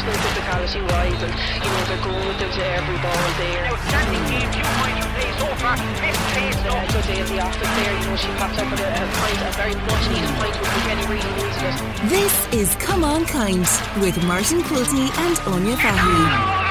personal 0.00 0.32
physicality 0.32 0.82
wise, 0.88 1.22
and 1.22 1.32
you 1.60 1.70
know 1.70 1.84
they're 1.84 2.04
going 2.04 2.28
with 2.28 2.40
it 2.40 2.52
to 2.52 2.64
every 2.64 2.96
ball 3.04 3.28
there. 3.36 3.66
Outstanding 3.66 4.24
game, 4.32 4.50
two 4.52 4.64
points 4.80 4.98
from 5.00 5.12
play 5.12 5.30
so 5.36 5.46
far. 5.60 5.76
Fifth 5.76 6.24
place, 6.32 6.56
A 6.56 6.92
good 6.92 7.04
day 7.04 7.20
at 7.20 7.28
the 7.28 7.40
office 7.40 7.70
there. 7.76 7.92
You 8.00 8.06
know 8.08 8.16
she 8.16 8.28
popped 8.40 8.58
up 8.58 8.70
with 8.70 8.80
a, 8.80 8.88
a 8.88 9.06
pint, 9.20 9.40
a 9.44 9.50
very 9.56 9.74
much 9.74 10.04
needed 10.08 10.32
pint 10.40 10.56
with 10.58 10.70
Kenny 10.84 11.06
really 11.06 11.32
needed 11.36 11.64
it. 11.68 12.08
This 12.08 12.34
is 12.52 12.74
Come 12.76 13.04
On 13.04 13.24
Kind 13.26 13.66
with 14.00 14.16
Martin 14.24 14.62
Quilty 14.62 15.10
and 15.20 15.38
Anya 15.52 15.76
Fahy. 15.76 16.70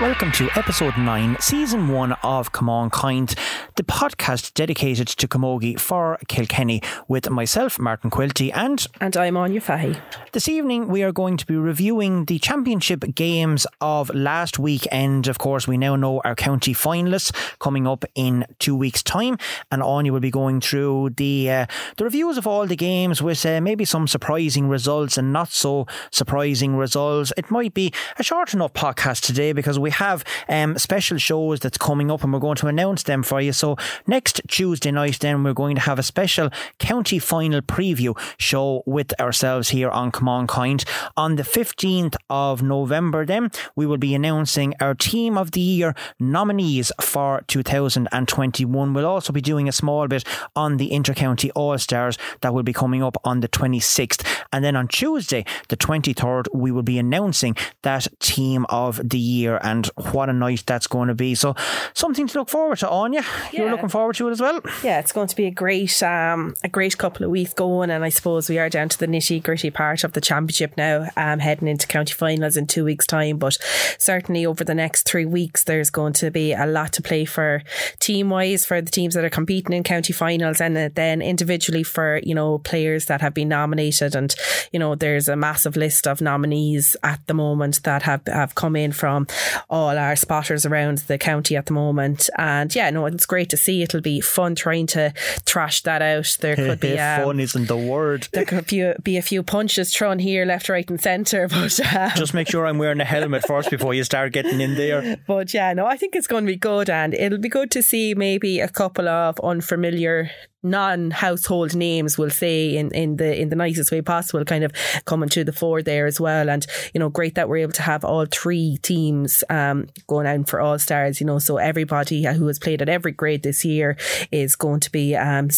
Welcome 0.00 0.32
to 0.32 0.48
episode 0.56 0.96
9, 0.96 1.36
season 1.38 1.86
1 1.88 2.12
of 2.24 2.50
Come 2.50 2.68
On 2.68 2.90
Kind, 2.90 3.36
the 3.76 3.82
podcast 3.82 4.54
dedicated 4.54 5.06
to 5.06 5.26
Camogie 5.26 5.78
for 5.78 6.18
Kilkenny 6.28 6.82
with 7.08 7.30
myself, 7.30 7.78
Martin 7.78 8.10
Quilty, 8.10 8.50
and. 8.54 8.86
And 9.00 9.16
I'm 9.16 9.36
Anya 9.36 9.60
Fahy. 9.60 10.00
This 10.32 10.48
evening 10.48 10.88
we 10.88 11.02
are 11.02 11.12
going 11.12 11.36
to 11.36 11.46
be 11.46 11.56
reviewing 11.56 12.26
the 12.26 12.38
championship 12.38 13.04
games 13.14 13.66
of 13.80 14.10
last 14.14 14.58
weekend. 14.58 15.28
Of 15.28 15.38
course, 15.38 15.66
we 15.66 15.78
now 15.78 15.96
know 15.96 16.20
our 16.24 16.34
county 16.34 16.74
finalists 16.74 17.32
coming 17.58 17.86
up 17.86 18.04
in 18.14 18.44
two 18.58 18.76
weeks' 18.76 19.02
time, 19.02 19.38
and 19.70 19.82
Anya 19.82 20.12
will 20.12 20.20
be 20.20 20.30
going 20.30 20.60
through 20.60 21.10
the 21.16 21.50
uh, 21.50 21.66
the 21.96 22.04
reviews 22.04 22.36
of 22.38 22.46
all 22.46 22.66
the 22.66 22.76
games 22.76 23.22
with 23.22 23.44
uh, 23.46 23.60
maybe 23.60 23.84
some 23.84 24.06
surprising 24.06 24.68
results 24.68 25.16
and 25.16 25.32
not 25.32 25.50
so 25.50 25.86
surprising 26.10 26.76
results. 26.76 27.32
It 27.36 27.50
might 27.50 27.74
be 27.74 27.92
a 28.18 28.22
short 28.22 28.52
enough 28.54 28.72
podcast 28.72 29.22
today 29.22 29.52
because 29.52 29.78
we 29.78 29.90
have 29.90 30.24
um, 30.48 30.78
special 30.78 31.18
shows 31.18 31.60
that's 31.60 31.78
coming 31.78 32.10
up 32.10 32.22
and 32.22 32.32
we're 32.32 32.38
going 32.38 32.56
to 32.56 32.66
announce 32.66 33.04
them 33.04 33.22
for 33.22 33.40
you. 33.40 33.52
So 33.62 33.76
next 34.08 34.40
Tuesday 34.48 34.90
night, 34.90 35.20
then 35.20 35.44
we're 35.44 35.52
going 35.52 35.76
to 35.76 35.82
have 35.82 36.00
a 36.00 36.02
special 36.02 36.50
county 36.80 37.20
final 37.20 37.60
preview 37.60 38.18
show 38.36 38.82
with 38.86 39.12
ourselves 39.20 39.68
here 39.68 39.88
on 39.88 40.10
Come 40.10 40.28
On 40.28 40.48
Kind. 40.48 40.84
On 41.16 41.36
the 41.36 41.44
15th 41.44 42.16
of 42.28 42.60
November, 42.60 43.24
then 43.24 43.52
we 43.76 43.86
will 43.86 43.98
be 43.98 44.16
announcing 44.16 44.74
our 44.80 44.96
Team 44.96 45.38
of 45.38 45.52
the 45.52 45.60
Year 45.60 45.94
nominees 46.18 46.90
for 47.00 47.44
2021. 47.46 48.94
We'll 48.94 49.06
also 49.06 49.32
be 49.32 49.40
doing 49.40 49.68
a 49.68 49.72
small 49.72 50.08
bit 50.08 50.24
on 50.56 50.78
the 50.78 50.90
Intercounty 50.90 51.52
All 51.54 51.78
Stars 51.78 52.18
that 52.40 52.52
will 52.52 52.64
be 52.64 52.72
coming 52.72 53.00
up 53.00 53.16
on 53.22 53.38
the 53.42 53.48
26th. 53.48 54.26
And 54.52 54.64
then 54.64 54.74
on 54.74 54.88
Tuesday, 54.88 55.44
the 55.68 55.76
23rd, 55.76 56.48
we 56.52 56.72
will 56.72 56.82
be 56.82 56.98
announcing 56.98 57.54
that 57.82 58.08
Team 58.18 58.66
of 58.70 59.08
the 59.08 59.20
Year 59.20 59.60
and 59.62 59.86
what 60.10 60.28
a 60.28 60.32
night 60.32 60.64
that's 60.66 60.88
going 60.88 61.06
to 61.06 61.14
be. 61.14 61.36
So 61.36 61.54
something 61.94 62.26
to 62.26 62.38
look 62.40 62.48
forward 62.48 62.78
to, 62.78 62.90
Anya. 62.90 63.22
You're 63.52 63.70
looking 63.70 63.88
forward 63.88 64.16
to 64.16 64.28
it 64.28 64.32
as 64.32 64.40
well. 64.40 64.60
Yeah, 64.82 64.98
it's 64.98 65.12
going 65.12 65.28
to 65.28 65.36
be 65.36 65.46
a 65.46 65.50
great, 65.50 66.02
um, 66.02 66.54
a 66.62 66.68
great 66.68 66.96
couple 66.98 67.24
of 67.24 67.30
weeks 67.30 67.52
going, 67.52 67.90
and 67.90 68.04
I 68.04 68.08
suppose 68.08 68.48
we 68.48 68.58
are 68.58 68.68
down 68.68 68.88
to 68.88 68.98
the 68.98 69.06
nitty 69.06 69.42
gritty 69.42 69.70
part 69.70 70.04
of 70.04 70.12
the 70.12 70.20
championship 70.20 70.76
now, 70.76 71.08
um, 71.16 71.38
heading 71.38 71.68
into 71.68 71.86
county 71.86 72.14
finals 72.14 72.56
in 72.56 72.66
two 72.66 72.84
weeks' 72.84 73.06
time. 73.06 73.38
But 73.38 73.58
certainly 73.98 74.46
over 74.46 74.64
the 74.64 74.74
next 74.74 75.02
three 75.06 75.26
weeks, 75.26 75.64
there's 75.64 75.90
going 75.90 76.12
to 76.14 76.30
be 76.30 76.52
a 76.52 76.66
lot 76.66 76.92
to 76.94 77.02
play 77.02 77.24
for 77.24 77.62
team 78.00 78.30
wise 78.30 78.64
for 78.64 78.80
the 78.80 78.90
teams 78.90 79.14
that 79.14 79.24
are 79.24 79.30
competing 79.30 79.74
in 79.74 79.82
county 79.82 80.12
finals, 80.12 80.60
and 80.60 80.76
then 80.76 81.22
individually 81.22 81.82
for 81.82 82.20
you 82.22 82.34
know 82.34 82.58
players 82.58 83.06
that 83.06 83.20
have 83.20 83.34
been 83.34 83.48
nominated. 83.48 84.14
And 84.14 84.34
you 84.72 84.78
know, 84.78 84.94
there's 84.94 85.28
a 85.28 85.36
massive 85.36 85.76
list 85.76 86.06
of 86.06 86.20
nominees 86.20 86.96
at 87.02 87.20
the 87.26 87.34
moment 87.34 87.82
that 87.84 88.02
have 88.02 88.22
have 88.26 88.54
come 88.54 88.76
in 88.76 88.92
from 88.92 89.26
all 89.68 89.96
our 89.98 90.16
spotters 90.16 90.64
around 90.66 90.98
the 90.98 91.18
county 91.18 91.56
at 91.56 91.66
the 91.66 91.72
moment. 91.72 92.28
And 92.38 92.74
yeah, 92.74 92.90
no, 92.90 93.06
it's 93.06 93.26
great 93.26 93.41
to 93.50 93.56
see. 93.56 93.82
It'll 93.82 94.00
be 94.00 94.20
fun 94.20 94.54
trying 94.54 94.86
to 94.88 95.12
thrash 95.44 95.82
that 95.82 96.02
out. 96.02 96.36
There 96.40 96.56
could 96.56 96.80
be 96.80 96.98
um, 96.98 97.24
Fun 97.24 97.40
isn't 97.40 97.68
the 97.68 97.76
word. 97.76 98.28
there 98.32 98.44
could 98.44 98.66
be, 98.66 98.92
be 99.02 99.16
a 99.16 99.22
few 99.22 99.42
punches 99.42 99.94
thrown 99.94 100.18
here, 100.18 100.44
left, 100.44 100.68
right, 100.68 100.88
and 100.88 101.00
centre. 101.00 101.48
But 101.52 101.78
um, 101.94 102.10
Just 102.16 102.34
make 102.34 102.48
sure 102.48 102.66
I'm 102.66 102.78
wearing 102.78 103.00
a 103.00 103.04
helmet 103.04 103.46
first 103.46 103.70
before 103.70 103.94
you 103.94 104.04
start 104.04 104.32
getting 104.32 104.60
in 104.60 104.74
there. 104.74 105.18
but 105.26 105.52
yeah, 105.52 105.72
no, 105.74 105.86
I 105.86 105.96
think 105.96 106.16
it's 106.16 106.26
going 106.26 106.44
to 106.44 106.52
be 106.52 106.56
good, 106.56 106.88
and 106.88 107.14
it'll 107.14 107.38
be 107.38 107.48
good 107.48 107.70
to 107.72 107.82
see 107.82 108.14
maybe 108.14 108.60
a 108.60 108.68
couple 108.68 109.08
of 109.08 109.38
unfamiliar 109.40 110.30
non-household 110.62 111.74
names 111.74 112.16
we'll 112.16 112.30
say 112.30 112.76
in, 112.76 112.90
in 112.92 113.16
the 113.16 113.40
in 113.40 113.48
the 113.48 113.56
nicest 113.56 113.90
way 113.90 114.00
possible 114.00 114.44
kind 114.44 114.64
of 114.64 114.72
coming 115.04 115.28
to 115.28 115.44
the 115.44 115.52
fore 115.52 115.82
there 115.82 116.06
as 116.06 116.20
well. 116.20 116.48
And 116.48 116.66
you 116.94 117.00
know 117.00 117.08
great 117.08 117.34
that 117.34 117.48
we're 117.48 117.58
able 117.58 117.72
to 117.72 117.82
have 117.82 118.04
all 118.04 118.26
three 118.26 118.78
teams 118.82 119.44
um, 119.50 119.88
going 120.06 120.26
out 120.26 120.48
for 120.48 120.60
all 120.60 120.78
stars 120.78 121.20
you 121.20 121.26
know 121.26 121.38
so 121.38 121.56
everybody 121.56 122.24
who 122.24 122.46
has 122.46 122.58
played 122.58 122.82
at 122.82 122.88
every 122.88 123.12
grade 123.12 123.42
this 123.42 123.64
year 123.64 123.96
is 124.30 124.56
going 124.56 124.80
to 124.80 124.90
be 124.90 125.14
um, 125.16 125.48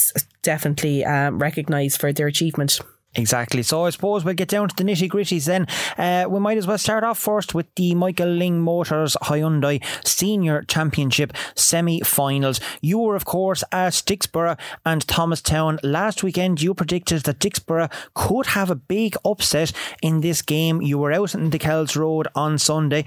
definitely 0.43 1.05
um, 1.05 1.39
recognised 1.39 2.01
for 2.01 2.13
their 2.13 2.27
achievement 2.27 2.81
Exactly. 3.17 3.63
So 3.63 3.85
I 3.85 3.91
suppose 3.91 4.25
we'll 4.25 4.35
get 4.35 4.49
down 4.49 4.69
to 4.69 4.75
the 4.75 4.83
nitty 4.83 5.09
gritties 5.09 5.47
then. 5.47 5.67
Uh, 5.97 6.29
we 6.29 6.41
might 6.41 6.59
as 6.59 6.67
well 6.67 6.79
start 6.79 7.05
off 7.05 7.19
first 7.19 7.55
with 7.55 7.73
the 7.77 7.95
Michael 7.95 8.27
Lyng 8.27 8.55
Motors 8.55 9.17
Hyundai 9.23 9.83
Senior 10.05 10.63
Championship 10.63 11.33
semi 11.55 12.01
finals. 12.01 12.61
You 12.81 12.99
were, 12.99 13.15
of 13.15 13.25
course, 13.25 13.63
at 13.71 13.93
Dicksboro 13.93 14.59
and 14.85 15.07
Thomastown 15.07 15.79
last 15.85 16.25
weekend. 16.25 16.61
You 16.61 16.75
predicted 16.75 17.23
that 17.23 17.39
Dicksboro 17.39 17.91
could 18.15 18.47
have 18.47 18.71
a 18.71 18.75
big 18.75 19.17
upset 19.25 19.73
in 20.03 20.21
this 20.21 20.43
game. 20.43 20.83
You 20.83 20.99
were 20.99 21.13
out 21.13 21.35
in 21.35 21.51
the 21.51 21.59
Kells 21.59 21.95
Road 21.95 22.27
on 22.35 22.59
Sunday. 22.59 23.05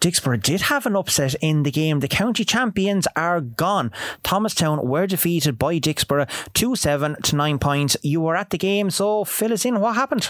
Dicksboro 0.00 0.40
did 0.40 0.62
have 0.62 0.86
an 0.86 0.96
upset 0.96 1.34
in 1.42 1.64
the 1.64 1.70
game. 1.70 2.00
The 2.00 2.08
county 2.08 2.44
champions 2.44 3.06
are 3.16 3.40
gone. 3.40 3.90
Thomastown 4.22 4.86
were 4.86 5.06
defeated 5.06 5.58
by 5.58 5.78
Dicksboro 5.78 6.28
2 6.54 6.76
7 6.76 7.16
to 7.24 7.36
9 7.36 7.58
points. 7.58 7.96
You 8.02 8.20
were 8.20 8.36
at 8.36 8.50
the 8.50 8.58
game, 8.58 8.90
so 8.90 9.24
fill 9.40 9.52
us 9.54 9.64
in. 9.64 9.80
What 9.80 9.94
happened? 9.94 10.28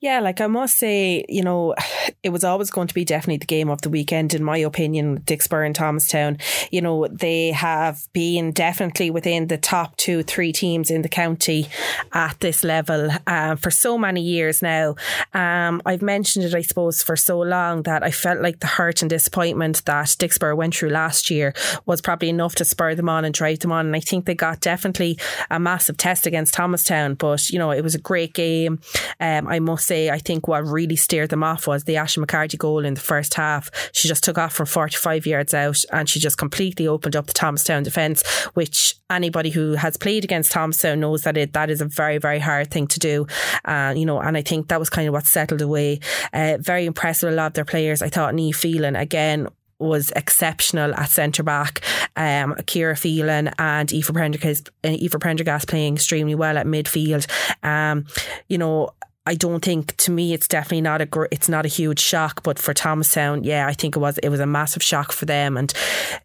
Yeah, 0.00 0.20
like 0.20 0.40
I 0.40 0.46
must 0.46 0.78
say, 0.78 1.26
you 1.28 1.42
know, 1.42 1.74
it 2.22 2.30
was 2.30 2.42
always 2.42 2.70
going 2.70 2.88
to 2.88 2.94
be 2.94 3.04
definitely 3.04 3.36
the 3.36 3.46
game 3.46 3.68
of 3.68 3.82
the 3.82 3.90
weekend, 3.90 4.32
in 4.32 4.42
my 4.42 4.56
opinion, 4.56 5.20
Dicksboro 5.20 5.66
and 5.66 5.74
Thomastown. 5.74 6.38
You 6.70 6.80
know, 6.80 7.06
they 7.06 7.50
have 7.52 8.00
been 8.14 8.52
definitely 8.52 9.10
within 9.10 9.48
the 9.48 9.58
top 9.58 9.96
two, 9.96 10.22
three 10.22 10.52
teams 10.52 10.90
in 10.90 11.02
the 11.02 11.08
county 11.08 11.68
at 12.14 12.40
this 12.40 12.64
level 12.64 13.10
um, 13.26 13.58
for 13.58 13.70
so 13.70 13.98
many 13.98 14.22
years 14.22 14.62
now. 14.62 14.96
Um, 15.34 15.82
I've 15.84 16.02
mentioned 16.02 16.46
it, 16.46 16.54
I 16.54 16.62
suppose, 16.62 17.02
for 17.02 17.16
so 17.16 17.38
long 17.40 17.82
that 17.82 18.02
I 18.02 18.10
felt 18.10 18.40
like 18.40 18.60
the 18.60 18.66
hurt 18.66 19.02
and 19.02 19.10
disappointment 19.10 19.84
that 19.84 20.06
Dicksboro 20.06 20.56
went 20.56 20.74
through 20.74 20.90
last 20.90 21.28
year 21.28 21.52
was 21.84 22.00
probably 22.00 22.30
enough 22.30 22.54
to 22.54 22.64
spur 22.64 22.94
them 22.94 23.10
on 23.10 23.26
and 23.26 23.34
drive 23.34 23.58
them 23.58 23.72
on. 23.72 23.86
And 23.86 23.96
I 23.96 24.00
think 24.00 24.24
they 24.24 24.34
got 24.34 24.60
definitely 24.60 25.18
a 25.50 25.60
massive 25.60 25.98
test 25.98 26.26
against 26.26 26.54
Thomastown, 26.54 27.16
but, 27.16 27.50
you 27.50 27.58
know, 27.58 27.70
it 27.70 27.82
was 27.82 27.94
a 27.94 28.00
great 28.00 28.32
game. 28.32 28.45
Um, 28.68 29.46
I 29.48 29.58
must 29.58 29.86
say, 29.86 30.10
I 30.10 30.18
think 30.18 30.48
what 30.48 30.64
really 30.64 30.96
steered 30.96 31.30
them 31.30 31.42
off 31.42 31.66
was 31.66 31.84
the 31.84 31.96
Ashley 31.96 32.20
McCarthy 32.20 32.56
goal 32.56 32.84
in 32.84 32.94
the 32.94 33.00
first 33.00 33.34
half. 33.34 33.70
She 33.92 34.08
just 34.08 34.24
took 34.24 34.38
off 34.38 34.52
from 34.52 34.66
45 34.66 35.26
yards 35.26 35.54
out 35.54 35.82
and 35.92 36.08
she 36.08 36.20
just 36.20 36.38
completely 36.38 36.86
opened 36.86 37.16
up 37.16 37.26
the 37.26 37.32
Thomastown 37.32 37.82
defence, 37.82 38.22
which 38.54 38.96
anybody 39.10 39.50
who 39.50 39.72
has 39.72 39.96
played 39.96 40.24
against 40.24 40.52
Thomastown 40.52 41.00
knows 41.00 41.22
that 41.22 41.36
it 41.36 41.52
that 41.52 41.70
is 41.70 41.80
a 41.80 41.86
very, 41.86 42.18
very 42.18 42.38
hard 42.38 42.70
thing 42.70 42.86
to 42.88 42.98
do. 42.98 43.26
Uh, 43.64 43.94
you 43.96 44.06
know, 44.06 44.20
and 44.20 44.36
I 44.36 44.42
think 44.42 44.68
that 44.68 44.80
was 44.80 44.90
kind 44.90 45.08
of 45.08 45.14
what 45.14 45.26
settled 45.26 45.62
away. 45.62 46.00
Uh, 46.32 46.58
very 46.60 46.86
impressive, 46.86 47.30
a 47.30 47.34
lot 47.34 47.48
of 47.48 47.52
their 47.54 47.64
players. 47.64 48.02
I 48.02 48.08
thought 48.08 48.34
Niamh 48.34 48.54
Phelan, 48.54 48.96
again, 48.96 49.48
was 49.78 50.10
exceptional 50.16 50.94
at 50.94 51.10
centre 51.10 51.42
back. 51.42 51.82
Um, 52.16 52.54
Kira 52.62 52.98
Phelan 52.98 53.50
and 53.58 53.92
Eva 53.92 54.12
Prendergast, 54.12 54.70
Eva 54.84 55.18
Prendergast 55.18 55.68
playing 55.68 55.94
extremely 55.94 56.34
well 56.34 56.58
at 56.58 56.66
midfield. 56.66 57.26
Um, 57.62 58.06
you 58.48 58.58
know, 58.58 58.90
I 59.26 59.34
don't 59.34 59.62
think 59.62 59.96
to 59.96 60.12
me 60.12 60.32
it's 60.32 60.46
definitely 60.46 60.82
not 60.82 61.00
a 61.00 61.06
gr- 61.06 61.26
it's 61.32 61.48
not 61.48 61.64
a 61.64 61.68
huge 61.68 61.98
shock, 61.98 62.44
but 62.44 62.58
for 62.58 62.72
Thomas 62.72 63.08
Thomastown, 63.08 63.42
yeah, 63.42 63.66
I 63.66 63.72
think 63.72 63.96
it 63.96 63.98
was 63.98 64.18
it 64.18 64.28
was 64.28 64.40
a 64.40 64.46
massive 64.46 64.82
shock 64.82 65.10
for 65.10 65.26
them, 65.26 65.56
and 65.56 65.72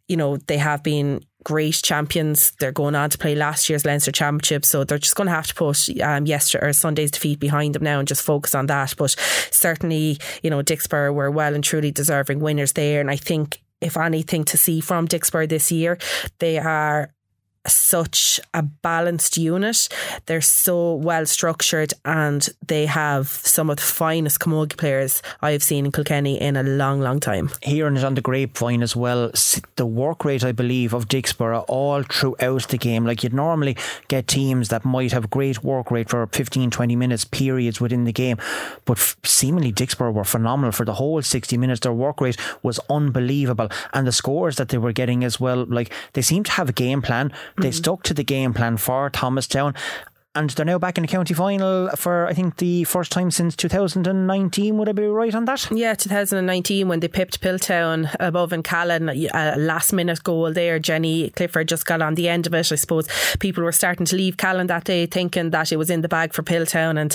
you 0.07 0.15
know 0.15 0.37
they 0.37 0.57
have 0.57 0.83
been 0.83 1.23
great 1.43 1.81
champions. 1.83 2.51
They're 2.59 2.71
going 2.71 2.95
on 2.95 3.09
to 3.09 3.17
play 3.17 3.35
last 3.35 3.69
year's 3.69 3.85
Leinster 3.85 4.11
Championship, 4.11 4.65
so 4.65 4.83
they're 4.83 4.97
just 4.97 5.15
going 5.15 5.27
to 5.27 5.33
have 5.33 5.47
to 5.47 5.55
put 5.55 5.89
um, 6.01 6.25
yesterday 6.25 6.67
or 6.67 6.73
Sunday's 6.73 7.11
defeat 7.11 7.39
behind 7.39 7.75
them 7.75 7.83
now 7.83 7.99
and 7.99 8.07
just 8.07 8.23
focus 8.23 8.55
on 8.55 8.67
that. 8.67 8.93
But 8.97 9.15
certainly, 9.51 10.19
you 10.43 10.49
know, 10.49 10.61
Dicksboro 10.61 11.13
were 11.13 11.31
well 11.31 11.53
and 11.55 11.63
truly 11.63 11.91
deserving 11.91 12.39
winners 12.39 12.73
there, 12.73 13.01
and 13.01 13.09
I 13.09 13.15
think 13.15 13.61
if 13.81 13.97
anything 13.97 14.43
to 14.45 14.57
see 14.57 14.79
from 14.79 15.07
Dicksboro 15.07 15.49
this 15.49 15.71
year, 15.71 15.97
they 16.39 16.59
are 16.59 17.13
such 17.67 18.39
a 18.53 18.63
balanced 18.63 19.37
unit. 19.37 19.87
They're 20.25 20.41
so 20.41 20.95
well 20.95 21.25
structured 21.25 21.93
and 22.05 22.47
they 22.65 22.85
have 22.85 23.27
some 23.27 23.69
of 23.69 23.77
the 23.77 23.83
finest 23.83 24.39
camogie 24.39 24.77
players 24.77 25.21
I've 25.41 25.63
seen 25.63 25.85
in 25.85 25.91
Kilkenny 25.91 26.39
in 26.39 26.55
a 26.55 26.63
long, 26.63 27.01
long 27.01 27.19
time. 27.19 27.49
Hearing 27.61 27.97
it 27.97 28.03
on 28.03 28.15
the 28.15 28.21
grapevine 28.21 28.81
as 28.81 28.95
well, 28.95 29.31
the 29.75 29.85
work 29.85 30.25
rate, 30.25 30.43
I 30.43 30.51
believe, 30.51 30.93
of 30.93 31.07
Dicksboro 31.07 31.65
all 31.67 32.03
throughout 32.03 32.67
the 32.69 32.77
game. 32.77 33.05
Like 33.05 33.23
you'd 33.23 33.33
normally 33.33 33.77
get 34.07 34.27
teams 34.27 34.69
that 34.69 34.85
might 34.85 35.11
have 35.11 35.29
great 35.29 35.63
work 35.63 35.91
rate 35.91 36.09
for 36.09 36.25
15, 36.27 36.71
20 36.71 36.95
minutes 36.95 37.25
periods 37.25 37.79
within 37.79 38.05
the 38.05 38.13
game, 38.13 38.37
but 38.85 38.97
f- 38.97 39.17
seemingly 39.23 39.71
Dicksboro 39.71 40.13
were 40.13 40.23
phenomenal 40.23 40.71
for 40.71 40.85
the 40.85 40.93
whole 40.95 41.21
60 41.21 41.57
minutes. 41.57 41.81
Their 41.81 41.93
work 41.93 42.21
rate 42.21 42.37
was 42.63 42.79
unbelievable. 42.89 43.69
And 43.93 44.07
the 44.07 44.11
scores 44.11 44.55
that 44.57 44.69
they 44.69 44.77
were 44.77 44.91
getting 44.91 45.23
as 45.23 45.39
well, 45.39 45.65
like 45.65 45.91
they 46.13 46.21
seemed 46.21 46.47
to 46.47 46.51
have 46.53 46.69
a 46.69 46.73
game 46.73 47.01
plan. 47.01 47.31
They 47.57 47.69
mm-hmm. 47.69 47.71
stuck 47.71 48.03
to 48.03 48.13
the 48.13 48.23
game 48.23 48.53
plan 48.53 48.77
for 48.77 49.09
Thomastown. 49.09 49.75
And 50.33 50.49
they're 50.51 50.65
now 50.65 50.79
back 50.79 50.97
in 50.97 51.01
the 51.01 51.09
county 51.09 51.33
final 51.33 51.89
for 51.97 52.25
I 52.25 52.33
think 52.33 52.57
the 52.57 52.85
first 52.85 53.11
time 53.11 53.31
since 53.31 53.53
2019. 53.55 54.77
Would 54.77 54.87
I 54.87 54.93
be 54.93 55.03
right 55.03 55.35
on 55.35 55.45
that? 55.45 55.69
Yeah, 55.71 55.93
2019 55.93 56.87
when 56.87 57.01
they 57.01 57.09
pipped 57.09 57.41
Piltown 57.41 58.13
above 58.19 58.53
in 58.53 58.63
Callan, 58.63 59.09
a 59.09 59.55
last 59.57 59.91
minute 59.91 60.23
goal 60.23 60.53
there. 60.53 60.79
Jenny 60.79 61.31
Clifford 61.31 61.67
just 61.67 61.85
got 61.85 62.01
on 62.01 62.15
the 62.15 62.29
end 62.29 62.47
of 62.47 62.53
it. 62.53 62.71
I 62.71 62.75
suppose 62.75 63.07
people 63.39 63.63
were 63.63 63.73
starting 63.73 64.05
to 64.05 64.15
leave 64.15 64.37
Callan 64.37 64.67
that 64.67 64.85
day 64.85 65.05
thinking 65.05 65.49
that 65.49 65.71
it 65.71 65.77
was 65.77 65.89
in 65.89 66.01
the 66.01 66.07
bag 66.07 66.33
for 66.33 66.43
Piltown, 66.43 66.97
and 66.99 67.13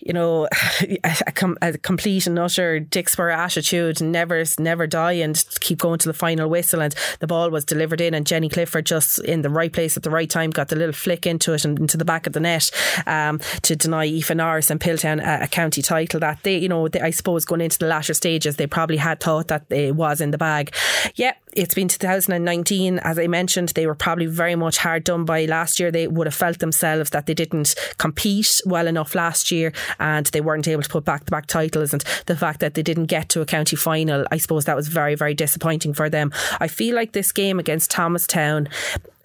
you 0.00 0.12
know, 0.12 0.46
a, 1.04 1.32
com- 1.32 1.58
a 1.60 1.76
complete 1.76 2.28
and 2.28 2.38
utter 2.38 2.80
Dicksboro 2.80 3.36
attitude, 3.36 4.00
never 4.00 4.44
never 4.58 4.86
die, 4.86 5.12
and 5.12 5.44
keep 5.60 5.78
going 5.80 5.98
to 5.98 6.08
the 6.08 6.14
final 6.14 6.48
whistle. 6.48 6.80
And 6.80 6.94
the 7.18 7.26
ball 7.26 7.50
was 7.50 7.64
delivered 7.64 8.00
in, 8.00 8.14
and 8.14 8.24
Jenny 8.24 8.48
Clifford 8.48 8.86
just 8.86 9.18
in 9.24 9.42
the 9.42 9.50
right 9.50 9.72
place 9.72 9.96
at 9.96 10.04
the 10.04 10.10
right 10.10 10.30
time 10.30 10.50
got 10.50 10.68
the 10.68 10.76
little 10.76 10.92
flick 10.92 11.26
into 11.26 11.52
it 11.52 11.64
and 11.64 11.76
into 11.80 11.96
the 11.96 12.04
back 12.04 12.28
of 12.28 12.35
the 12.36 12.40
net 12.40 12.70
um, 13.06 13.40
to 13.62 13.74
deny 13.74 14.06
Aoife 14.06 14.34
Norris 14.34 14.70
and 14.70 14.78
Piltown 14.78 15.20
a, 15.20 15.44
a 15.44 15.46
county 15.46 15.82
title. 15.82 16.20
That 16.20 16.42
they, 16.42 16.58
you 16.58 16.68
know, 16.68 16.88
they, 16.88 17.00
I 17.00 17.10
suppose 17.10 17.44
going 17.44 17.62
into 17.62 17.78
the 17.78 17.86
latter 17.86 18.14
stages, 18.14 18.56
they 18.56 18.66
probably 18.66 18.98
had 18.98 19.20
thought 19.20 19.48
that 19.48 19.64
it 19.70 19.96
was 19.96 20.20
in 20.20 20.30
the 20.30 20.38
bag. 20.38 20.74
Yeah, 21.14 21.34
it's 21.54 21.74
been 21.74 21.88
2019. 21.88 22.98
As 22.98 23.18
I 23.18 23.26
mentioned, 23.26 23.70
they 23.70 23.86
were 23.86 23.94
probably 23.94 24.26
very 24.26 24.54
much 24.54 24.76
hard 24.78 25.04
done 25.04 25.24
by 25.24 25.46
last 25.46 25.80
year. 25.80 25.90
They 25.90 26.06
would 26.06 26.26
have 26.26 26.34
felt 26.34 26.58
themselves 26.58 27.10
that 27.10 27.26
they 27.26 27.34
didn't 27.34 27.74
compete 27.96 28.60
well 28.66 28.86
enough 28.86 29.14
last 29.14 29.50
year 29.50 29.72
and 29.98 30.26
they 30.26 30.40
weren't 30.40 30.68
able 30.68 30.82
to 30.82 30.88
put 30.88 31.04
back 31.04 31.24
to 31.24 31.30
back 31.30 31.46
titles. 31.46 31.92
And 31.92 32.04
the 32.26 32.36
fact 32.36 32.60
that 32.60 32.74
they 32.74 32.82
didn't 32.82 33.06
get 33.06 33.30
to 33.30 33.40
a 33.40 33.46
county 33.46 33.76
final, 33.76 34.26
I 34.30 34.36
suppose 34.36 34.66
that 34.66 34.76
was 34.76 34.88
very, 34.88 35.14
very 35.14 35.34
disappointing 35.34 35.94
for 35.94 36.10
them. 36.10 36.32
I 36.60 36.68
feel 36.68 36.94
like 36.94 37.12
this 37.12 37.32
game 37.32 37.58
against 37.58 37.90
Thomastown 37.90 38.68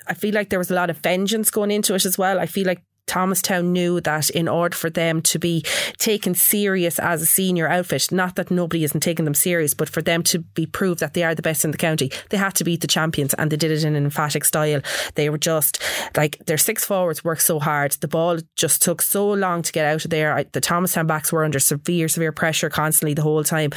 I 0.07 0.14
feel 0.14 0.34
like 0.34 0.50
there 0.50 0.60
was 0.60 0.72
a 0.72 0.74
lot 0.74 0.90
of 0.90 0.98
vengeance 0.98 1.52
going 1.52 1.72
into 1.72 1.94
it 1.94 2.06
as 2.06 2.18
well. 2.18 2.40
I 2.40 2.46
feel 2.46 2.68
like 2.68 2.81
Thomastown 3.12 3.74
knew 3.74 4.00
that 4.00 4.30
in 4.30 4.48
order 4.48 4.74
for 4.74 4.90
them 4.90 5.22
to 5.24 5.38
be 5.38 5.66
taken 5.98 6.34
serious 6.34 6.98
as 6.98 7.22
a 7.22 7.25
senior 7.25 7.68
outfit, 7.68 8.10
not 8.10 8.38
that 8.38 8.50
nobody 8.50 8.86
isn't 8.86 9.02
taking 9.02 9.25
them 9.25 9.34
serious, 9.34 9.74
but 9.74 9.90
for 9.90 10.02
them 10.02 10.24
to 10.24 10.40
be 10.40 10.66
proved 10.66 11.02
that 11.02 11.13
they 11.13 11.24
are 11.24 11.36
the 11.36 11.42
best 11.42 11.66
in 11.66 11.72
the 11.72 11.78
county, 11.78 12.10
they 12.30 12.38
had 12.38 12.56
to 12.56 12.63
beat 12.63 12.80
the 12.80 12.88
champions 12.88 13.34
and 13.34 13.52
they 13.52 13.58
did 13.58 13.69
it 13.69 13.84
in 13.84 13.98
an 13.98 14.06
emphatic 14.06 14.46
style. 14.46 14.80
They 15.16 15.30
were 15.30 15.38
just 15.38 15.84
like 16.16 16.38
their 16.46 16.58
six 16.58 16.86
forwards 16.86 17.22
worked 17.22 17.42
so 17.42 17.60
hard. 17.60 17.92
The 18.00 18.08
ball 18.08 18.40
just 18.56 18.81
took 18.81 19.02
so 19.02 19.30
long 19.30 19.62
to 19.62 19.74
get 19.74 19.86
out 19.86 20.06
of 20.06 20.10
there. 20.10 20.46
The 20.50 20.62
Thomastown 20.62 21.06
backs 21.06 21.34
were 21.34 21.44
under 21.44 21.60
severe, 21.60 22.07
severe 22.07 22.31
pressure 22.31 22.69
constantly 22.69 23.14
the 23.14 23.24
whole 23.24 23.44
time 23.44 23.72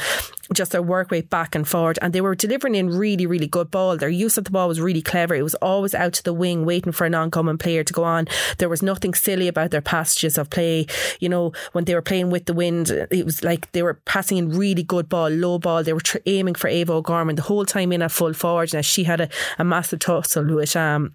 just 0.53 0.71
their 0.71 0.81
work 0.81 1.11
rate 1.11 1.29
back 1.29 1.55
and 1.55 1.67
forward 1.67 1.97
and 2.01 2.13
they 2.13 2.21
were 2.21 2.35
delivering 2.35 2.75
in 2.75 2.89
really 2.89 3.25
really 3.25 3.47
good 3.47 3.71
ball 3.71 3.97
their 3.97 4.09
use 4.09 4.37
of 4.37 4.43
the 4.43 4.51
ball 4.51 4.67
was 4.67 4.79
really 4.79 5.01
clever 5.01 5.33
it 5.33 5.41
was 5.41 5.55
always 5.55 5.95
out 5.95 6.13
to 6.13 6.23
the 6.23 6.33
wing 6.33 6.65
waiting 6.65 6.91
for 6.91 7.05
an 7.05 7.15
oncoming 7.15 7.57
player 7.57 7.83
to 7.83 7.93
go 7.93 8.03
on 8.03 8.27
there 8.59 8.69
was 8.69 8.83
nothing 8.83 9.13
silly 9.25 9.47
about 9.47 9.71
their 9.71 9.81
passages 9.81 10.37
of 10.37 10.49
play. 10.49 10.85
You 11.19 11.29
know 11.29 11.51
when 11.73 11.85
they 11.85 11.95
were 11.95 12.01
playing 12.01 12.29
with 12.29 12.45
the 12.45 12.53
wind 12.53 12.89
it 12.89 13.25
was 13.25 13.43
like 13.43 13.71
they 13.71 13.83
were 13.83 13.95
passing 14.05 14.37
in 14.37 14.49
really 14.49 14.83
good 14.83 15.09
ball 15.09 15.29
low 15.29 15.59
ball. 15.59 15.83
They 15.83 15.93
were 15.93 15.99
tr- 15.99 16.17
aiming 16.25 16.55
for 16.55 16.67
Ava 16.67 16.93
O'Gorman 16.93 17.35
the 17.35 17.41
whole 17.41 17.65
time 17.65 17.91
in 17.91 18.01
at 18.01 18.11
full 18.11 18.33
forward 18.33 18.73
now 18.73 18.81
she 18.81 19.03
had 19.03 19.21
a, 19.21 19.29
a 19.59 19.63
massive 19.63 19.99
tussle 19.99 20.55
with 20.55 20.75
um 20.75 21.13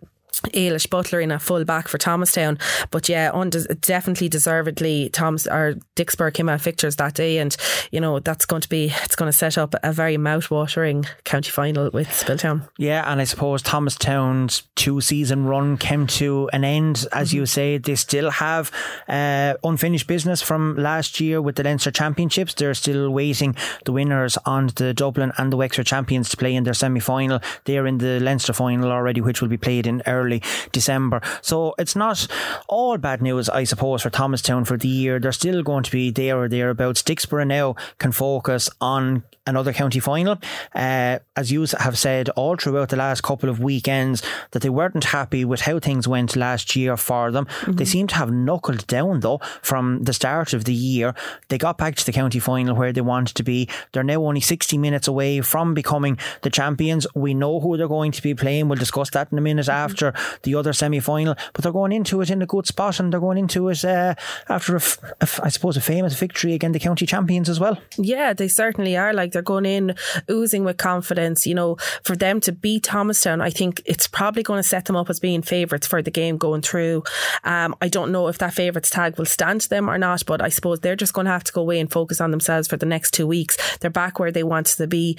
Ailish 0.54 0.88
Butler 0.88 1.20
in 1.20 1.30
a 1.30 1.38
full 1.38 1.64
back 1.64 1.88
for 1.88 1.98
Thomastown. 1.98 2.58
But 2.90 3.08
yeah, 3.08 3.30
undes- 3.32 3.66
definitely 3.80 4.28
deservedly, 4.28 5.10
Thomas 5.10 5.46
or 5.46 5.74
Dicksboro 5.96 6.32
came 6.32 6.48
out 6.48 6.60
victors 6.60 6.96
that 6.96 7.14
day, 7.14 7.38
and 7.38 7.56
you 7.90 8.00
know 8.00 8.20
that's 8.20 8.46
going 8.46 8.62
to 8.62 8.68
be 8.68 8.92
it's 9.04 9.16
going 9.16 9.30
to 9.30 9.36
set 9.36 9.58
up 9.58 9.74
a 9.82 9.92
very 9.92 10.16
mouth-watering 10.16 11.06
county 11.24 11.50
final 11.50 11.90
with 11.92 12.08
Piltown. 12.08 12.68
Yeah, 12.78 13.10
and 13.10 13.20
I 13.20 13.24
suppose 13.24 13.62
Thomastown's 13.62 14.62
two 14.76 15.00
season 15.00 15.44
run 15.44 15.76
came 15.76 16.06
to 16.06 16.48
an 16.52 16.64
end. 16.64 17.06
As 17.12 17.28
mm-hmm. 17.28 17.36
you 17.36 17.46
say, 17.46 17.78
they 17.78 17.94
still 17.94 18.30
have 18.30 18.70
uh, 19.08 19.54
unfinished 19.62 20.06
business 20.06 20.42
from 20.42 20.76
last 20.76 21.20
year 21.20 21.42
with 21.42 21.56
the 21.56 21.62
Leinster 21.62 21.90
Championships. 21.90 22.54
They're 22.54 22.74
still 22.74 23.10
waiting 23.10 23.56
the 23.84 23.92
winners 23.92 24.38
on 24.46 24.68
the 24.76 24.94
Dublin 24.94 25.32
and 25.36 25.52
the 25.52 25.56
Wexford 25.56 25.86
champions 25.86 26.28
to 26.30 26.36
play 26.36 26.54
in 26.54 26.64
their 26.64 26.74
semi 26.74 27.00
final. 27.00 27.40
They're 27.64 27.86
in 27.86 27.98
the 27.98 28.20
Leinster 28.20 28.52
final 28.52 28.90
already, 28.90 29.20
which 29.20 29.40
will 29.40 29.48
be 29.48 29.56
played 29.56 29.86
in 29.86 30.02
early 30.06 30.29
early 30.30 30.42
December. 30.72 31.20
So 31.42 31.74
it's 31.78 31.96
not 31.96 32.26
all 32.68 32.98
bad 32.98 33.22
news, 33.22 33.48
I 33.48 33.64
suppose, 33.64 34.02
for 34.02 34.10
Thomastown 34.10 34.64
for 34.64 34.76
the 34.76 34.88
year. 34.88 35.18
They're 35.18 35.32
still 35.32 35.62
going 35.62 35.84
to 35.84 35.90
be 35.90 36.10
there 36.10 36.38
or 36.38 36.48
thereabouts. 36.48 37.02
Dicksboro 37.02 37.46
now 37.46 37.74
can 37.98 38.12
focus 38.12 38.70
on 38.80 39.24
another 39.46 39.72
county 39.72 40.00
final. 40.00 40.38
Uh, 40.74 41.18
as 41.36 41.50
you 41.50 41.66
have 41.78 41.98
said 41.98 42.28
all 42.30 42.56
throughout 42.56 42.88
the 42.88 42.96
last 42.96 43.22
couple 43.22 43.48
of 43.48 43.60
weekends, 43.60 44.22
that 44.52 44.62
they 44.62 44.70
weren't 44.70 45.04
happy 45.04 45.44
with 45.44 45.62
how 45.62 45.78
things 45.78 46.06
went 46.06 46.36
last 46.36 46.76
year 46.76 46.96
for 46.96 47.30
them. 47.30 47.46
Mm-hmm. 47.46 47.72
They 47.72 47.84
seem 47.84 48.06
to 48.08 48.14
have 48.16 48.30
knuckled 48.30 48.86
down 48.86 49.20
though 49.20 49.40
from 49.62 50.04
the 50.04 50.12
start 50.12 50.52
of 50.52 50.64
the 50.64 50.74
year. 50.74 51.14
They 51.48 51.58
got 51.58 51.78
back 51.78 51.96
to 51.96 52.06
the 52.06 52.12
county 52.12 52.38
final 52.38 52.76
where 52.76 52.92
they 52.92 53.00
wanted 53.00 53.36
to 53.36 53.42
be. 53.42 53.68
They're 53.92 54.04
now 54.04 54.24
only 54.24 54.40
60 54.40 54.78
minutes 54.78 55.08
away 55.08 55.40
from 55.40 55.74
becoming 55.74 56.18
the 56.42 56.50
champions. 56.50 57.06
We 57.14 57.34
know 57.34 57.60
who 57.60 57.76
they're 57.76 57.88
going 57.88 58.12
to 58.12 58.22
be 58.22 58.34
playing. 58.34 58.68
We'll 58.68 58.78
discuss 58.78 59.10
that 59.10 59.32
in 59.32 59.38
a 59.38 59.40
minute 59.40 59.66
mm-hmm. 59.66 59.90
after 59.90 60.09
the 60.42 60.54
other 60.54 60.72
semi 60.72 61.00
final. 61.00 61.34
But 61.52 61.62
they're 61.62 61.72
going 61.72 61.92
into 61.92 62.20
it 62.20 62.30
in 62.30 62.42
a 62.42 62.46
good 62.46 62.66
spot 62.66 63.00
and 63.00 63.12
they're 63.12 63.20
going 63.20 63.38
into 63.38 63.68
it 63.68 63.84
uh, 63.84 64.14
after, 64.48 64.76
a, 64.76 64.82
a, 65.20 65.28
I 65.42 65.48
suppose, 65.48 65.76
a 65.76 65.80
famous 65.80 66.18
victory 66.18 66.54
against 66.54 66.74
the 66.74 66.80
county 66.80 67.06
champions 67.06 67.48
as 67.48 67.60
well. 67.60 67.78
Yeah, 67.96 68.32
they 68.32 68.48
certainly 68.48 68.96
are. 68.96 69.12
Like 69.12 69.32
they're 69.32 69.42
going 69.42 69.66
in 69.66 69.94
oozing 70.30 70.64
with 70.64 70.76
confidence. 70.76 71.46
You 71.46 71.54
know, 71.54 71.76
for 72.02 72.16
them 72.16 72.40
to 72.42 72.52
beat 72.52 72.84
Thomastown, 72.84 73.40
I 73.40 73.50
think 73.50 73.82
it's 73.84 74.06
probably 74.06 74.42
going 74.42 74.58
to 74.58 74.68
set 74.68 74.86
them 74.86 74.96
up 74.96 75.10
as 75.10 75.20
being 75.20 75.42
favourites 75.42 75.86
for 75.86 76.02
the 76.02 76.10
game 76.10 76.36
going 76.36 76.62
through. 76.62 77.04
Um, 77.44 77.74
I 77.80 77.88
don't 77.88 78.12
know 78.12 78.28
if 78.28 78.38
that 78.38 78.54
favourites 78.54 78.90
tag 78.90 79.18
will 79.18 79.26
stand 79.26 79.62
to 79.62 79.68
them 79.68 79.88
or 79.88 79.98
not, 79.98 80.24
but 80.26 80.42
I 80.42 80.48
suppose 80.48 80.80
they're 80.80 80.96
just 80.96 81.12
going 81.12 81.26
to 81.26 81.30
have 81.30 81.44
to 81.44 81.52
go 81.52 81.60
away 81.60 81.80
and 81.80 81.90
focus 81.90 82.20
on 82.20 82.30
themselves 82.30 82.68
for 82.68 82.76
the 82.76 82.86
next 82.86 83.12
two 83.12 83.26
weeks. 83.26 83.56
They're 83.78 83.90
back 83.90 84.18
where 84.18 84.32
they 84.32 84.42
want 84.42 84.66
to 84.66 84.86
be. 84.86 85.18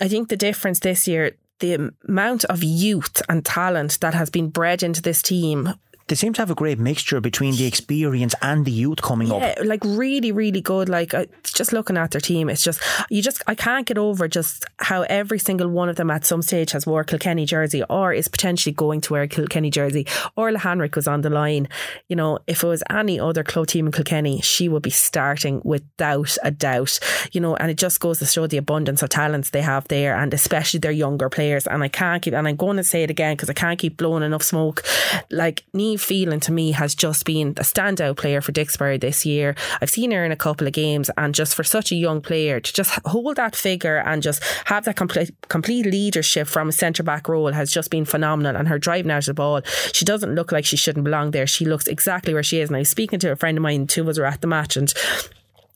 I 0.00 0.08
think 0.08 0.28
the 0.28 0.36
difference 0.36 0.80
this 0.80 1.06
year, 1.06 1.32
the 1.60 1.92
amount 2.08 2.44
of 2.46 2.62
youth 2.64 3.22
and 3.28 3.44
talent 3.44 3.98
that 4.00 4.14
has 4.14 4.30
been 4.30 4.48
bred 4.48 4.82
into 4.82 5.00
this 5.02 5.22
team 5.22 5.74
they 6.10 6.16
seem 6.16 6.32
to 6.32 6.42
have 6.42 6.50
a 6.50 6.56
great 6.56 6.78
mixture 6.80 7.20
between 7.20 7.54
the 7.54 7.66
experience 7.66 8.34
and 8.42 8.64
the 8.64 8.72
youth 8.72 9.00
coming 9.00 9.28
yeah, 9.28 9.54
up. 9.56 9.64
Like 9.64 9.84
really, 9.84 10.32
really 10.32 10.60
good. 10.60 10.88
Like 10.88 11.14
uh, 11.14 11.26
just 11.44 11.72
looking 11.72 11.96
at 11.96 12.10
their 12.10 12.20
team, 12.20 12.50
it's 12.50 12.64
just 12.64 12.82
you 13.10 13.22
just 13.22 13.42
I 13.46 13.54
can't 13.54 13.86
get 13.86 13.96
over 13.96 14.26
just 14.26 14.64
how 14.78 15.02
every 15.02 15.38
single 15.38 15.68
one 15.68 15.88
of 15.88 15.94
them 15.94 16.10
at 16.10 16.26
some 16.26 16.42
stage 16.42 16.72
has 16.72 16.84
wore 16.84 17.04
Kilkenny 17.04 17.46
jersey 17.46 17.84
or 17.84 18.12
is 18.12 18.26
potentially 18.26 18.72
going 18.72 19.00
to 19.02 19.12
wear 19.12 19.28
Kilkenny 19.28 19.70
jersey. 19.70 20.04
Orla 20.36 20.58
Hanrick 20.58 20.96
was 20.96 21.06
on 21.06 21.20
the 21.20 21.30
line. 21.30 21.68
You 22.08 22.16
know, 22.16 22.40
if 22.48 22.64
it 22.64 22.66
was 22.66 22.82
any 22.90 23.20
other 23.20 23.44
club 23.44 23.68
team 23.68 23.86
in 23.86 23.92
Kilkenny, 23.92 24.40
she 24.40 24.68
would 24.68 24.82
be 24.82 24.90
starting 24.90 25.62
without 25.64 26.36
a 26.42 26.50
doubt. 26.50 26.98
You 27.30 27.40
know, 27.40 27.54
and 27.54 27.70
it 27.70 27.78
just 27.78 28.00
goes 28.00 28.18
to 28.18 28.26
show 28.26 28.48
the 28.48 28.56
abundance 28.56 29.04
of 29.04 29.10
talents 29.10 29.50
they 29.50 29.62
have 29.62 29.86
there, 29.86 30.16
and 30.16 30.34
especially 30.34 30.80
their 30.80 30.90
younger 30.90 31.28
players. 31.28 31.68
And 31.68 31.84
I 31.84 31.88
can't 31.88 32.20
keep, 32.20 32.34
and 32.34 32.48
I'm 32.48 32.56
going 32.56 32.78
to 32.78 32.84
say 32.84 33.04
it 33.04 33.10
again 33.10 33.36
because 33.36 33.48
I 33.48 33.52
can't 33.52 33.78
keep 33.78 33.96
blowing 33.96 34.24
enough 34.24 34.42
smoke. 34.42 34.82
Like 35.30 35.62
Niamh 35.72 35.99
Phelan 36.00 36.40
to 36.40 36.52
me 36.52 36.72
has 36.72 36.94
just 36.94 37.24
been 37.24 37.50
a 37.50 37.62
standout 37.62 38.16
player 38.16 38.40
for 38.40 38.52
Dicksboro 38.52 39.00
this 39.00 39.24
year. 39.26 39.54
I've 39.80 39.90
seen 39.90 40.10
her 40.10 40.24
in 40.24 40.32
a 40.32 40.36
couple 40.36 40.66
of 40.66 40.72
games, 40.72 41.10
and 41.16 41.34
just 41.34 41.54
for 41.54 41.64
such 41.64 41.92
a 41.92 41.94
young 41.94 42.20
player 42.20 42.60
to 42.60 42.72
just 42.72 42.98
hold 43.04 43.36
that 43.36 43.54
figure 43.54 43.98
and 43.98 44.22
just 44.22 44.42
have 44.66 44.84
that 44.84 44.96
complete 44.96 45.32
complete 45.48 45.86
leadership 45.86 46.46
from 46.48 46.68
a 46.68 46.72
centre 46.72 47.02
back 47.02 47.28
role 47.28 47.52
has 47.52 47.72
just 47.72 47.90
been 47.90 48.04
phenomenal. 48.04 48.56
And 48.56 48.68
her 48.68 48.78
driving 48.78 49.10
out 49.10 49.18
of 49.18 49.26
the 49.26 49.34
ball, 49.34 49.60
she 49.92 50.04
doesn't 50.04 50.34
look 50.34 50.52
like 50.52 50.64
she 50.64 50.76
shouldn't 50.76 51.04
belong 51.04 51.30
there. 51.30 51.46
She 51.46 51.64
looks 51.64 51.86
exactly 51.86 52.34
where 52.34 52.42
she 52.42 52.60
is. 52.60 52.68
And 52.68 52.76
I 52.76 52.80
was 52.80 52.88
speaking 52.88 53.18
to 53.20 53.32
a 53.32 53.36
friend 53.36 53.58
of 53.58 53.62
mine, 53.62 53.86
two 53.86 54.02
of 54.02 54.08
us 54.08 54.18
were 54.18 54.24
at 54.24 54.40
the 54.40 54.46
match, 54.46 54.76
and 54.76 54.92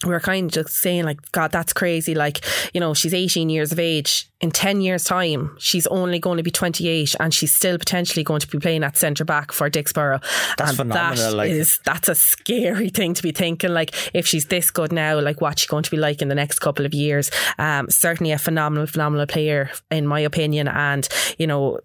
we 0.05 0.15
are 0.15 0.21
kind 0.21 0.47
of 0.47 0.53
just 0.53 0.77
saying 0.77 1.05
like 1.05 1.33
god 1.33 1.53
that's 1.53 1.73
crazy. 1.73 2.15
Like 2.15 2.45
you 2.73 2.81
know 2.81 2.95
she's 2.95 3.15
18 3.15 3.49
years 3.49 3.73
of 3.73 3.79
age. 3.79 4.29
In 4.41 4.51
10 4.51 4.83
years 4.83 5.05
time 5.05 5.57
she's 5.59 5.87
only 5.87 6.19
going 6.19 6.37
to 6.37 6.43
be 6.43 6.51
28 6.51 7.15
and 7.19 7.33
she's 7.33 7.55
still 7.55 7.79
potentially 7.79 8.23
going 8.23 8.41
to 8.41 8.47
be 8.47 8.59
playing 8.59 8.85
at 8.85 8.95
centre 8.95 9.25
back 9.25 9.53
for 9.53 9.71
Dicksboro 9.71 10.21
that's 10.59 10.71
and 10.71 10.77
phenomenal 10.77 11.31
that 11.31 11.37
like. 11.37 11.51
is, 11.51 11.79
that's 11.85 12.11
a 12.11 12.15
scary 12.15 12.91
thing 12.91 13.15
to 13.15 13.23
be 13.23 13.33
thinking. 13.33 13.73
Like 13.73 13.95
if 14.15 14.27
she's 14.27 14.47
this 14.47 14.71
good 14.71 14.93
now 14.93 15.19
like 15.19 15.41
what's 15.41 15.63
she 15.63 15.69
going 15.69 15.85
to 15.85 15.91
be 15.91 15.97
like 15.97 16.21
in 16.21 16.29
the 16.29 16.35
next 16.35 16.59
couple 16.59 16.85
of 16.85 16.93
years? 16.93 17.31
Um, 17.59 17.89
certainly 17.89 18.33
a 18.33 18.39
phenomenal 18.39 18.87
phenomenal 18.87 19.27
player 19.27 19.71
in 19.91 20.07
my 20.07 20.21
opinion. 20.21 20.69
And 20.69 21.09
you 21.39 21.47
know 21.47 21.81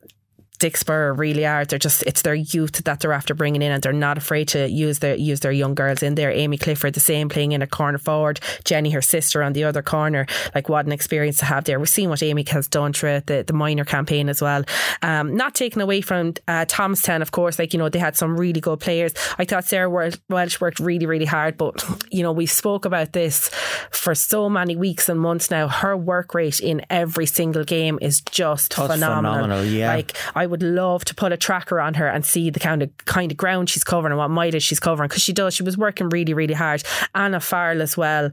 Dicksboro 0.60 1.18
really 1.18 1.46
are. 1.46 1.66
They're 1.66 1.80
just 1.80 2.04
it's 2.04 2.22
their 2.22 2.36
youth 2.36 2.84
that 2.84 3.00
they're 3.00 3.14
after 3.14 3.34
bringing 3.34 3.62
in, 3.62 3.72
and 3.72 3.82
they're 3.82 3.94
not 3.94 4.18
afraid 4.18 4.50
to 4.50 4.70
use 4.70 5.00
their 5.00 5.16
use 5.16 5.40
their 5.40 5.52
young 5.52 5.74
girls 5.74 6.04
in 6.04 6.16
there. 6.16 6.32
Amy 6.32 6.58
Clifford 6.58 6.94
the 6.94 7.00
same, 7.00 7.30
playing 7.30 7.54
in 7.54 7.62
a 7.62 7.68
corner 7.68 7.98
forward. 7.98 8.40
Jenny, 8.66 8.90
her 8.92 9.02
sister, 9.02 9.42
on 9.42 9.54
the 9.54 9.64
other 9.64 9.82
corner. 9.82 10.26
Like 10.54 10.70
what 10.70 10.86
an 10.86 10.92
experience 10.92 11.38
to 11.38 11.46
have 11.46 11.64
there. 11.64 11.80
We've 11.80 11.90
seen 11.90 12.10
what 12.10 12.22
Amy 12.22 12.46
has 12.50 12.68
done 12.68 12.94
through 12.94 13.22
the 13.26 13.44
the 13.46 13.54
minor 13.54 13.86
campaign 13.86 14.28
as 14.30 14.42
well. 14.42 14.64
Um, 15.02 15.36
not 15.36 15.56
taken 15.56 15.82
away 15.82 16.02
from 16.02 16.34
uh, 16.48 16.66
Thomastown, 16.68 17.22
of 17.22 17.32
course. 17.32 17.58
Like 17.58 17.74
you 17.74 17.80
know 17.80 17.90
they 17.90 18.00
had 18.00 18.18
some 18.18 18.38
really 18.38 18.60
good 18.60 18.80
players. 18.80 19.14
I 19.38 19.46
thought 19.46 19.64
Sarah 19.66 19.90
Welsh 19.90 20.62
worked 20.62 20.80
really 20.80 21.06
really 21.06 21.26
hard, 21.26 21.58
but 21.58 21.84
you 22.12 22.22
know 22.22 22.34
we 22.34 22.46
spoke 22.46 22.86
about 22.86 23.14
this 23.14 23.50
for 23.92 24.14
so 24.14 24.50
many 24.50 24.76
weeks 24.76 25.08
and 25.08 25.20
months 25.20 25.50
now. 25.50 25.70
Her 25.70 25.96
work 25.96 26.34
rate 26.34 26.60
in 26.60 26.86
every 26.90 27.26
single 27.26 27.64
game 27.64 27.98
is 28.02 28.22
just 28.22 28.74
phenomenal. 28.74 29.34
phenomenal. 29.34 29.66
Yeah, 29.66 29.96
like 29.96 30.18
I 30.36 30.49
would 30.50 30.64
love 30.64 31.06
to 31.06 31.16
put 31.16 31.32
a 31.32 31.38
tracker 31.38 31.80
on 31.80 31.94
her 31.94 32.08
and 32.08 32.26
see 32.26 32.50
the 32.50 32.60
kind 32.60 32.84
of 32.84 32.90
kind 33.06 33.32
of 33.32 33.38
ground 33.38 33.70
she's 33.70 33.84
covering 33.84 34.12
and 34.12 34.18
what 34.18 34.30
mileage 34.30 34.64
she's 34.64 34.80
covering 34.80 35.08
because 35.08 35.22
she 35.22 35.34
does. 35.34 35.54
She 35.54 35.64
was 35.64 35.78
working 35.78 36.10
really, 36.10 36.34
really 36.34 36.54
hard. 36.54 36.84
Anna 37.16 37.40
Farrell 37.40 37.82
as 37.82 37.96
well 37.96 38.32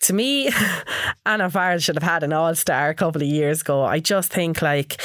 to 0.00 0.12
me, 0.12 0.50
Anna 1.26 1.50
Farrell 1.50 1.78
should 1.78 1.96
have 1.96 2.02
had 2.02 2.22
an 2.22 2.32
all 2.32 2.54
star 2.54 2.88
a 2.88 2.94
couple 2.94 3.22
of 3.22 3.28
years 3.28 3.60
ago. 3.60 3.82
I 3.82 4.00
just 4.00 4.32
think 4.32 4.62
like 4.62 5.00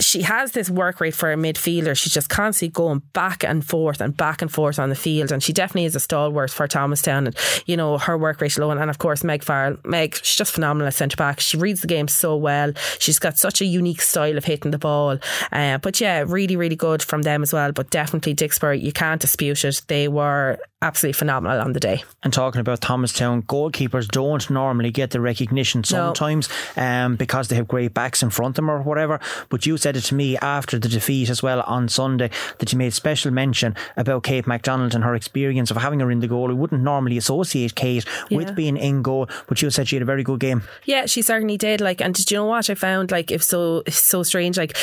she 0.00 0.22
has 0.22 0.52
this 0.52 0.68
work 0.68 1.00
rate 1.00 1.14
for 1.14 1.32
a 1.32 1.36
midfielder. 1.36 1.96
She's 1.96 2.12
just 2.12 2.28
constantly 2.28 2.72
going 2.72 3.02
back 3.12 3.44
and 3.44 3.64
forth 3.64 4.00
and 4.00 4.16
back 4.16 4.42
and 4.42 4.50
forth 4.50 4.78
on 4.78 4.88
the 4.88 4.96
field. 4.96 5.30
And 5.30 5.42
she 5.42 5.52
definitely 5.52 5.84
is 5.84 5.94
a 5.94 6.00
stalwart 6.00 6.50
for 6.50 6.66
Thomastown. 6.66 7.28
And, 7.28 7.36
you 7.66 7.76
know, 7.76 7.96
her 7.98 8.18
work 8.18 8.40
rate 8.40 8.58
low. 8.58 8.70
And, 8.70 8.90
of 8.90 8.98
course, 8.98 9.22
Meg 9.22 9.44
Farrell. 9.44 9.76
Meg, 9.84 10.16
she's 10.16 10.36
just 10.36 10.52
phenomenal 10.52 10.88
at 10.88 10.94
centre 10.94 11.16
back. 11.16 11.38
She 11.38 11.56
reads 11.56 11.82
the 11.82 11.86
game 11.86 12.08
so 12.08 12.36
well. 12.36 12.72
She's 12.98 13.20
got 13.20 13.38
such 13.38 13.60
a 13.60 13.64
unique 13.64 14.02
style 14.02 14.36
of 14.36 14.44
hitting 14.44 14.72
the 14.72 14.78
ball. 14.78 15.18
Uh, 15.52 15.78
but 15.78 16.00
yeah, 16.00 16.24
really, 16.26 16.56
really 16.56 16.76
good 16.76 17.02
from 17.02 17.22
them 17.22 17.42
as 17.42 17.52
well. 17.52 17.70
But 17.70 17.90
definitely 17.90 18.34
Dicksboro, 18.34 18.80
you 18.80 18.92
can't 18.92 19.20
dispute 19.20 19.64
it. 19.64 19.82
They 19.86 20.08
were 20.08 20.58
absolutely 20.82 21.14
phenomenal 21.14 21.60
on 21.60 21.72
the 21.72 21.80
day. 21.80 22.02
And 22.22 22.32
talking 22.32 22.60
about 22.60 22.80
Thomastown, 22.80 23.42
goalkeepers 23.42 24.08
don't 24.08 24.48
normally 24.50 24.90
get 24.90 25.10
the 25.10 25.20
recognition 25.20 25.84
sometimes 25.84 26.48
no. 26.76 26.82
um, 26.82 27.16
because 27.16 27.48
they 27.48 27.56
have 27.56 27.66
great 27.66 27.94
backs 27.94 28.22
in 28.22 28.30
front 28.30 28.52
of 28.52 28.56
them 28.56 28.70
or 28.70 28.82
whatever. 28.82 29.20
But 29.48 29.64
you 29.66 29.75
said 29.76 29.96
it 29.96 30.02
to 30.02 30.14
me 30.14 30.36
after 30.38 30.78
the 30.78 30.88
defeat 30.88 31.30
as 31.30 31.42
well 31.42 31.62
on 31.62 31.88
Sunday 31.88 32.30
that 32.58 32.72
you 32.72 32.78
made 32.78 32.92
special 32.92 33.30
mention 33.30 33.74
about 33.96 34.22
Kate 34.22 34.46
MacDonald 34.46 34.94
and 34.94 35.04
her 35.04 35.14
experience 35.14 35.70
of 35.70 35.76
having 35.76 36.00
her 36.00 36.10
in 36.10 36.20
the 36.20 36.28
goal. 36.28 36.48
We 36.48 36.54
wouldn't 36.54 36.82
normally 36.82 37.16
associate 37.16 37.74
Kate 37.74 38.04
yeah. 38.30 38.36
with 38.36 38.54
being 38.54 38.76
in 38.76 39.02
goal, 39.02 39.28
but 39.46 39.60
you 39.62 39.70
said 39.70 39.88
she 39.88 39.96
had 39.96 40.02
a 40.02 40.06
very 40.06 40.22
good 40.22 40.40
game. 40.40 40.62
Yeah, 40.84 41.06
she 41.06 41.22
certainly 41.22 41.56
did. 41.56 41.80
Like, 41.80 42.00
and 42.00 42.14
did 42.14 42.30
you 42.30 42.38
know 42.38 42.46
what 42.46 42.68
I 42.70 42.74
found? 42.74 43.10
Like, 43.10 43.30
if 43.30 43.42
so, 43.42 43.82
it's 43.86 44.02
so 44.02 44.22
strange. 44.22 44.56
Like, 44.56 44.76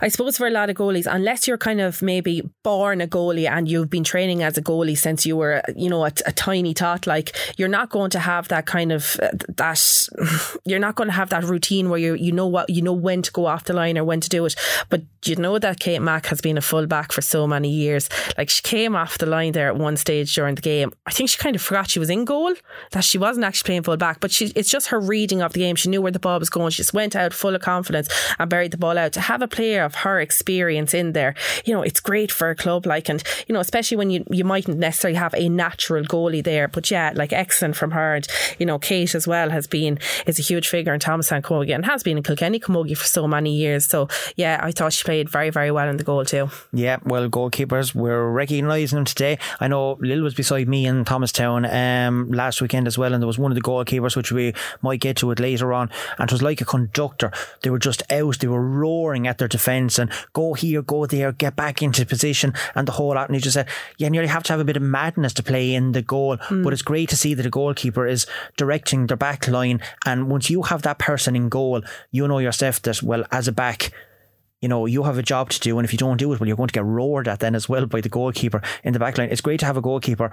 I 0.00 0.08
suppose 0.08 0.36
for 0.36 0.46
a 0.46 0.50
lot 0.50 0.70
of 0.70 0.76
goalies, 0.76 1.06
unless 1.10 1.46
you're 1.46 1.58
kind 1.58 1.80
of 1.80 2.02
maybe 2.02 2.48
born 2.62 3.00
a 3.00 3.06
goalie 3.06 3.48
and 3.48 3.68
you've 3.68 3.90
been 3.90 4.04
training 4.04 4.42
as 4.42 4.58
a 4.58 4.62
goalie 4.62 4.96
since 4.96 5.26
you 5.26 5.36
were, 5.36 5.62
you 5.74 5.88
know, 5.88 6.04
a, 6.04 6.12
a 6.26 6.32
tiny 6.32 6.74
tot, 6.74 7.06
like 7.06 7.36
you're 7.56 7.68
not 7.68 7.90
going 7.90 8.10
to 8.10 8.18
have 8.18 8.48
that 8.48 8.66
kind 8.66 8.92
of 8.92 9.18
uh, 9.22 9.30
that. 9.56 9.76
You're 10.64 10.78
not 10.78 10.94
going 10.94 11.08
to 11.08 11.14
have 11.14 11.30
that 11.30 11.44
routine 11.44 11.90
where 11.90 11.98
you 11.98 12.14
you 12.14 12.32
know 12.32 12.46
what 12.46 12.70
you 12.70 12.82
know 12.82 12.92
when 12.92 13.22
to 13.22 13.30
go 13.32 13.46
off 13.46 13.64
the 13.64 13.72
line 13.72 13.98
or 13.98 14.04
when 14.04 14.20
to 14.20 14.25
do 14.28 14.44
it. 14.46 14.54
But 14.88 15.02
you 15.24 15.36
know 15.36 15.58
that 15.58 15.80
Kate 15.80 16.00
Mack 16.00 16.26
has 16.26 16.40
been 16.40 16.58
a 16.58 16.60
fullback 16.60 17.12
for 17.12 17.20
so 17.20 17.46
many 17.46 17.68
years. 17.68 18.08
Like 18.38 18.48
she 18.48 18.62
came 18.62 18.94
off 18.94 19.18
the 19.18 19.26
line 19.26 19.52
there 19.52 19.68
at 19.68 19.76
one 19.76 19.96
stage 19.96 20.34
during 20.34 20.54
the 20.54 20.62
game. 20.62 20.92
I 21.06 21.10
think 21.10 21.30
she 21.30 21.38
kind 21.38 21.56
of 21.56 21.62
forgot 21.62 21.90
she 21.90 21.98
was 21.98 22.10
in 22.10 22.24
goal, 22.24 22.54
that 22.92 23.04
she 23.04 23.18
wasn't 23.18 23.44
actually 23.44 23.66
playing 23.66 23.82
fullback. 23.82 24.20
But 24.20 24.30
she, 24.30 24.52
it's 24.54 24.70
just 24.70 24.88
her 24.88 25.00
reading 25.00 25.42
of 25.42 25.52
the 25.52 25.60
game. 25.60 25.76
She 25.76 25.88
knew 25.88 26.02
where 26.02 26.12
the 26.12 26.18
ball 26.18 26.38
was 26.38 26.50
going. 26.50 26.70
She 26.70 26.78
just 26.78 26.94
went 26.94 27.16
out 27.16 27.32
full 27.32 27.54
of 27.54 27.62
confidence 27.62 28.08
and 28.38 28.48
buried 28.48 28.70
the 28.70 28.78
ball 28.78 28.98
out. 28.98 29.12
To 29.12 29.20
have 29.20 29.42
a 29.42 29.48
player 29.48 29.82
of 29.82 29.94
her 29.96 30.20
experience 30.20 30.94
in 30.94 31.12
there, 31.12 31.34
you 31.64 31.74
know, 31.74 31.82
it's 31.82 32.00
great 32.00 32.30
for 32.30 32.50
a 32.50 32.56
club. 32.56 32.86
Like, 32.86 33.08
and 33.08 33.22
you 33.48 33.52
know, 33.52 33.60
especially 33.60 33.96
when 33.96 34.10
you 34.10 34.24
you 34.30 34.44
mightn't 34.44 34.78
necessarily 34.78 35.16
have 35.18 35.34
a 35.34 35.48
natural 35.48 36.04
goalie 36.04 36.44
there. 36.44 36.68
But 36.68 36.90
yeah, 36.90 37.12
like 37.14 37.32
excellent 37.32 37.76
from 37.76 37.92
her. 37.92 38.16
And 38.16 38.26
you 38.58 38.66
know, 38.66 38.78
Kate 38.78 39.14
as 39.14 39.26
well 39.26 39.50
has 39.50 39.66
been 39.66 39.98
is 40.26 40.38
a 40.38 40.42
huge 40.42 40.68
figure 40.68 40.94
in 40.94 41.00
Thomas 41.00 41.32
and 41.32 41.44
Camogie 41.44 41.74
and 41.74 41.84
has 41.84 42.02
been 42.02 42.16
in 42.16 42.22
Kilkenny 42.22 42.60
Camogie 42.60 42.96
for 42.96 43.06
so 43.06 43.26
many 43.26 43.54
years. 43.54 43.86
So 43.86 44.08
yeah, 44.36 44.60
I 44.62 44.72
thought 44.72 44.92
she 44.92 45.04
played 45.04 45.28
very 45.28 45.50
very 45.50 45.70
well 45.70 45.88
in 45.88 45.96
the 45.96 46.04
goal 46.04 46.24
too. 46.24 46.50
Yeah, 46.72 46.98
well, 47.04 47.28
goalkeepers 47.28 47.94
we're 47.94 48.30
recognising 48.30 48.96
them 48.96 49.04
today. 49.04 49.38
I 49.60 49.68
know 49.68 49.98
Lil 50.00 50.22
was 50.22 50.34
beside 50.34 50.68
me 50.68 50.86
in 50.86 51.04
Thomastown 51.04 51.64
um, 51.64 52.30
last 52.30 52.60
weekend 52.60 52.86
as 52.86 52.98
well, 52.98 53.12
and 53.12 53.22
there 53.22 53.26
was 53.26 53.38
one 53.38 53.50
of 53.50 53.56
the 53.56 53.62
goalkeepers 53.62 54.16
which 54.16 54.32
we 54.32 54.54
might 54.82 55.00
get 55.00 55.16
to 55.18 55.30
it 55.30 55.40
later 55.40 55.72
on, 55.72 55.90
and 56.18 56.30
it 56.30 56.32
was 56.32 56.42
like 56.42 56.60
a 56.60 56.64
conductor. 56.64 57.32
They 57.62 57.70
were 57.70 57.78
just 57.78 58.02
out, 58.10 58.38
they 58.38 58.48
were 58.48 58.62
roaring 58.62 59.26
at 59.26 59.38
their 59.38 59.48
defence 59.48 59.98
and 59.98 60.10
go 60.32 60.54
here, 60.54 60.82
go 60.82 61.06
there, 61.06 61.32
get 61.32 61.56
back 61.56 61.82
into 61.82 62.04
position, 62.06 62.54
and 62.74 62.86
the 62.86 62.92
whole 62.92 63.14
lot. 63.14 63.28
And 63.28 63.36
he 63.36 63.40
just 63.40 63.54
said, 63.54 63.68
"Yeah, 63.98 64.10
you 64.12 64.26
have 64.26 64.42
to 64.44 64.52
have 64.52 64.60
a 64.60 64.64
bit 64.64 64.76
of 64.76 64.82
madness 64.82 65.32
to 65.34 65.42
play 65.42 65.74
in 65.74 65.92
the 65.92 66.02
goal." 66.02 66.36
Mm. 66.36 66.64
But 66.64 66.72
it's 66.72 66.82
great 66.82 67.08
to 67.10 67.16
see 67.16 67.34
that 67.34 67.46
a 67.46 67.50
goalkeeper 67.50 68.06
is 68.06 68.26
directing 68.56 69.06
their 69.06 69.16
back 69.16 69.48
line, 69.48 69.80
and 70.04 70.30
once 70.30 70.50
you 70.50 70.62
have 70.62 70.82
that 70.82 70.98
person 70.98 71.36
in 71.36 71.48
goal, 71.48 71.82
you 72.10 72.26
know 72.26 72.38
yourself 72.38 72.82
that 72.82 73.02
well 73.02 73.24
as 73.30 73.48
a 73.48 73.52
back 73.52 73.92
you 74.62 74.68
know, 74.68 74.86
you 74.86 75.02
have 75.02 75.18
a 75.18 75.22
job 75.22 75.50
to 75.50 75.60
do, 75.60 75.78
and 75.78 75.84
if 75.84 75.92
you 75.92 75.98
don't 75.98 76.16
do 76.16 76.32
it, 76.32 76.40
well, 76.40 76.46
you're 76.46 76.56
going 76.56 76.68
to 76.68 76.72
get 76.72 76.84
roared 76.84 77.28
at 77.28 77.40
then 77.40 77.54
as 77.54 77.68
well 77.68 77.84
by 77.84 78.00
the 78.00 78.08
goalkeeper 78.08 78.62
in 78.82 78.94
the 78.94 78.98
back 78.98 79.18
line. 79.18 79.28
It's 79.30 79.42
great 79.42 79.60
to 79.60 79.66
have 79.66 79.76
a 79.76 79.82
goalkeeper 79.82 80.30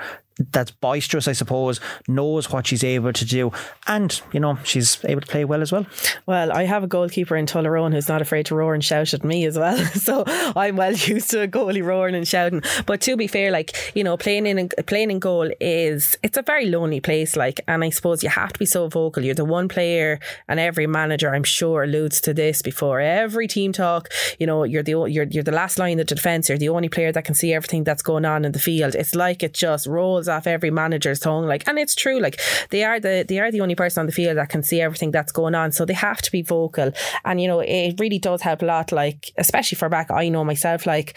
that's 0.51 0.72
boisterous, 0.72 1.27
I 1.27 1.34
suppose, 1.34 1.82
knows 2.08 2.50
what 2.50 2.65
she's 2.65 2.86
able 2.86 3.12
to 3.12 3.25
do, 3.25 3.51
and 3.86 4.22
you 4.32 4.39
know, 4.39 4.58
she's 4.63 5.03
able 5.03 5.22
to 5.22 5.27
play 5.27 5.44
well 5.44 5.62
as 5.62 5.74
well. 5.74 5.86
Well, 6.25 6.53
I 6.53 6.63
have 6.63 6.84
a 6.84 6.88
goalkeeper 6.88 7.36
in 7.36 7.48
Tullaroan 7.48 7.94
who's 7.94 8.08
not 8.08 8.22
afraid 8.22 8.46
to 8.46 8.56
roar 8.56 8.74
and 8.74 8.84
shout 8.84 9.13
at 9.13 9.25
me 9.25 9.46
as 9.46 9.60
well, 9.60 9.77
so 9.94 10.24
I'm 10.56 10.77
well 10.77 10.94
used 10.94 11.30
to 11.32 11.42
a 11.42 11.48
goalie 11.48 11.84
roaring 11.84 12.15
and 12.15 12.27
shouting. 12.27 12.63
But 12.86 13.01
to 13.01 13.18
be 13.18 13.27
fair, 13.27 13.51
like 13.51 13.75
you 13.94 14.06
know, 14.06 14.15
playing 14.15 14.48
in 14.48 14.70
playing 14.88 15.12
in 15.12 15.20
goal 15.20 15.51
is 15.60 16.18
it's 16.24 16.38
a 16.38 16.44
very 16.44 16.68
lonely 16.68 17.01
place, 17.01 17.36
like, 17.36 17.60
and 17.68 17.84
I 17.84 17.89
suppose 17.89 18.24
you 18.24 18.30
have 18.30 18.53
to 18.53 18.60
be 18.60 18.65
so 18.65 18.88
vocal. 18.88 19.24
You're 19.24 19.36
the 19.36 19.44
one 19.44 19.68
player, 19.68 20.22
and 20.48 20.62
every 20.62 20.88
manager, 20.88 21.36
I'm 21.36 21.44
sure, 21.44 21.84
alludes 21.84 22.22
to 22.22 22.34
this 22.34 22.62
before 22.62 23.01
every 23.01 23.48
team 23.48 23.74
talk 23.74 24.12
you 24.39 24.48
know, 24.48 24.63
you're 24.63 24.84
the 24.84 24.91
you're 24.91 25.25
you're 25.25 25.43
the 25.43 25.51
last 25.51 25.79
line 25.79 26.00
of 26.00 26.08
defence. 26.08 26.50
You're 26.50 26.58
the 26.58 26.70
only 26.70 26.89
player 26.89 27.12
that 27.12 27.25
can 27.25 27.36
see 27.36 27.53
everything 27.53 27.84
that's 27.84 28.01
going 28.01 28.25
on 28.25 28.46
in 28.46 28.51
the 28.51 28.60
field. 28.60 28.96
It's 28.96 29.15
like 29.15 29.43
it 29.43 29.53
just 29.53 29.88
rolls 29.88 30.27
off 30.27 30.48
every 30.48 30.72
manager's 30.72 31.20
tongue. 31.20 31.46
Like, 31.46 31.67
and 31.67 31.77
it's 31.79 31.96
true. 31.96 32.20
Like 32.20 32.39
they 32.70 32.84
are 32.84 33.00
the 33.00 33.25
they 33.27 33.39
are 33.39 33.51
the 33.51 33.62
only 33.62 33.75
person 33.75 34.01
on 34.01 34.05
the 34.05 34.12
field 34.12 34.38
that 34.38 34.50
can 34.50 34.63
see 34.63 34.82
everything 34.82 35.12
that's 35.12 35.32
going 35.32 35.55
on. 35.55 35.72
So 35.72 35.86
they 35.86 35.93
have 35.93 36.22
to 36.22 36.32
be 36.32 36.41
vocal. 36.41 36.91
And 37.25 37.41
you 37.41 37.48
know, 37.48 37.60
it 37.60 38.00
really 38.00 38.20
does 38.20 38.41
help 38.41 38.62
a 38.62 38.65
lot. 38.65 38.91
Like, 38.91 39.32
especially 39.38 39.77
for 39.77 39.89
back, 39.89 40.12
I 40.12 40.29
know 40.29 40.43
myself. 40.43 40.86
Like 40.86 41.15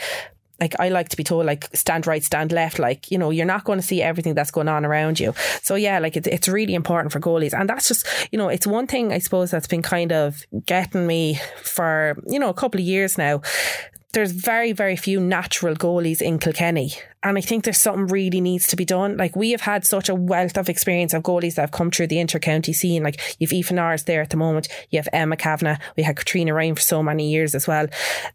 like 0.60 0.74
I 0.78 0.88
like 0.88 1.08
to 1.10 1.16
be 1.16 1.24
told 1.24 1.46
like 1.46 1.68
stand 1.74 2.06
right, 2.06 2.22
stand 2.24 2.52
left. 2.52 2.78
Like 2.78 3.10
you 3.10 3.18
know 3.18 3.30
you're 3.30 3.46
not 3.46 3.64
going 3.64 3.78
to 3.78 3.86
see 3.86 4.02
everything 4.02 4.34
that's 4.34 4.50
going 4.50 4.68
on 4.68 4.84
around 4.84 5.20
you. 5.20 5.34
So 5.62 5.74
yeah, 5.74 5.98
like 5.98 6.16
it's 6.16 6.28
it's 6.28 6.48
really 6.48 6.74
important 6.74 7.12
for 7.12 7.20
goalies, 7.20 7.58
and 7.58 7.68
that's 7.68 7.88
just 7.88 8.06
you 8.32 8.38
know 8.38 8.48
it's 8.48 8.66
one 8.66 8.86
thing 8.86 9.12
I 9.12 9.18
suppose 9.18 9.50
that's 9.50 9.66
been 9.66 9.82
kind 9.82 10.12
of 10.12 10.44
getting 10.64 11.06
me 11.06 11.38
for 11.62 12.16
you 12.26 12.38
know 12.38 12.48
a 12.48 12.54
couple 12.54 12.80
of 12.80 12.86
years 12.86 13.18
now. 13.18 13.42
There's 14.12 14.32
very 14.32 14.72
very 14.72 14.96
few 14.96 15.20
natural 15.20 15.74
goalies 15.74 16.22
in 16.22 16.38
Kilkenny, 16.38 16.92
and 17.22 17.38
I 17.38 17.40
think 17.40 17.64
there's 17.64 17.80
something 17.80 18.06
really 18.06 18.40
needs 18.40 18.66
to 18.68 18.76
be 18.76 18.84
done. 18.84 19.16
Like 19.16 19.34
we 19.36 19.50
have 19.50 19.62
had 19.62 19.84
such 19.84 20.08
a 20.08 20.14
wealth 20.14 20.56
of 20.56 20.68
experience 20.68 21.14
of 21.14 21.22
goalies 21.22 21.54
that 21.54 21.62
have 21.62 21.70
come 21.72 21.90
through 21.90 22.08
the 22.08 22.20
inter-county 22.20 22.72
scene. 22.72 23.02
Like 23.02 23.20
you've 23.38 23.52
Aoife 23.52 23.72
Norris 23.72 24.04
there 24.04 24.20
at 24.22 24.30
the 24.30 24.36
moment. 24.36 24.68
You 24.90 24.98
have 24.98 25.08
Emma 25.12 25.36
Kavanagh. 25.36 25.78
We 25.96 26.02
had 26.02 26.16
Katrina 26.16 26.54
Ryan 26.54 26.74
for 26.74 26.82
so 26.82 27.02
many 27.02 27.30
years 27.30 27.54
as 27.54 27.66
well. 27.66 27.86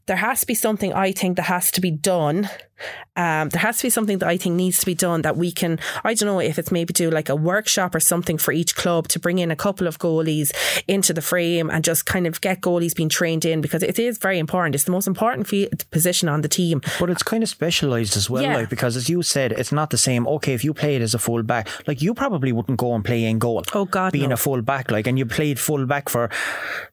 There 0.08 0.18
has 0.18 0.42
to 0.42 0.48
be 0.48 0.56
something 0.56 0.94
I 0.94 1.12
think 1.12 1.38
that 1.38 1.44
has 1.44 1.72
to 1.72 1.82
be 1.82 1.92
done 1.92 2.50
um, 3.16 3.50
there 3.50 3.62
has 3.62 3.78
to 3.78 3.84
be 3.84 3.90
something 3.90 4.20
that 4.20 4.30
I 4.30 4.38
think 4.38 4.56
needs 4.56 4.80
to 4.80 4.86
be 4.86 4.96
done 4.96 5.24
that 5.24 5.36
we 5.36 5.52
can, 5.52 5.80
I 6.04 6.14
don't 6.14 6.28
know 6.28 6.40
if 6.40 6.58
it's 6.58 6.72
maybe 6.72 6.94
do 6.94 7.10
like 7.10 7.28
a 7.28 7.36
workshop 7.36 7.94
or 7.94 8.00
something 8.00 8.38
for 8.38 8.54
each 8.54 8.76
club 8.76 9.10
to 9.10 9.20
bring 9.20 9.40
in 9.40 9.52
a 9.52 9.56
couple 9.56 9.86
of 9.86 10.00
goalies 10.00 10.52
into 10.88 11.14
the 11.14 11.22
frame 11.22 11.70
and 11.70 11.84
just 11.84 12.06
kind 12.06 12.26
of 12.26 12.40
get 12.40 12.62
goalies 12.62 12.96
being 12.96 13.10
trained 13.10 13.44
in 13.44 13.60
because 13.60 13.84
it 13.84 14.00
is 14.00 14.18
very 14.18 14.40
important. 14.40 14.76
It's 14.76 14.86
the 14.86 14.92
most 14.92 15.08
important 15.08 15.52
position 15.92 16.30
on 16.30 16.42
the 16.42 16.48
team. 16.48 16.82
But 17.00 17.10
it's 17.10 17.24
kind 17.24 17.44
of 17.44 17.50
specialised 17.50 18.16
as 18.16 18.30
well, 18.30 18.44
yeah. 18.44 18.56
like 18.56 18.71
because 18.72 18.96
as 18.98 19.10
you 19.10 19.22
said, 19.22 19.52
it's 19.52 19.72
not 19.72 19.92
the 19.92 19.98
same. 19.98 20.26
Okay, 20.26 20.54
if 20.54 20.64
you 20.64 20.74
played 20.74 21.04
as 21.04 21.14
a 21.14 21.20
full 21.20 21.44
back, 21.44 21.68
like 21.88 22.02
you 22.02 22.16
probably 22.16 22.52
wouldn't 22.52 22.80
go 22.80 22.96
and 22.96 23.06
play 23.06 23.26
in 23.26 23.38
goal. 23.38 23.64
Oh 23.76 23.86
God, 23.86 24.14
being 24.14 24.30
no. 24.30 24.34
a 24.34 24.38
full 24.38 24.62
back, 24.64 24.90
like, 24.90 25.06
and 25.06 25.20
you 25.20 25.26
played 25.28 25.60
full 25.60 25.86
back 25.86 26.10
for 26.10 26.30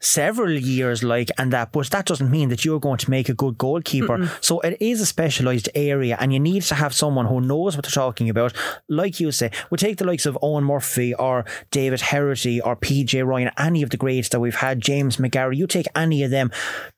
several 0.01 0.51
years, 0.51 1.03
like, 1.03 1.31
and 1.39 1.53
that, 1.53 1.73
but 1.73 1.89
that 1.91 2.05
doesn't 2.05 2.31
mean 2.31 2.49
that 2.51 2.65
you're 2.65 2.81
going 2.81 2.99
to 2.99 3.09
make 3.09 3.29
a 3.29 3.35
good 3.35 3.57
goalkeeper. 3.57 4.19
Mm-mm. 4.19 4.45
So 4.45 4.61
it 4.61 4.77
is 4.81 5.01
a 5.01 5.07
specialised 5.07 5.69
area, 5.75 6.17
and 6.21 6.33
you 6.33 6.41
need 6.41 6.65
to 6.65 6.75
have 6.75 6.93
someone 6.93 7.27
who 7.27 7.41
knows 7.41 7.77
what 7.77 7.85
they're 7.85 7.91
talking 7.91 8.29
about. 8.29 8.53
Like 8.89 9.21
you 9.21 9.31
say, 9.31 9.53
we 9.71 9.79
take 9.79 9.99
the 9.99 10.05
likes 10.05 10.27
of 10.27 10.37
Eoin 10.43 10.65
Murphy 10.65 11.15
or 11.15 11.45
David 11.71 12.01
Herity 12.01 12.61
or 12.65 12.75
PJ 12.75 13.25
Ryan, 13.25 13.53
any 13.57 13.83
of 13.83 13.91
the 13.91 13.97
greats 13.97 14.29
that 14.31 14.41
we've 14.41 14.57
had, 14.57 14.81
James 14.81 15.19
McGarry. 15.19 15.57
You 15.57 15.69
take 15.69 15.87
any 15.95 16.25
of 16.25 16.33
them, 16.33 16.51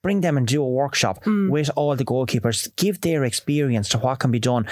bring 0.02 0.22
them 0.22 0.38
and 0.38 0.46
do 0.46 0.62
a 0.62 0.68
workshop 0.68 1.22
mm. 1.24 1.50
with 1.50 1.70
all 1.76 1.94
the 1.94 2.04
goalkeepers, 2.04 2.74
give 2.76 3.02
their 3.02 3.24
experience 3.24 3.90
to 3.90 3.98
what 3.98 4.20
can 4.20 4.30
be 4.30 4.38
done 4.38 4.66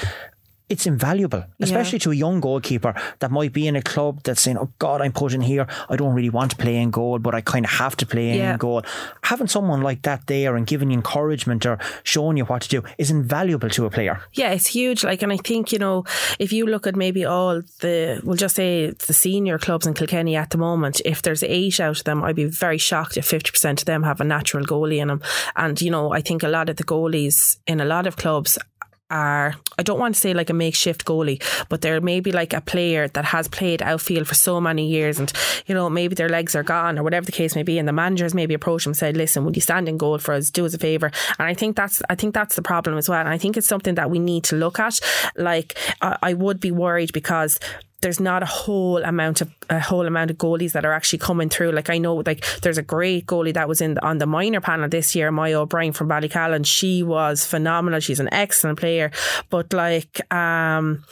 it's 0.69 0.87
invaluable, 0.87 1.45
especially 1.61 1.97
yeah. 1.97 2.05
to 2.05 2.11
a 2.11 2.15
young 2.15 2.41
goalkeeper 2.41 2.95
that 3.21 3.31
might 3.31 3.53
be 3.53 3.67
in 3.67 3.75
a 3.75 3.83
club 3.83 4.23
that's 4.25 4.43
saying, 4.43 4.59
"Oh 4.59 4.71
God, 4.79 5.01
I'm 5.01 5.13
put 5.13 5.33
in 5.33 5.41
here. 5.41 5.67
I 5.89 5.97
don't 5.97 6.15
really 6.15 6.29
want 6.29 6.51
to 6.51 6.57
play 6.57 6.77
in 6.77 6.91
goal, 6.91 7.19
but 7.19 7.35
I 7.35 7.41
kind 7.41 7.65
of 7.65 7.71
have 7.73 7.97
to 7.97 8.07
play 8.07 8.37
yeah. 8.37 8.53
in 8.53 8.59
goal." 8.59 8.83
Having 9.23 9.47
someone 9.49 9.81
like 9.81 10.03
that 10.03 10.27
there 10.27 10.57
and 10.57 10.67
giving 10.67 10.91
you 10.91 10.97
encouragement 10.97 11.65
or 11.65 11.79
showing 12.03 12.37
you 12.37 12.45
what 12.45 12.63
to 12.63 12.69
do 12.69 12.83
is 12.99 13.11
invaluable 13.11 13.71
to 13.71 13.87
a 13.87 13.91
player. 13.91 14.21
Yeah, 14.35 14.51
it's 14.51 14.67
huge. 14.67 15.05
Like, 15.05 15.23
and 15.23 15.33
I 15.33 15.39
think 15.39 15.73
you 15.73 15.79
know, 15.79 16.05
if 16.39 16.53
you 16.53 16.67
look 16.67 16.87
at 16.87 16.97
maybe 16.97 17.25
all 17.25 17.63
the, 17.81 18.21
we'll 18.23 18.37
just 18.37 18.57
say 18.57 18.91
the 18.91 19.15
senior 19.15 19.59
clubs 19.59 19.87
in 19.87 19.95
Kilkenny 19.95 20.37
at 20.37 20.51
the 20.51 20.59
moment, 20.59 21.01
if 21.05 21.23
there's 21.23 21.43
eight 21.43 21.81
out 21.81 21.99
of 21.99 22.05
them, 22.05 22.23
I'd 22.23 22.37
be 22.37 22.45
very 22.45 22.79
shocked 22.79 23.17
if 23.17 23.25
fifty 23.25 23.51
percent 23.51 23.81
of 23.81 23.87
them 23.87 24.03
have 24.03 24.21
a 24.21 24.25
natural 24.25 24.67
goalie 24.67 25.01
in 25.01 25.09
them. 25.09 25.23
And 25.57 25.81
you 25.81 25.91
know, 25.91 26.13
I 26.13 26.21
think 26.21 26.43
a 26.43 26.49
lot 26.49 26.69
of 26.69 26.77
the 26.77 26.85
goalies 26.85 27.57
in 27.67 27.81
a 27.81 27.87
lot 27.87 28.07
of 28.07 28.17
clubs 28.17 28.59
are 29.11 29.55
I 29.79 29.83
don't 29.83 29.99
want 29.99 30.15
to 30.15 30.21
say 30.21 30.35
like 30.35 30.51
a 30.51 30.55
makeshift 30.55 31.05
goalie, 31.05 31.43
but 31.69 31.81
they're 31.81 32.01
maybe 32.01 32.33
like 32.33 32.53
a 32.53 32.61
player 32.61 33.09
that 33.09 33.25
has 33.27 33.49
played 33.49 33.83
outfield 33.83 34.27
for 34.27 34.35
so 34.35 34.61
many 34.61 34.87
years 34.87 35.19
and 35.19 35.33
you 35.67 35.75
know 35.75 35.89
maybe 35.89 36.15
their 36.15 36.29
legs 36.29 36.55
are 36.55 36.63
gone 36.63 36.99
or 36.99 37.03
whatever 37.03 37.27
the 37.27 37.33
case 37.33 37.55
may 37.55 37.63
be 37.63 37.79
and 37.79 37.89
the 37.89 37.93
managers 37.93 38.35
maybe 38.35 38.55
approach 38.55 38.85
them 38.85 38.91
and 38.91 38.97
said 38.97 39.17
listen 39.17 39.45
would 39.45 39.57
you 39.57 39.63
stand 39.63 39.89
in 39.89 39.97
goal 39.97 40.19
for 40.19 40.35
us? 40.35 40.51
Do 40.51 40.67
us 40.67 40.75
a 40.75 40.79
favour 40.79 41.11
and 41.39 41.49
I 41.49 41.55
think 41.55 41.77
that's 41.77 42.03
I 42.11 42.15
think 42.15 42.35
that's 42.35 42.57
the 42.57 42.63
problem 42.63 42.99
as 42.99 43.09
well. 43.09 43.21
And 43.21 43.29
I 43.29 43.39
think 43.39 43.57
it's 43.57 43.67
something 43.67 43.95
that 43.95 44.11
we 44.11 44.19
need 44.19 44.45
to 44.45 44.57
look 44.57 44.79
at. 44.79 45.01
Like 45.37 45.77
I, 46.01 46.19
I 46.23 46.35
would 46.35 46.61
be 46.61 46.71
worried 46.71 47.13
because 47.13 47.59
there's 48.01 48.21
not 48.21 48.43
a 48.43 48.47
whole 48.47 49.03
amount 49.03 49.41
of 49.41 49.51
a 49.71 49.81
whole 49.81 50.07
amount 50.07 50.31
of 50.31 50.39
goalies 50.39 50.73
that 50.73 50.85
are 50.85 50.93
actually 50.93 51.19
coming 51.19 51.49
through. 51.49 51.73
Like 51.73 51.91
I 51.91 51.99
know, 51.99 52.17
like 52.17 52.45
there's 52.61 52.79
a 52.79 52.83
great 52.83 53.27
goalie 53.27 53.55
that 53.55 53.69
was 53.69 53.81
in 53.81 53.95
the, 53.95 54.07
on 54.07 54.19
the 54.19 54.27
minor 54.27 54.61
panel 54.61 54.89
this 54.89 55.15
year, 55.15 55.33
Maya 55.33 55.61
O'Brien 55.61 55.93
from 55.93 56.09
Ballycallan. 56.09 56.65
She 56.65 57.03
was 57.03 57.45
phenomenal. 57.45 58.01
She's 58.01 58.21
an 58.21 58.33
excellent 58.33 58.79
player, 58.79 59.11
but 59.51 59.73
like, 59.73 60.33
um, 60.33 61.05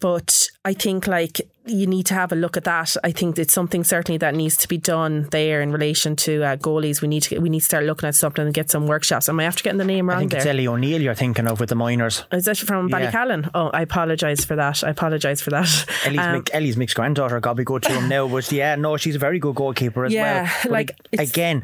but 0.00 0.48
I 0.66 0.72
think 0.72 1.06
like 1.06 1.40
you 1.66 1.86
need 1.86 2.06
to 2.06 2.14
have 2.14 2.32
a 2.32 2.36
look 2.36 2.56
at 2.56 2.64
that. 2.64 2.96
I 3.04 3.10
think 3.12 3.38
it's 3.38 3.52
something 3.52 3.84
certainly 3.84 4.18
that 4.18 4.34
needs 4.34 4.56
to 4.58 4.68
be 4.68 4.76
done 4.78 5.28
there 5.30 5.60
in 5.62 5.72
relation 5.72 6.14
to 6.16 6.42
uh, 6.42 6.56
goalies. 6.56 7.00
We 7.02 7.08
need 7.08 7.22
to 7.24 7.38
we 7.38 7.48
need 7.50 7.60
to 7.60 7.64
start 7.64 7.84
looking 7.84 8.06
at 8.08 8.14
something 8.14 8.44
and 8.44 8.52
get 8.54 8.70
some 8.70 8.86
workshops. 8.86 9.28
Am 9.28 9.38
I 9.40 9.44
after 9.44 9.62
getting 9.62 9.78
the 9.78 9.84
name 9.84 10.08
wrong 10.08 10.16
I 10.16 10.20
think 10.20 10.30
there? 10.32 10.40
it's 10.40 10.46
Ellie 10.46 10.66
O'Neill 10.66 11.00
you're 11.02 11.14
thinking 11.14 11.46
of 11.46 11.60
with 11.60 11.68
the 11.68 11.74
minors. 11.74 12.24
Is 12.32 12.44
that 12.46 12.56
from 12.58 12.88
Yeah. 12.88 13.50
Oh, 13.54 13.68
I 13.68 13.82
apologise 13.82 14.44
for 14.44 14.56
that. 14.56 14.82
I 14.84 14.90
apologise 14.90 15.40
for 15.42 15.50
that. 15.50 15.86
Ellie's, 16.06 16.20
Um, 16.20 16.42
Mick, 16.42 16.50
Ellie's 16.52 16.76
mixed 16.76 16.96
granddaughter 16.96 17.40
got 17.40 17.50
to 17.50 17.56
be 17.56 17.64
good 17.64 17.82
to 17.84 17.92
him 17.92 18.08
now, 18.08 18.26
but 18.28 18.50
yeah, 18.52 18.74
no, 18.76 18.96
she's 18.96 19.16
a 19.16 19.18
very 19.18 19.38
good 19.38 19.54
goalkeeper 19.54 20.04
as 20.06 20.12
Yeah, 20.12 20.42
well. 20.44 20.52
But 20.64 20.72
like, 20.72 20.96
again, 21.18 21.62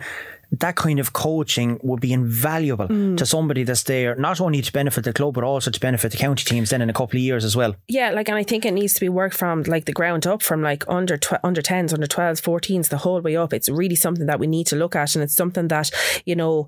that 0.59 0.75
kind 0.77 0.99
of 0.99 1.13
coaching 1.13 1.79
would 1.83 2.01
be 2.01 2.13
invaluable 2.13 2.89
Mm. 2.89 3.17
to 3.17 3.25
somebody 3.25 3.63
that's 3.63 3.85
there, 3.85 4.15
not 4.17 4.41
only 4.41 4.61
to 4.63 4.73
benefit 4.73 5.05
the 5.05 5.13
club, 5.13 5.35
but 5.35 5.45
also 5.45 5.71
to 5.71 5.79
benefit 5.81 6.11
the 6.11 6.19
county 6.19 6.45
teams 6.45 6.71
then 6.71 6.83
in 6.83 6.91
a 6.91 6.93
couple 6.93 7.17
of 7.19 7.23
years 7.23 7.45
as 7.45 7.55
well. 7.57 7.77
Yeah, 7.89 8.11
like, 8.11 8.29
and 8.29 8.37
I 8.37 8.43
think 8.43 8.65
it 8.65 8.73
needs 8.75 8.95
to 8.95 9.01
be 9.01 9.09
worked 9.09 9.37
from 9.37 9.63
like 9.63 9.85
the 9.85 9.93
ground 9.93 10.27
up, 10.27 10.43
from 10.43 10.61
like 10.63 10.85
under 10.89 11.17
tw- 11.17 11.43
under 11.45 11.63
tens, 11.63 11.93
under 11.95 12.07
twelves, 12.09 12.41
fourteens, 12.41 12.89
the 12.89 12.99
whole 12.99 13.21
way 13.21 13.37
up. 13.37 13.53
It's 13.53 13.69
really 13.69 13.97
something 13.97 14.27
that 14.27 14.41
we 14.41 14.47
need 14.47 14.67
to 14.69 14.77
look 14.77 14.97
at, 14.97 15.15
and 15.15 15.23
it's 15.23 15.37
something 15.37 15.69
that 15.69 15.91
you 16.25 16.35
know. 16.35 16.67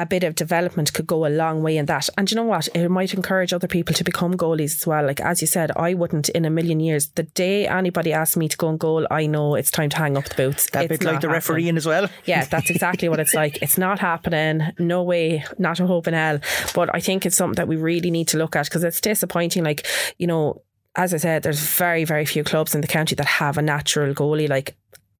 A 0.00 0.06
bit 0.06 0.22
of 0.22 0.36
development 0.36 0.92
could 0.92 1.08
go 1.08 1.26
a 1.26 1.28
long 1.28 1.60
way 1.60 1.76
in 1.76 1.86
that. 1.86 2.08
And 2.16 2.30
you 2.30 2.36
know 2.36 2.44
what? 2.44 2.68
It 2.72 2.88
might 2.88 3.12
encourage 3.14 3.52
other 3.52 3.66
people 3.66 3.94
to 3.96 4.04
become 4.04 4.34
goalies 4.36 4.76
as 4.76 4.86
well. 4.86 5.04
Like, 5.04 5.20
as 5.20 5.40
you 5.40 5.48
said, 5.48 5.72
I 5.74 5.94
wouldn't 5.94 6.28
in 6.28 6.44
a 6.44 6.50
million 6.50 6.78
years. 6.78 7.08
The 7.08 7.24
day 7.24 7.66
anybody 7.66 8.12
asks 8.12 8.36
me 8.36 8.48
to 8.48 8.56
go 8.56 8.68
and 8.68 8.78
goal, 8.78 9.08
I 9.10 9.26
know 9.26 9.56
it's 9.56 9.72
time 9.72 9.90
to 9.90 9.96
hang 9.96 10.16
up 10.16 10.24
the 10.26 10.36
boots. 10.36 10.70
That 10.70 10.84
It's 10.84 10.98
bit 10.98 11.04
like 11.04 11.20
the 11.20 11.28
refereeing 11.28 11.76
as 11.76 11.84
well. 11.84 12.08
Yeah, 12.26 12.44
that's 12.44 12.70
exactly 12.70 13.08
what 13.08 13.18
it's 13.18 13.34
like. 13.34 13.60
It's 13.60 13.76
not 13.76 13.98
happening. 13.98 14.62
No 14.78 15.02
way, 15.02 15.44
not 15.58 15.80
a 15.80 15.86
hope 15.86 16.06
in 16.06 16.14
hell. 16.14 16.38
But 16.74 16.94
I 16.94 17.00
think 17.00 17.26
it's 17.26 17.36
something 17.36 17.56
that 17.56 17.66
we 17.66 17.74
really 17.74 18.12
need 18.12 18.28
to 18.28 18.38
look 18.38 18.54
at 18.54 18.66
because 18.66 18.84
it's 18.84 19.00
disappointing. 19.00 19.64
Like, 19.64 19.84
you 20.16 20.28
know, 20.28 20.62
as 20.94 21.12
I 21.12 21.16
said, 21.16 21.42
there's 21.42 21.60
very, 21.60 22.04
very 22.04 22.24
few 22.24 22.44
clubs 22.44 22.72
in 22.74 22.82
the 22.82 22.86
county 22.86 23.16
that 23.16 23.26
have 23.26 23.58
a 23.58 23.62
natural 23.62 24.14
goalie. 24.14 24.48
Like, 24.48 24.76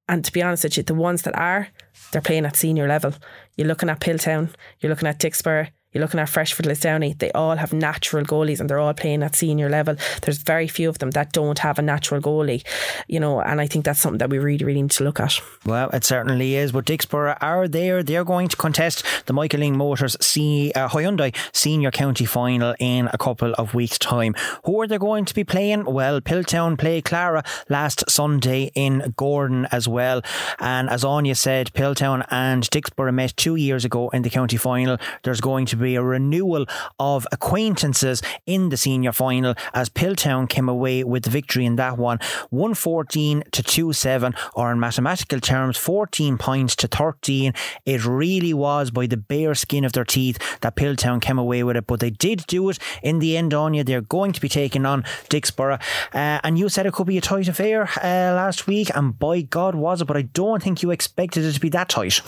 and 0.08 0.24
to 0.24 0.32
be 0.32 0.42
honest 0.42 0.64
with 0.64 0.76
you, 0.76 0.82
the 0.84 0.94
ones 0.94 1.22
that 1.22 1.36
are, 1.36 1.68
they're 2.10 2.22
playing 2.22 2.46
at 2.46 2.56
senior 2.56 2.86
level. 2.86 3.14
You're 3.56 3.68
looking 3.68 3.90
at 3.90 4.00
Piltown, 4.00 4.54
you're 4.80 4.90
looking 4.90 5.08
at 5.08 5.18
Dicksboro, 5.18 5.68
you're 5.92 6.02
looking 6.02 6.20
at 6.20 6.28
Freshford 6.28 6.66
Lisdowney. 6.66 7.18
They 7.18 7.32
all 7.32 7.56
have 7.56 7.72
natural 7.72 8.24
goalies 8.24 8.60
and 8.60 8.68
they're 8.68 8.78
all 8.78 8.92
playing 8.92 9.22
at 9.22 9.34
senior 9.34 9.70
level. 9.70 9.96
There's 10.22 10.38
very 10.38 10.68
few 10.68 10.88
of 10.90 10.98
them 10.98 11.12
that 11.12 11.32
don't 11.32 11.58
have 11.60 11.78
a 11.78 11.82
natural 11.82 12.20
goalie, 12.20 12.62
you 13.06 13.18
know, 13.18 13.40
and 13.40 13.58
I 13.58 13.66
think 13.66 13.86
that's 13.86 14.00
something 14.00 14.18
that 14.18 14.28
we 14.28 14.38
really, 14.38 14.64
really 14.64 14.82
need 14.82 14.90
to 14.92 15.04
look 15.04 15.18
at. 15.18 15.40
Well, 15.64 15.88
it 15.90 16.04
certainly 16.04 16.56
is. 16.56 16.72
But 16.72 16.84
Dicksboro 16.84 17.38
are 17.40 17.66
there. 17.68 18.02
They're 18.02 18.24
going 18.24 18.48
to 18.48 18.56
contest 18.56 19.02
the 19.26 19.32
Michael 19.32 19.60
Lyng 19.60 19.76
Motors 19.76 20.16
C, 20.20 20.72
uh, 20.74 20.88
Hyundai 20.88 21.34
Senior 21.52 21.90
County 21.90 22.26
Final 22.26 22.74
in 22.78 23.08
a 23.12 23.18
couple 23.18 23.54
of 23.54 23.72
weeks' 23.72 23.98
time. 23.98 24.34
Who 24.64 24.82
are 24.82 24.86
they 24.86 24.98
going 24.98 25.24
to 25.24 25.34
be 25.34 25.44
playing? 25.44 25.86
Well, 25.86 26.20
Piltown 26.20 26.78
play 26.78 27.00
Clara 27.00 27.42
last 27.70 28.10
Sunday 28.10 28.70
in 28.74 29.14
Gowran 29.16 29.66
as 29.72 29.88
well. 29.88 30.20
And 30.58 30.90
as 30.90 31.02
Anya 31.02 31.34
said, 31.34 31.72
Piltown 31.72 32.26
and 32.30 32.64
Dicksboro 32.64 33.14
met 33.14 33.34
two 33.36 33.56
years 33.56 33.86
ago 33.86 34.10
in 34.10 34.20
the 34.20 34.30
county 34.30 34.58
final. 34.58 34.98
There's 35.22 35.40
going 35.40 35.64
to 35.66 35.77
be 35.78 35.94
a 35.94 36.02
renewal 36.02 36.66
of 36.98 37.26
acquaintances 37.32 38.22
in 38.46 38.68
the 38.68 38.76
senior 38.76 39.12
final 39.12 39.54
as 39.74 39.88
Piltown 39.88 40.48
came 40.48 40.68
away 40.68 41.04
with 41.04 41.24
the 41.24 41.30
victory 41.30 41.64
in 41.64 41.76
that 41.76 41.98
one 41.98 42.18
114 42.50 43.44
to 43.52 43.62
2 43.62 43.92
7, 43.92 44.34
or 44.54 44.72
in 44.72 44.80
mathematical 44.80 45.40
terms, 45.40 45.76
14 45.76 46.38
points 46.38 46.76
to 46.76 46.88
13. 46.88 47.52
It 47.84 48.04
really 48.04 48.54
was 48.54 48.90
by 48.90 49.06
the 49.06 49.16
bare 49.16 49.54
skin 49.54 49.84
of 49.84 49.92
their 49.92 50.04
teeth 50.04 50.38
that 50.60 50.76
Piltown 50.76 51.20
came 51.20 51.38
away 51.38 51.62
with 51.62 51.76
it, 51.76 51.86
but 51.86 52.00
they 52.00 52.10
did 52.10 52.46
do 52.46 52.68
it 52.68 52.78
in 53.02 53.18
the 53.18 53.36
end. 53.36 53.54
Anya, 53.54 53.84
they're 53.84 54.00
going 54.00 54.32
to 54.32 54.40
be 54.40 54.48
taking 54.48 54.86
on 54.86 55.02
Dicksboro. 55.28 55.80
Uh, 56.14 56.40
and 56.42 56.58
you 56.58 56.68
said 56.68 56.86
it 56.86 56.92
could 56.92 57.06
be 57.06 57.18
a 57.18 57.22
tight 57.22 57.48
affair 57.48 57.88
uh, 58.02 58.34
last 58.34 58.66
week, 58.66 58.90
and 58.94 59.18
by 59.18 59.40
God 59.42 59.74
was 59.74 60.02
it, 60.02 60.06
but 60.06 60.16
I 60.16 60.22
don't 60.22 60.62
think 60.62 60.82
you 60.82 60.90
expected 60.90 61.44
it 61.44 61.52
to 61.52 61.60
be 61.60 61.68
that 61.70 61.88
tight. 61.88 62.20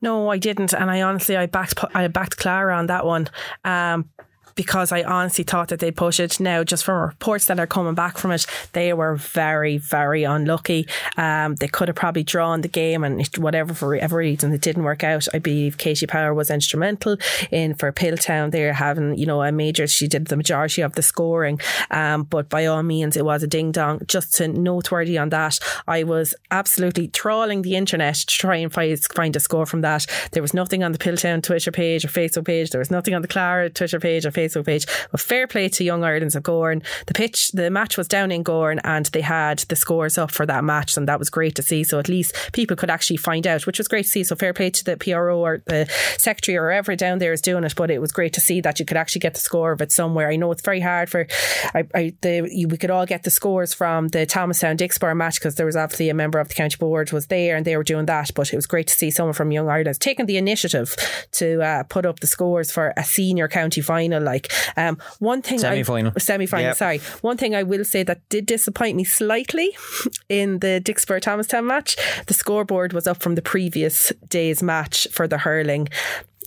No, 0.00 0.30
I 0.30 0.38
didn't, 0.38 0.72
and 0.72 0.90
I 0.90 1.02
honestly 1.02 1.36
I 1.36 1.46
backed 1.46 1.84
I 1.94 2.06
backed 2.08 2.36
Clara 2.36 2.76
on 2.76 2.86
that 2.90 3.06
one. 3.06 3.28
Um, 3.64 4.10
because 4.54 4.92
I 4.92 5.02
honestly 5.02 5.44
thought 5.44 5.68
that 5.68 5.80
they'd 5.80 5.96
push 5.96 6.20
it. 6.20 6.40
Now, 6.40 6.64
just 6.64 6.84
from 6.84 7.00
reports 7.00 7.46
that 7.46 7.60
are 7.60 7.66
coming 7.66 7.94
back 7.94 8.18
from 8.18 8.32
it, 8.32 8.46
they 8.72 8.92
were 8.92 9.16
very, 9.16 9.78
very 9.78 10.24
unlucky. 10.24 10.86
Um, 11.16 11.54
they 11.56 11.68
could 11.68 11.88
have 11.88 11.96
probably 11.96 12.22
drawn 12.22 12.60
the 12.60 12.68
game, 12.68 13.04
and 13.04 13.26
whatever 13.36 13.74
for 13.74 13.88
whatever 13.88 14.16
reason 14.16 14.52
it 14.52 14.60
didn't 14.60 14.84
work 14.84 15.04
out. 15.04 15.26
I 15.32 15.38
believe 15.38 15.78
Katie 15.78 16.06
Power 16.06 16.34
was 16.34 16.50
instrumental 16.50 17.16
in 17.50 17.74
for 17.74 17.92
Piltown. 17.92 18.50
They're 18.50 18.72
having 18.72 19.16
you 19.16 19.26
know 19.26 19.42
a 19.42 19.52
major. 19.52 19.86
She 19.86 20.08
did 20.08 20.26
the 20.26 20.36
majority 20.36 20.82
of 20.82 20.94
the 20.94 21.02
scoring, 21.02 21.60
um, 21.90 22.24
but 22.24 22.48
by 22.48 22.66
all 22.66 22.82
means, 22.82 23.16
it 23.16 23.24
was 23.24 23.42
a 23.42 23.46
ding 23.46 23.72
dong. 23.72 24.00
Just 24.06 24.34
to 24.34 24.48
noteworthy 24.48 25.18
on 25.18 25.30
that, 25.30 25.58
I 25.86 26.04
was 26.04 26.34
absolutely 26.50 27.08
trawling 27.08 27.62
the 27.62 27.76
internet 27.76 28.14
to 28.16 28.26
try 28.26 28.56
and 28.56 28.72
find 28.72 28.98
find 29.14 29.36
a 29.36 29.40
score 29.40 29.66
from 29.66 29.82
that. 29.82 30.06
There 30.32 30.42
was 30.42 30.54
nothing 30.54 30.82
on 30.82 30.92
the 30.92 30.98
Piltown 30.98 31.42
Twitter 31.42 31.72
page 31.72 32.04
or 32.04 32.08
Facebook 32.08 32.44
page. 32.44 32.70
There 32.70 32.78
was 32.78 32.90
nothing 32.90 33.14
on 33.14 33.22
the 33.22 33.28
Clara 33.28 33.70
Twitter 33.70 34.00
page 34.00 34.26
or 34.26 34.30
Facebook 34.30 34.39
page. 34.48 34.86
But 35.10 35.20
fair 35.20 35.46
play 35.46 35.68
to 35.68 35.84
Young 35.84 36.04
Ireland's 36.04 36.36
of 36.36 36.42
Gowran. 36.42 36.82
The 37.06 37.14
pitch, 37.14 37.52
the 37.52 37.70
match 37.70 37.96
was 37.96 38.08
down 38.08 38.30
in 38.32 38.44
Gowran, 38.44 38.80
and 38.84 39.06
they 39.06 39.20
had 39.20 39.60
the 39.60 39.76
scores 39.76 40.18
up 40.18 40.30
for 40.30 40.46
that 40.46 40.64
match, 40.64 40.96
and 40.96 41.08
that 41.08 41.18
was 41.18 41.30
great 41.30 41.54
to 41.56 41.62
see. 41.62 41.84
So 41.84 41.98
at 41.98 42.08
least 42.08 42.34
people 42.52 42.76
could 42.76 42.90
actually 42.90 43.16
find 43.16 43.46
out, 43.46 43.66
which 43.66 43.78
was 43.78 43.88
great 43.88 44.04
to 44.04 44.10
see. 44.10 44.24
So 44.24 44.36
fair 44.36 44.52
play 44.52 44.70
to 44.70 44.84
the 44.84 44.96
PRO 44.96 45.38
or 45.44 45.62
the 45.66 45.88
secretary 46.18 46.56
or 46.56 46.70
whoever 46.70 46.96
down 46.96 47.18
there 47.18 47.32
is 47.32 47.40
doing 47.40 47.64
it. 47.64 47.74
But 47.76 47.90
it 47.90 48.00
was 48.00 48.12
great 48.12 48.32
to 48.34 48.40
see 48.40 48.60
that 48.60 48.78
you 48.80 48.86
could 48.86 48.96
actually 48.96 49.20
get 49.20 49.34
the 49.34 49.40
score 49.40 49.72
of 49.72 49.80
it 49.80 49.92
somewhere. 49.92 50.30
I 50.30 50.36
know 50.36 50.52
it's 50.52 50.62
very 50.62 50.80
hard 50.80 51.10
for. 51.10 51.26
I, 51.74 51.86
I 51.94 52.14
the 52.22 52.48
you, 52.50 52.68
we 52.68 52.78
could 52.78 52.90
all 52.90 53.06
get 53.06 53.22
the 53.22 53.30
scores 53.30 53.74
from 53.74 54.08
the 54.08 54.26
Thomastown 54.26 54.76
Dicksboro 54.76 55.16
match 55.16 55.36
because 55.36 55.54
there 55.56 55.66
was 55.66 55.76
obviously 55.76 56.08
a 56.08 56.14
member 56.14 56.38
of 56.38 56.48
the 56.48 56.54
county 56.54 56.76
board 56.78 57.12
was 57.12 57.26
there 57.26 57.56
and 57.56 57.64
they 57.64 57.76
were 57.76 57.84
doing 57.84 58.06
that. 58.06 58.30
But 58.34 58.52
it 58.52 58.56
was 58.56 58.66
great 58.66 58.86
to 58.88 58.94
see 58.94 59.10
someone 59.10 59.34
from 59.34 59.52
Young 59.52 59.68
Ireland 59.68 60.00
taking 60.00 60.26
the 60.26 60.36
initiative 60.36 60.94
to 61.32 61.62
uh, 61.62 61.82
put 61.84 62.06
up 62.06 62.20
the 62.20 62.26
scores 62.26 62.70
for 62.70 62.92
a 62.96 63.04
senior 63.04 63.48
county 63.48 63.80
final. 63.80 64.22
Like 64.30 64.52
um, 64.76 64.96
one 65.18 65.42
thing, 65.42 65.58
Semi-final. 65.58 66.12
semi 66.18 66.46
final. 66.46 66.68
Yep. 66.68 66.76
Sorry, 66.76 66.98
one 67.20 67.36
thing 67.36 67.54
I 67.54 67.62
will 67.64 67.84
say 67.84 68.02
that 68.04 68.20
did 68.28 68.46
disappoint 68.46 68.96
me 68.96 69.04
slightly 69.04 69.76
in 70.28 70.60
the 70.60 70.80
Dicksboro 70.84 71.20
Thomastown 71.20 71.66
match. 71.66 71.96
The 72.26 72.34
scoreboard 72.34 72.92
was 72.92 73.06
up 73.06 73.18
from 73.22 73.34
the 73.34 73.42
previous 73.42 74.12
day's 74.28 74.62
match 74.62 75.08
for 75.10 75.26
the 75.26 75.38
hurling. 75.38 75.88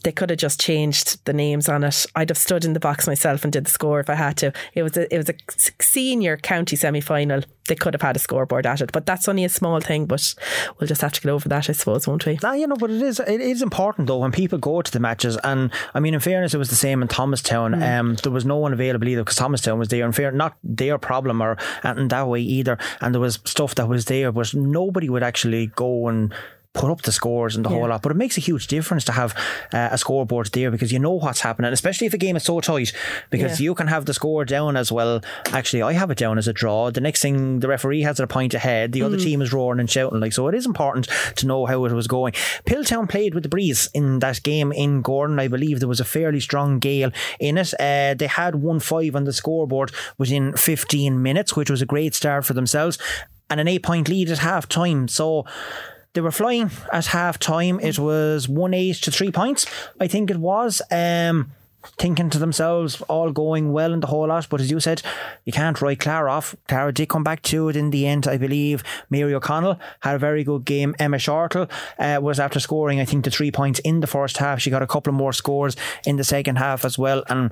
They 0.03 0.11
could 0.11 0.29
have 0.29 0.39
just 0.39 0.59
changed 0.59 1.23
the 1.25 1.33
names 1.33 1.69
on 1.69 1.83
it. 1.83 2.05
I'd 2.15 2.29
have 2.29 2.37
stood 2.37 2.65
in 2.65 2.73
the 2.73 2.79
box 2.79 3.07
myself 3.07 3.43
and 3.43 3.53
did 3.53 3.65
the 3.65 3.71
score 3.71 3.99
if 3.99 4.09
I 4.09 4.15
had 4.15 4.37
to. 4.37 4.53
It 4.73 4.83
was 4.83 4.97
a, 4.97 5.13
it 5.13 5.17
was 5.17 5.29
a 5.29 5.35
senior 5.81 6.37
county 6.37 6.75
semi 6.75 7.01
final. 7.01 7.41
They 7.69 7.75
could 7.75 7.93
have 7.93 8.01
had 8.01 8.17
a 8.17 8.19
scoreboard 8.19 8.65
at 8.65 8.81
it, 8.81 8.91
but 8.91 9.05
that's 9.05 9.29
only 9.29 9.45
a 9.45 9.49
small 9.49 9.79
thing. 9.79 10.05
But 10.05 10.35
we'll 10.77 10.87
just 10.87 11.01
have 11.01 11.13
to 11.13 11.21
get 11.21 11.29
over 11.29 11.47
that, 11.47 11.69
I 11.69 11.73
suppose, 11.73 12.05
won't 12.07 12.25
we? 12.25 12.37
Nah, 12.43 12.51
you 12.51 12.67
know, 12.67 12.75
but 12.75 12.91
it 12.91 13.01
is 13.01 13.19
it 13.21 13.39
is 13.39 13.61
important 13.61 14.07
though 14.07 14.17
when 14.17 14.33
people 14.33 14.59
go 14.59 14.81
to 14.81 14.91
the 14.91 14.99
matches. 14.99 15.37
And 15.43 15.71
I 15.93 15.99
mean, 16.01 16.13
in 16.13 16.19
fairness, 16.19 16.53
it 16.53 16.57
was 16.57 16.69
the 16.69 16.75
same 16.75 17.01
in 17.01 17.07
Thomastown. 17.07 17.81
Um, 17.81 18.15
there 18.15 18.31
was 18.31 18.45
no 18.45 18.57
one 18.57 18.73
available 18.73 19.07
either 19.07 19.23
because 19.23 19.37
Thomastown 19.37 19.79
was 19.79 19.87
there. 19.87 20.05
In 20.05 20.11
fair, 20.11 20.31
not 20.31 20.57
their 20.63 20.97
problem 20.97 21.41
or 21.41 21.57
anything 21.83 22.09
that 22.09 22.27
way 22.27 22.41
either. 22.41 22.77
And 22.99 23.13
there 23.13 23.21
was 23.21 23.39
stuff 23.45 23.75
that 23.75 23.87
was 23.87 24.05
there, 24.05 24.31
but 24.33 24.53
nobody 24.53 25.09
would 25.09 25.23
actually 25.23 25.67
go 25.67 26.07
and. 26.09 26.33
Put 26.73 26.89
up 26.89 27.03
the 27.03 27.11
scores 27.11 27.55
and 27.55 27.63
the 27.63 27.69
whole 27.69 27.87
lot, 27.87 28.01
but 28.01 28.11
it 28.11 28.15
makes 28.15 28.35
a 28.35 28.41
huge 28.41 28.65
difference 28.65 29.03
to 29.05 29.11
have 29.11 29.35
uh, 29.71 29.89
a 29.91 29.97
scoreboard 29.97 30.47
there 30.53 30.71
because 30.71 30.91
you 30.91 30.97
know 30.97 31.11
what's 31.11 31.41
happening, 31.41 31.71
especially 31.71 32.07
if 32.07 32.15
a 32.15 32.17
game 32.17 32.35
is 32.35 32.43
so 32.45 32.59
tight. 32.61 32.91
Because 33.29 33.59
Yeah. 33.59 33.65
you 33.65 33.75
can 33.75 33.85
have 33.87 34.05
the 34.05 34.13
score 34.15 34.43
down 34.43 34.75
as 34.75 34.91
well. 34.91 35.21
Actually, 35.51 35.83
I 35.83 35.93
have 35.93 36.09
it 36.09 36.17
down 36.17 36.39
as 36.39 36.47
a 36.47 36.53
draw. 36.53 36.89
The 36.89 36.99
next 36.99 37.21
thing, 37.21 37.59
the 37.59 37.67
referee 37.67 38.01
has 38.01 38.19
it 38.19 38.23
a 38.23 38.27
point 38.27 38.55
ahead. 38.55 38.91
The 38.91 39.03
other 39.03 39.17
team 39.17 39.43
is 39.43 39.53
roaring 39.53 39.79
and 39.79 39.87
shouting 39.89 40.19
like 40.19 40.33
so. 40.33 40.47
It 40.47 40.55
is 40.55 40.65
important 40.65 41.07
to 41.35 41.45
know 41.45 41.67
how 41.67 41.85
it 41.85 41.91
was 41.91 42.07
going. 42.07 42.33
Piltown 42.65 43.07
played 43.07 43.35
with 43.35 43.43
the 43.43 43.49
breeze 43.49 43.87
in 43.93 44.17
that 44.19 44.41
game 44.41 44.71
in 44.71 45.03
Gowran. 45.03 45.39
I 45.39 45.47
believe 45.49 45.79
there 45.79 45.87
was 45.87 45.99
a 45.99 46.03
fairly 46.05 46.39
strong 46.39 46.79
gale 46.79 47.11
in 47.39 47.59
it. 47.59 47.71
Uh, 47.79 48.15
they 48.15 48.25
had 48.27 48.55
one 48.55 48.79
five 48.79 49.15
on 49.15 49.25
the 49.25 49.33
scoreboard 49.33 49.91
within 50.17 50.53
15 50.57 51.21
minutes, 51.21 51.55
which 51.55 51.69
was 51.69 51.83
a 51.83 51.85
great 51.85 52.15
start 52.15 52.45
for 52.45 52.53
themselves, 52.53 52.97
and 53.47 53.59
an 53.59 53.67
eight 53.67 53.83
point 53.83 54.09
lead 54.09 54.31
at 54.31 54.39
half 54.39 54.67
time. 54.67 55.07
So. 55.07 55.45
They 56.13 56.21
were 56.21 56.31
flying 56.31 56.69
at 56.91 57.07
half 57.07 57.39
time. 57.39 57.79
It 57.79 57.97
was 57.97 58.47
one 58.47 58.73
eight 58.73 58.97
to 58.97 59.11
three 59.11 59.31
points, 59.31 59.65
I 59.99 60.07
think 60.07 60.29
it 60.29 60.37
was. 60.37 60.81
Um, 60.91 61.51
thinking 61.97 62.29
to 62.29 62.39
themselves, 62.39 63.01
all 63.03 63.31
going 63.31 63.71
well 63.71 63.93
in 63.93 63.99
the 63.99 64.07
whole 64.07 64.27
lot. 64.27 64.47
But 64.49 64.61
as 64.61 64.71
you 64.71 64.79
said, 64.79 65.01
you 65.45 65.53
can't 65.53 65.81
write 65.81 65.99
Clara 65.99 66.31
off. 66.31 66.55
Clara 66.67 66.93
did 66.93 67.09
come 67.09 67.23
back 67.23 67.41
to 67.43 67.69
it 67.69 67.75
in 67.75 67.89
the 67.89 68.07
end, 68.07 68.27
I 68.27 68.37
believe. 68.37 68.83
Mary 69.09 69.33
O'Connell 69.33 69.79
had 70.01 70.15
a 70.15 70.19
very 70.19 70.43
good 70.43 70.65
game. 70.65 70.95
Emma 70.99 71.19
Shortle 71.19 71.69
uh, 71.99 72.19
was 72.21 72.39
after 72.39 72.59
scoring, 72.59 72.99
I 72.99 73.05
think, 73.05 73.25
the 73.25 73.31
three 73.31 73.51
points 73.51 73.79
in 73.79 73.99
the 73.99 74.07
first 74.07 74.37
half. 74.37 74.61
She 74.61 74.69
got 74.69 74.81
a 74.81 74.87
couple 74.87 75.11
of 75.11 75.15
more 75.15 75.33
scores 75.33 75.75
in 76.05 76.17
the 76.17 76.23
second 76.23 76.57
half 76.57 76.85
as 76.85 76.97
well. 76.97 77.23
And 77.27 77.51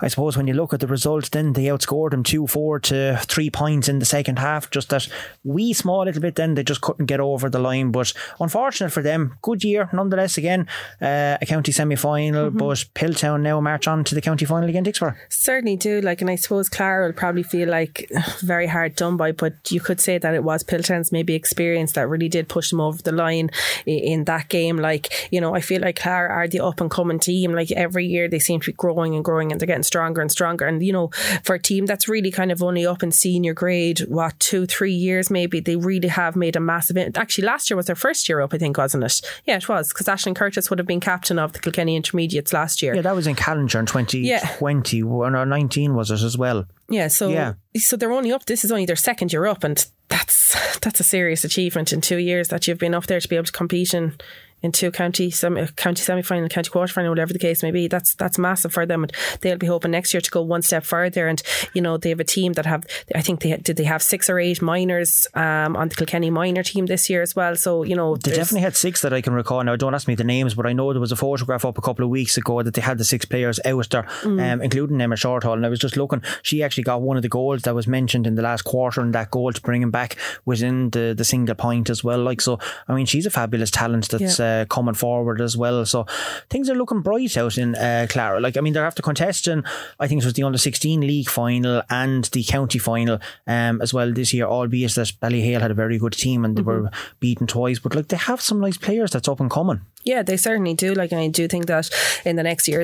I 0.00 0.08
suppose 0.08 0.36
when 0.36 0.46
you 0.46 0.54
look 0.54 0.72
at 0.72 0.80
the 0.80 0.86
results, 0.86 1.28
then 1.28 1.52
they 1.52 1.64
outscored 1.64 2.10
them 2.10 2.22
2 2.22 2.46
4 2.46 2.80
to 2.80 3.18
three 3.22 3.50
points 3.50 3.88
in 3.88 3.98
the 3.98 4.04
second 4.04 4.38
half. 4.38 4.70
Just 4.70 4.90
that 4.90 5.08
wee 5.44 5.72
small 5.72 6.04
little 6.04 6.22
bit, 6.22 6.34
then 6.34 6.54
they 6.54 6.64
just 6.64 6.80
couldn't 6.80 7.06
get 7.06 7.20
over 7.20 7.48
the 7.48 7.58
line. 7.58 7.90
But 7.90 8.12
unfortunate 8.40 8.90
for 8.90 9.02
them, 9.02 9.36
good 9.42 9.64
year 9.64 9.88
nonetheless. 9.92 10.38
Again, 10.38 10.66
uh, 11.00 11.38
a 11.40 11.46
county 11.46 11.72
semi 11.72 11.96
final, 11.96 12.48
mm-hmm. 12.48 12.58
but 12.58 12.84
Piltown 12.94 13.42
now 13.42 13.60
march 13.68 13.86
on 13.86 14.02
to 14.02 14.14
the 14.14 14.22
county 14.22 14.46
final 14.46 14.68
again, 14.68 14.84
Dicksboro. 14.84 15.14
Certainly 15.28 15.76
do. 15.76 16.00
Like, 16.00 16.22
and 16.22 16.30
I 16.30 16.36
suppose 16.36 16.70
Clara 16.70 17.06
will 17.06 17.12
probably 17.12 17.42
feel 17.42 17.68
like 17.68 18.10
very 18.40 18.66
hard 18.66 18.94
done 18.96 19.18
by, 19.18 19.32
but 19.32 19.70
you 19.70 19.80
could 19.80 20.00
say 20.00 20.16
that 20.16 20.34
it 20.34 20.42
was 20.42 20.62
Piltown's 20.62 21.12
maybe 21.12 21.34
experience 21.34 21.92
that 21.92 22.08
really 22.08 22.30
did 22.30 22.48
push 22.48 22.70
them 22.70 22.80
over 22.80 23.02
the 23.02 23.12
line 23.12 23.50
in 23.84 24.24
that 24.24 24.48
game. 24.48 24.78
Like, 24.78 25.28
you 25.30 25.40
know, 25.40 25.54
I 25.54 25.60
feel 25.60 25.82
like 25.82 26.00
Clara 26.00 26.30
are 26.30 26.48
the 26.48 26.60
up 26.60 26.80
and 26.80 26.90
coming 26.90 27.18
team. 27.18 27.52
Like 27.52 27.70
every 27.72 28.06
year 28.06 28.26
they 28.26 28.38
seem 28.38 28.60
to 28.60 28.66
be 28.66 28.72
growing 28.72 29.14
and 29.14 29.24
growing 29.24 29.52
and 29.52 29.60
they're 29.60 29.66
getting 29.66 29.82
stronger 29.82 30.22
and 30.22 30.32
stronger. 30.32 30.66
And, 30.66 30.82
you 30.82 30.92
know, 30.92 31.10
for 31.44 31.54
a 31.54 31.62
team 31.62 31.84
that's 31.84 32.08
really 32.08 32.30
kind 32.30 32.50
of 32.50 32.62
only 32.62 32.86
up 32.86 33.02
in 33.02 33.12
senior 33.12 33.52
grade, 33.52 34.00
what, 34.08 34.38
two, 34.40 34.64
three 34.64 34.94
years 34.94 35.30
maybe, 35.30 35.60
they 35.60 35.76
really 35.76 36.08
have 36.08 36.36
made 36.36 36.56
a 36.56 36.60
massive. 36.60 36.96
Actually, 37.16 37.44
last 37.44 37.68
year 37.68 37.76
was 37.76 37.86
their 37.86 37.96
first 37.96 38.28
year 38.28 38.40
up, 38.40 38.54
I 38.54 38.58
think, 38.58 38.78
wasn't 38.78 39.04
it? 39.04 39.20
Yeah, 39.44 39.56
it 39.56 39.68
was, 39.68 39.92
because 39.92 40.06
Ashling 40.06 40.36
Curtis 40.36 40.70
would 40.70 40.78
have 40.78 40.86
been 40.86 41.00
captain 41.00 41.38
of 41.38 41.52
the 41.52 41.58
Kilkenny 41.58 41.96
Intermediates 41.96 42.52
last 42.52 42.82
year. 42.82 42.94
Yeah, 42.94 43.02
that 43.02 43.14
was 43.14 43.26
in 43.26 43.34
Callinger 43.66 43.80
in 43.80 43.86
2020 43.86 44.20
yeah. 44.20 44.56
or 44.60 45.46
19, 45.46 45.94
was 45.94 46.10
it 46.10 46.22
as 46.22 46.36
well? 46.36 46.66
Yeah, 46.88 47.08
so 47.08 47.28
yeah. 47.28 47.54
so 47.76 47.96
they're 47.96 48.12
only 48.12 48.32
up. 48.32 48.46
This 48.46 48.64
is 48.64 48.70
only 48.70 48.86
their 48.86 48.96
second 48.96 49.32
year 49.32 49.46
up, 49.46 49.64
and 49.64 49.84
that's 50.08 50.78
that's 50.78 51.00
a 51.00 51.04
serious 51.04 51.44
achievement 51.44 51.92
in 51.92 52.00
two 52.00 52.16
years 52.16 52.48
that 52.48 52.66
you've 52.66 52.78
been 52.78 52.94
up 52.94 53.06
there 53.06 53.20
to 53.20 53.28
be 53.28 53.36
able 53.36 53.44
to 53.44 53.52
compete 53.52 53.94
in 53.94 54.16
into 54.62 54.90
county 54.90 55.30
semi 55.30 55.66
county 55.76 56.02
semi 56.02 56.22
final, 56.22 56.48
county 56.48 56.70
quarter 56.70 56.92
final, 56.92 57.10
whatever 57.10 57.32
the 57.32 57.38
case 57.38 57.62
may 57.62 57.70
be. 57.70 57.86
That's 57.86 58.14
that's 58.14 58.38
massive 58.38 58.72
for 58.72 58.86
them, 58.86 59.04
and 59.04 59.12
they'll 59.40 59.56
be 59.56 59.66
hoping 59.66 59.92
next 59.92 60.12
year 60.12 60.20
to 60.20 60.30
go 60.30 60.42
one 60.42 60.62
step 60.62 60.84
further. 60.84 61.28
And 61.28 61.42
you 61.74 61.82
know 61.82 61.96
they 61.96 62.10
have 62.10 62.20
a 62.20 62.24
team 62.24 62.54
that 62.54 62.66
have 62.66 62.84
I 63.14 63.22
think 63.22 63.40
they 63.40 63.56
did 63.56 63.76
they 63.76 63.84
have 63.84 64.02
six 64.02 64.28
or 64.28 64.38
eight 64.38 64.60
minors 64.60 65.26
um, 65.34 65.76
on 65.76 65.88
the 65.88 65.94
Kilkenny 65.94 66.30
minor 66.30 66.62
team 66.62 66.86
this 66.86 67.08
year 67.08 67.22
as 67.22 67.36
well. 67.36 67.56
So 67.56 67.82
you 67.82 67.94
know 67.94 68.16
they 68.16 68.32
definitely 68.32 68.62
had 68.62 68.76
six 68.76 69.02
that 69.02 69.12
I 69.12 69.20
can 69.20 69.32
recall. 69.32 69.62
Now 69.62 69.76
don't 69.76 69.94
ask 69.94 70.08
me 70.08 70.14
the 70.14 70.24
names, 70.24 70.54
but 70.54 70.66
I 70.66 70.72
know 70.72 70.92
there 70.92 71.00
was 71.00 71.12
a 71.12 71.16
photograph 71.16 71.64
up 71.64 71.78
a 71.78 71.82
couple 71.82 72.04
of 72.04 72.10
weeks 72.10 72.36
ago 72.36 72.62
that 72.62 72.74
they 72.74 72.82
had 72.82 72.98
the 72.98 73.04
six 73.04 73.24
players 73.24 73.60
out 73.64 73.88
there, 73.90 74.04
mm. 74.22 74.52
um, 74.52 74.62
including 74.62 75.00
Emma 75.00 75.16
Shorthall. 75.16 75.54
And 75.54 75.64
I 75.64 75.68
was 75.68 75.78
just 75.78 75.96
looking, 75.96 76.22
she 76.42 76.62
actually 76.62 76.84
got 76.84 77.02
one 77.02 77.16
of 77.16 77.22
the 77.22 77.28
goals 77.28 77.62
that 77.62 77.74
was 77.74 77.86
mentioned 77.86 78.26
in 78.26 78.34
the 78.34 78.42
last 78.42 78.62
quarter, 78.62 79.00
and 79.00 79.14
that 79.14 79.30
goal 79.30 79.52
to 79.52 79.60
bring 79.60 79.82
him 79.82 79.90
back 79.90 80.16
was 80.44 80.62
in 80.62 80.90
the 80.90 81.14
the 81.16 81.24
single 81.24 81.54
point 81.54 81.90
as 81.90 82.02
well. 82.02 82.22
Like 82.22 82.40
so, 82.40 82.58
I 82.88 82.94
mean 82.94 83.06
she's 83.06 83.26
a 83.26 83.30
fabulous 83.30 83.70
talent 83.70 84.08
that's 84.08 84.38
yeah. 84.38 84.46
uh, 84.46 84.47
coming 84.68 84.94
forward 84.94 85.18
forward 85.18 85.40
as 85.40 85.56
well. 85.56 85.84
So 85.84 86.06
things 86.50 86.70
are 86.70 86.74
looking 86.74 87.00
bright 87.00 87.36
out 87.36 87.58
in 87.58 87.74
uh, 87.74 88.06
Clara. 88.08 88.40
Like, 88.40 88.56
I 88.56 88.60
mean, 88.60 88.72
they're 88.72 88.86
after 88.86 89.02
contesting, 89.02 89.64
I 89.98 90.06
think 90.06 90.22
it 90.22 90.24
was 90.24 90.34
the 90.34 90.42
under 90.42 90.58
16 90.58 91.00
league 91.00 91.28
final 91.28 91.82
and 91.90 92.24
the 92.26 92.44
county 92.44 92.78
final 92.78 93.18
um, 93.46 93.80
as 93.80 93.94
well 93.94 94.12
this 94.12 94.32
year, 94.32 94.46
albeit 94.46 94.94
that 94.94 95.12
Ballyhale 95.20 95.60
had 95.60 95.70
a 95.70 95.74
very 95.74 95.98
good 95.98 96.12
team 96.12 96.44
and 96.44 96.56
they 96.56 96.62
mm-hmm. 96.62 96.84
were 96.84 96.90
beaten 97.20 97.46
twice. 97.46 97.78
But 97.78 97.94
like, 97.94 98.08
they 98.08 98.16
have 98.16 98.40
some 98.40 98.60
nice 98.60 98.76
players 98.76 99.10
that's 99.10 99.28
up 99.28 99.40
and 99.40 99.50
coming. 99.50 99.80
Yeah, 100.08 100.22
they 100.22 100.38
certainly 100.38 100.72
do. 100.72 100.94
Like, 100.94 101.12
I 101.12 101.28
do 101.28 101.46
think 101.48 101.66
that 101.66 101.90
in 102.24 102.36
the 102.36 102.42
next 102.42 102.66
year, 102.66 102.82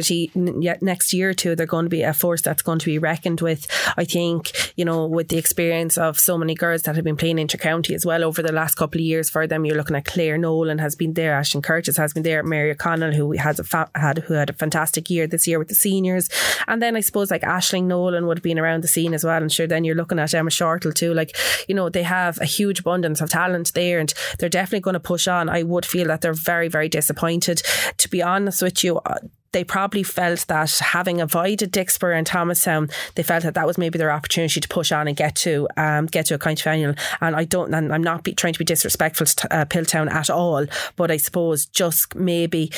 next 0.83 1.15
year 1.15 1.31
or 1.31 1.33
two, 1.33 1.57
they're 1.57 1.65
going 1.65 1.87
to 1.87 1.89
be 1.89 2.03
a 2.03 2.13
force 2.13 2.43
that's 2.43 2.61
going 2.61 2.81
to 2.81 2.85
be 2.85 2.99
reckoned 2.99 3.41
with. 3.41 3.67
I 3.97 4.05
think, 4.05 4.53
you 4.77 4.85
know, 4.85 5.07
with 5.07 5.29
the 5.31 5.39
experience 5.39 5.97
of 5.97 6.21
so 6.21 6.37
many 6.37 6.55
girls 6.55 6.83
that 6.83 6.97
have 6.97 7.05
been 7.05 7.17
playing 7.17 7.39
inter-county 7.39 7.95
as 7.95 8.05
well 8.05 8.25
over 8.25 8.43
the 8.43 8.53
last 8.53 8.75
couple 8.75 9.01
of 9.01 9.07
years 9.07 9.31
for 9.31 9.47
them, 9.47 9.65
you're 9.65 9.75
looking 9.75 9.97
at 9.97 10.05
Claire 10.05 10.37
Nolan 10.37 10.77
has 10.81 10.95
been 10.95 11.15
there, 11.15 11.33
Ashling 11.33 11.63
Curtis 11.63 11.97
has 11.97 12.13
been 12.13 12.25
there, 12.25 12.43
Mary 12.43 12.71
O'Connell, 12.73 13.13
who 13.15 13.33
has 13.33 13.59
a 13.59 13.65
fa- 13.65 13.91
had 13.95 14.19
who 14.19 14.35
had 14.35 14.51
a 14.51 14.53
fantastic 14.53 15.09
year 15.09 15.27
this 15.27 15.47
year 15.49 15.59
with 15.59 15.69
the 15.69 15.75
seniors, 15.75 16.29
and 16.69 16.83
then 16.83 16.95
I 16.95 17.01
suppose 17.01 17.31
like 17.31 17.41
Ashling 17.41 17.85
Nolan 17.85 18.27
would 18.27 18.37
have 18.37 18.43
been 18.43 18.59
around 18.59 18.83
the 18.83 18.89
scene 18.89 19.15
as 19.15 19.25
well. 19.25 19.41
And 19.41 19.51
sure, 19.51 19.67
then 19.67 19.85
you're 19.85 19.95
looking 19.97 20.19
at 20.19 20.35
Emma 20.35 20.51
Shortle 20.51 20.93
too. 20.93 21.15
Like, 21.15 21.35
you 21.69 21.75
know, 21.75 21.89
they 21.89 22.03
have 22.03 22.39
a 22.43 22.45
huge 22.45 22.81
abundance 22.81 23.23
of 23.23 23.31
talent 23.31 23.73
there, 23.73 23.99
and 23.99 24.13
they're 24.39 24.51
definitely 24.51 24.81
going 24.81 24.93
to 24.93 25.01
push 25.01 25.27
on. 25.27 25.49
I 25.49 25.63
would 25.63 25.87
feel 25.87 26.09
that 26.09 26.21
they're 26.21 26.35
very, 26.35 26.69
very 26.69 26.91
disappointed 26.91 27.14
disappointed. 27.15 27.63
To 27.99 28.09
be 28.09 28.23
honest 28.23 28.63
with 28.63 28.85
you, 28.85 28.99
uh, 28.99 29.19
they 29.55 29.65
probably 29.65 30.03
felt 30.03 30.47
that 30.49 30.71
having 30.81 31.21
avoided 31.21 31.73
Dicksboro 31.73 32.19
and 32.19 32.27
Thomastown, 32.27 32.91
they 33.15 33.23
felt 33.23 33.45
that 33.45 33.55
that 33.55 33.67
was 33.67 33.79
maybe 33.79 33.99
their 33.99 34.11
opportunity 34.11 34.61
to 34.61 34.69
push 34.69 34.93
on 34.93 35.09
and 35.09 35.17
get 35.17 35.35
to 35.37 35.69
um, 35.77 36.07
get 36.07 36.27
to 36.27 36.35
a 36.35 36.39
county 36.39 36.63
final. 36.63 36.95
And 37.21 37.37
I 37.37 37.45
don't, 37.45 37.73
and 37.73 37.95
I'm 37.95 38.03
not 38.03 38.25
be, 38.25 38.35
trying 38.35 38.53
to 38.53 38.59
be 38.59 38.65
disrespectful 38.65 39.27
to 39.27 39.55
uh, 39.55 39.65
Piltown 39.65 40.11
at 40.11 40.29
all, 40.29 40.67
but 40.97 41.11
I 41.11 41.17
suppose 41.17 41.67
just 41.67 42.15
maybe 42.15 42.73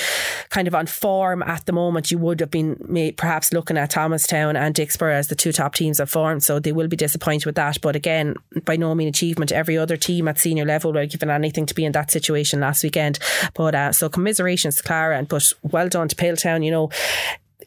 kind 0.51 0.69
of 0.69 0.75
on 0.75 0.87
form 0.87 1.43
at 1.43 1.65
the 1.67 1.73
moment, 1.73 2.11
you 2.11 2.19
would 2.19 2.41
have 2.41 2.51
been 2.51 2.77
perhaps 3.17 3.53
looking 3.53 3.79
at 3.79 3.91
Thomastown 3.91 4.55
and 4.55 4.75
Dicksboro 4.75 5.13
as 5.13 5.29
the 5.29 5.35
two 5.35 5.53
top 5.53 5.75
teams 5.75 5.99
of 5.99 6.11
form. 6.11 6.41
So 6.41 6.59
they 6.59 6.73
will 6.73 6.89
be 6.89 6.97
disappointed 6.97 7.47
with 7.47 7.55
that. 7.55 7.81
But 7.81 7.97
again, 7.97 8.37
by 8.65 8.77
no 8.77 8.95
mean 8.95 9.09
achievement. 9.09 9.51
Every 9.51 9.79
other 9.79 9.97
team 9.97 10.29
at 10.29 10.39
senior 10.39 10.67
level 10.67 10.95
have 10.95 11.11
given 11.11 11.31
anything 11.31 11.65
to 11.67 11.75
be 11.75 11.87
in 11.87 11.93
that 11.93 12.11
situation 12.11 12.61
last 12.61 12.85
weekend. 12.85 13.19
But 13.55 13.75
uh, 13.75 13.93
so 13.93 14.11
commiserations 14.11 14.83
Clara, 14.83 15.17
and 15.17 15.27
but 15.27 15.53
well 15.63 15.89
done 15.89 16.09
to 16.09 16.17
Piltown 16.17 16.66
you 16.67 16.73
know, 16.73 16.91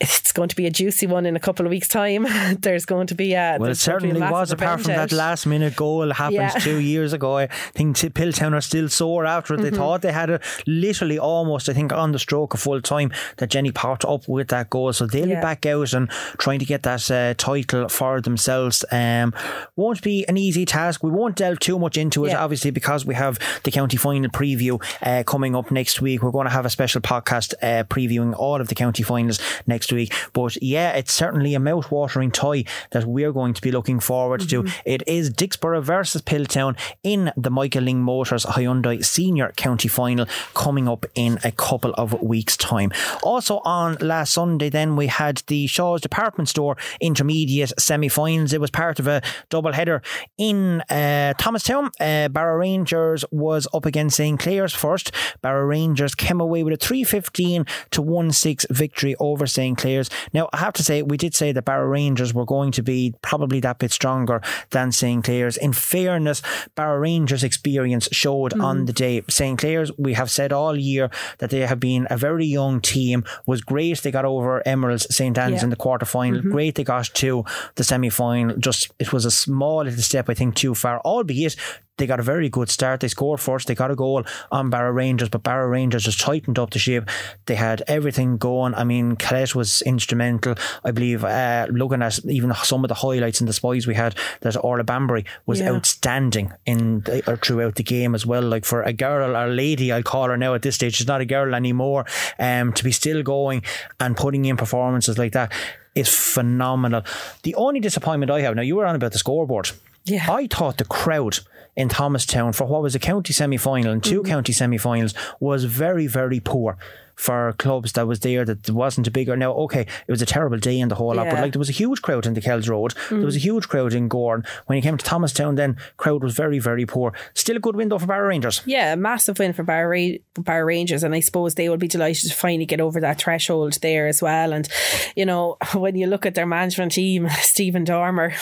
it's 0.01 0.31
going 0.31 0.49
to 0.49 0.55
be 0.55 0.65
a 0.65 0.71
juicy 0.71 1.07
one 1.07 1.25
in 1.25 1.35
a 1.35 1.39
couple 1.39 1.65
of 1.65 1.69
weeks' 1.69 1.87
time. 1.87 2.25
there's 2.59 2.85
going 2.85 3.07
to 3.07 3.15
be 3.15 3.33
a 3.33 3.57
well, 3.59 3.71
it 3.71 3.75
certainly 3.75 4.19
was. 4.19 4.51
Apart 4.51 4.81
from 4.81 4.93
that 4.93 5.11
last 5.11 5.45
minute 5.45 5.75
goal 5.75 6.11
happened 6.11 6.35
yeah. 6.35 6.49
two 6.49 6.79
years 6.79 7.13
ago, 7.13 7.37
I 7.37 7.47
think 7.47 7.97
Piltown 7.97 8.53
are 8.53 8.61
still 8.61 8.87
sore 8.87 9.25
after 9.25 9.55
it. 9.55 9.57
They 9.57 9.69
mm-hmm. 9.69 9.77
thought 9.77 10.01
they 10.01 10.13
had 10.13 10.29
a 10.29 10.39
literally 10.65 11.19
almost, 11.19 11.67
I 11.67 11.73
think, 11.73 11.91
on 11.91 12.13
the 12.13 12.19
stroke 12.19 12.53
of 12.53 12.61
full 12.61 12.81
time 12.81 13.11
that 13.37 13.49
Jenny 13.49 13.71
popped 13.71 14.05
up 14.05 14.27
with 14.27 14.47
that 14.49 14.69
goal. 14.69 14.93
So 14.93 15.05
they'll 15.05 15.27
yeah. 15.27 15.35
be 15.35 15.41
back 15.41 15.65
out 15.65 15.93
and 15.93 16.09
trying 16.37 16.59
to 16.59 16.65
get 16.65 16.83
that 16.83 17.11
uh, 17.11 17.33
title 17.35 17.89
for 17.89 18.21
themselves. 18.21 18.85
Um, 18.91 19.33
won't 19.75 20.01
be 20.01 20.25
an 20.27 20.37
easy 20.37 20.65
task. 20.65 21.03
We 21.03 21.11
won't 21.11 21.35
delve 21.35 21.59
too 21.59 21.77
much 21.77 21.97
into 21.97 22.25
it, 22.25 22.29
yeah. 22.29 22.43
obviously, 22.43 22.71
because 22.71 23.05
we 23.05 23.15
have 23.15 23.37
the 23.63 23.71
county 23.71 23.97
final 23.97 24.29
preview 24.29 24.81
uh, 25.01 25.23
coming 25.23 25.55
up 25.55 25.71
next 25.71 26.01
week. 26.01 26.23
We're 26.23 26.31
going 26.31 26.47
to 26.47 26.51
have 26.51 26.65
a 26.65 26.69
special 26.69 27.01
podcast 27.01 27.53
uh, 27.61 27.83
previewing 27.83 28.33
all 28.37 28.61
of 28.61 28.69
the 28.69 28.75
county 28.75 29.03
finals 29.03 29.39
next 29.67 29.88
next 29.89 30.11
week. 30.13 30.29
But 30.33 30.61
yeah, 30.61 30.91
it's 30.91 31.11
certainly 31.11 31.53
a 31.55 31.59
mouth-watering 31.59 32.31
tie 32.31 32.65
that 32.91 33.05
we're 33.05 33.31
going 33.31 33.53
to 33.53 33.61
be 33.61 33.71
looking 33.71 33.99
forward 33.99 34.41
mm-hmm. 34.41 34.67
to. 34.67 34.73
It 34.85 35.03
is 35.07 35.29
Dicksboro 35.29 35.81
versus 35.81 36.21
Piltown 36.21 36.77
in 37.03 37.31
the 37.35 37.49
Michael 37.49 37.83
Lyng 37.83 37.97
Motors 37.97 38.45
Hyundai 38.45 39.03
Senior 39.03 39.51
County 39.55 39.87
Final 39.87 40.25
coming 40.53 40.87
up 40.87 41.05
in 41.15 41.39
a 41.43 41.51
couple 41.51 41.93
of 41.93 42.21
weeks' 42.21 42.57
time. 42.57 42.91
Also 43.23 43.59
on 43.59 43.95
last 43.95 44.33
Sunday, 44.33 44.69
then 44.69 44.95
we 44.95 45.07
had 45.07 45.41
the 45.47 45.67
Shaw's 45.67 46.01
Department 46.01 46.49
Store 46.49 46.77
Intermediate 47.01 47.79
semi-finals. 47.79 48.53
It 48.53 48.61
was 48.61 48.71
part 48.71 48.99
of 48.99 49.07
a 49.07 49.21
double 49.49 49.73
header 49.73 50.01
in 50.37 50.81
uh, 50.89 51.33
Thomastown. 51.37 51.91
Uh, 51.99 52.27
Barrow 52.29 52.57
Rangers 52.57 53.25
was 53.31 53.67
up 53.73 53.85
against 53.85 54.17
St 54.17 54.39
Clair's 54.39 54.73
first. 54.73 55.11
Barrow 55.41 55.65
Rangers 55.65 56.15
came 56.15 56.41
away 56.41 56.63
with 56.63 56.73
a 56.73 56.77
315 56.77 57.65
to 57.91 58.01
1 58.01 58.31
6 58.31 58.65
victory 58.69 59.15
over 59.19 59.47
St. 59.47 59.78
Clair's. 59.79 60.09
Now, 60.33 60.49
I 60.53 60.57
have 60.57 60.73
to 60.73 60.83
say, 60.83 61.01
we 61.01 61.17
did 61.17 61.33
say 61.33 61.51
that 61.51 61.65
Barrow 61.65 61.87
Rangers 61.87 62.33
were 62.33 62.45
going 62.45 62.71
to 62.73 62.83
be 62.83 63.15
probably 63.21 63.59
that 63.61 63.79
bit 63.79 63.91
stronger 63.91 64.41
than 64.71 64.91
St. 64.91 65.23
Clair's. 65.23 65.57
In 65.57 65.73
fairness, 65.73 66.41
Barrow 66.75 66.99
Rangers' 66.99 67.43
experience 67.43 68.07
showed 68.11 68.53
mm. 68.53 68.63
on 68.63 68.85
the 68.85 68.93
day. 68.93 69.23
St. 69.29 69.57
Clair's, 69.57 69.91
we 69.97 70.13
have 70.13 70.29
said 70.29 70.51
all 70.53 70.75
year 70.75 71.09
that 71.39 71.49
they 71.49 71.61
have 71.61 71.79
been 71.79 72.07
a 72.09 72.17
very 72.17 72.45
young 72.45 72.81
team. 72.81 73.23
Was 73.45 73.61
great 73.61 74.01
they 74.01 74.11
got 74.11 74.25
over 74.25 74.61
Emeralds 74.67 75.13
St. 75.15 75.37
Anne's 75.37 75.57
yeah. 75.57 75.63
in 75.63 75.69
the 75.69 75.75
quarter 75.75 76.05
final. 76.05 76.41
Mm-hmm. 76.41 76.51
Great 76.51 76.75
they 76.75 76.83
got 76.83 77.05
to 77.05 77.43
the 77.75 77.83
semi 77.83 78.09
final. 78.09 78.57
Just 78.57 78.91
it 78.99 79.13
was 79.13 79.25
a 79.25 79.31
small 79.31 79.83
little 79.83 80.01
step, 80.01 80.29
I 80.29 80.33
think, 80.33 80.55
too 80.55 80.75
far. 80.75 80.99
Albeit 81.01 81.55
they 81.99 82.07
got 82.07 82.19
a 82.19 82.23
very 82.23 82.49
good 82.49 82.69
start. 82.69 83.01
They 83.01 83.07
scored 83.07 83.39
first. 83.39 83.67
They 83.67 83.75
got 83.75 83.91
a 83.91 83.95
goal 83.95 84.23
on 84.51 84.69
Barrow 84.69 84.91
Rangers, 84.91 85.29
but 85.29 85.43
Barrow 85.43 85.67
Rangers 85.67 86.05
just 86.05 86.19
tightened 86.19 86.57
up 86.57 86.71
the 86.71 86.79
shape. 86.79 87.03
They 87.45 87.55
had 87.55 87.83
everything 87.87 88.37
going. 88.37 88.73
I 88.73 88.83
mean, 88.83 89.15
Colette 89.15 89.53
was 89.53 89.81
instrumental. 89.83 90.55
I 90.83 90.91
believe, 90.91 91.23
uh, 91.23 91.67
looking 91.69 92.01
at 92.01 92.19
even 92.25 92.53
some 92.55 92.83
of 92.83 92.87
the 92.87 92.95
highlights 92.95 93.39
and 93.39 93.47
the 93.47 93.53
spies 93.53 93.85
we 93.85 93.95
had, 93.95 94.15
that 94.41 94.61
Orla 94.63 94.83
Bambury 94.83 95.25
was 95.45 95.59
yeah. 95.59 95.71
outstanding 95.71 96.51
in 96.65 97.03
or 97.27 97.37
throughout 97.37 97.75
the 97.75 97.83
game 97.83 98.15
as 98.15 98.25
well. 98.25 98.41
Like 98.41 98.65
for 98.65 98.81
a 98.81 98.93
girl 98.93 99.35
or 99.35 99.45
a 99.45 99.49
lady, 99.49 99.91
I'll 99.91 100.03
call 100.03 100.29
her 100.29 100.37
now 100.37 100.55
at 100.55 100.61
this 100.61 100.75
stage. 100.75 100.95
She's 100.95 101.07
not 101.07 101.21
a 101.21 101.25
girl 101.25 101.53
anymore. 101.53 102.05
Um, 102.39 102.73
to 102.73 102.83
be 102.83 102.91
still 102.91 103.21
going 103.23 103.63
and 103.99 104.15
putting 104.15 104.45
in 104.45 104.57
performances 104.57 105.17
like 105.17 105.33
that 105.33 105.51
is 105.95 106.09
phenomenal. 106.09 107.03
The 107.43 107.55
only 107.55 107.79
disappointment 107.79 108.31
I 108.31 108.41
have 108.41 108.55
now, 108.55 108.61
you 108.61 108.75
were 108.75 108.85
on 108.85 108.95
about 108.95 109.11
the 109.11 109.17
scoreboard. 109.17 109.71
Yeah. 110.05 110.25
I 110.31 110.47
thought 110.47 110.77
the 110.77 110.85
crowd 110.85 111.39
in 111.75 111.89
Thomastown 111.89 112.53
for 112.53 112.65
what 112.65 112.81
was 112.81 112.95
a 112.95 112.99
county 112.99 113.33
semi 113.33 113.57
final 113.57 113.91
and 113.91 114.03
2 114.03 114.21
mm-hmm. 114.21 114.29
county 114.29 114.53
semi 114.53 114.77
finals 114.77 115.13
was 115.39 115.65
very, 115.65 116.07
very 116.07 116.39
poor 116.39 116.77
for 117.19 117.53
clubs 117.59 117.91
that 117.91 118.07
was 118.07 118.21
there 118.21 118.45
that 118.45 118.69
wasn't 118.69 119.05
a 119.05 119.11
bigger. 119.11 119.35
Now, 119.35 119.51
okay, 119.51 119.81
it 119.81 120.11
was 120.11 120.21
a 120.21 120.25
terrible 120.25 120.57
day 120.57 120.79
in 120.79 120.87
the 120.87 120.95
whole 120.95 121.13
lot, 121.13 121.29
but 121.29 121.41
like 121.41 121.51
there 121.51 121.59
was 121.59 121.69
a 121.69 121.73
huge 121.73 122.01
crowd 122.01 122.25
in 122.25 122.33
the 122.33 122.39
Kells 122.39 122.69
Road. 122.69 122.93
There 123.09 123.19
was 123.19 123.35
a 123.35 123.39
mm. 123.39 123.43
huge 123.43 123.67
crowd 123.67 123.93
in 123.93 124.07
Gowran. 124.07 124.47
When 124.67 124.77
you 124.77 124.81
came 124.81 124.97
to 124.97 125.03
Thomastown, 125.03 125.55
then 125.55 125.75
crowd 125.97 126.23
was 126.23 126.33
very, 126.33 126.59
very 126.59 126.85
poor. 126.85 127.11
Still 127.33 127.57
a 127.57 127.59
good 127.59 127.75
window 127.75 127.99
for 127.99 128.05
Barrow 128.05 128.29
Rangers. 128.29 128.61
Yeah, 128.65 128.93
a 128.93 128.95
massive 128.95 129.37
win 129.37 129.51
for 129.51 129.63
Bar, 129.63 129.89
Ra- 129.89 130.17
Bar 130.35 130.65
Rangers, 130.65 131.03
and 131.03 131.13
I 131.13 131.19
suppose 131.19 131.55
they 131.55 131.67
will 131.67 131.75
be 131.75 131.89
delighted 131.89 132.29
to 132.29 132.35
finally 132.35 132.65
get 132.65 132.79
over 132.79 133.01
that 133.01 133.19
threshold 133.19 133.73
there 133.81 134.07
as 134.07 134.21
well. 134.21 134.53
And 134.53 134.69
you 135.17 135.25
know, 135.25 135.57
when 135.73 135.97
you 135.97 136.07
look 136.07 136.25
at 136.25 136.35
their 136.35 136.47
management 136.47 136.93
team, 136.93 137.27
Stephen 137.41 137.83
Dormer, 137.83 138.33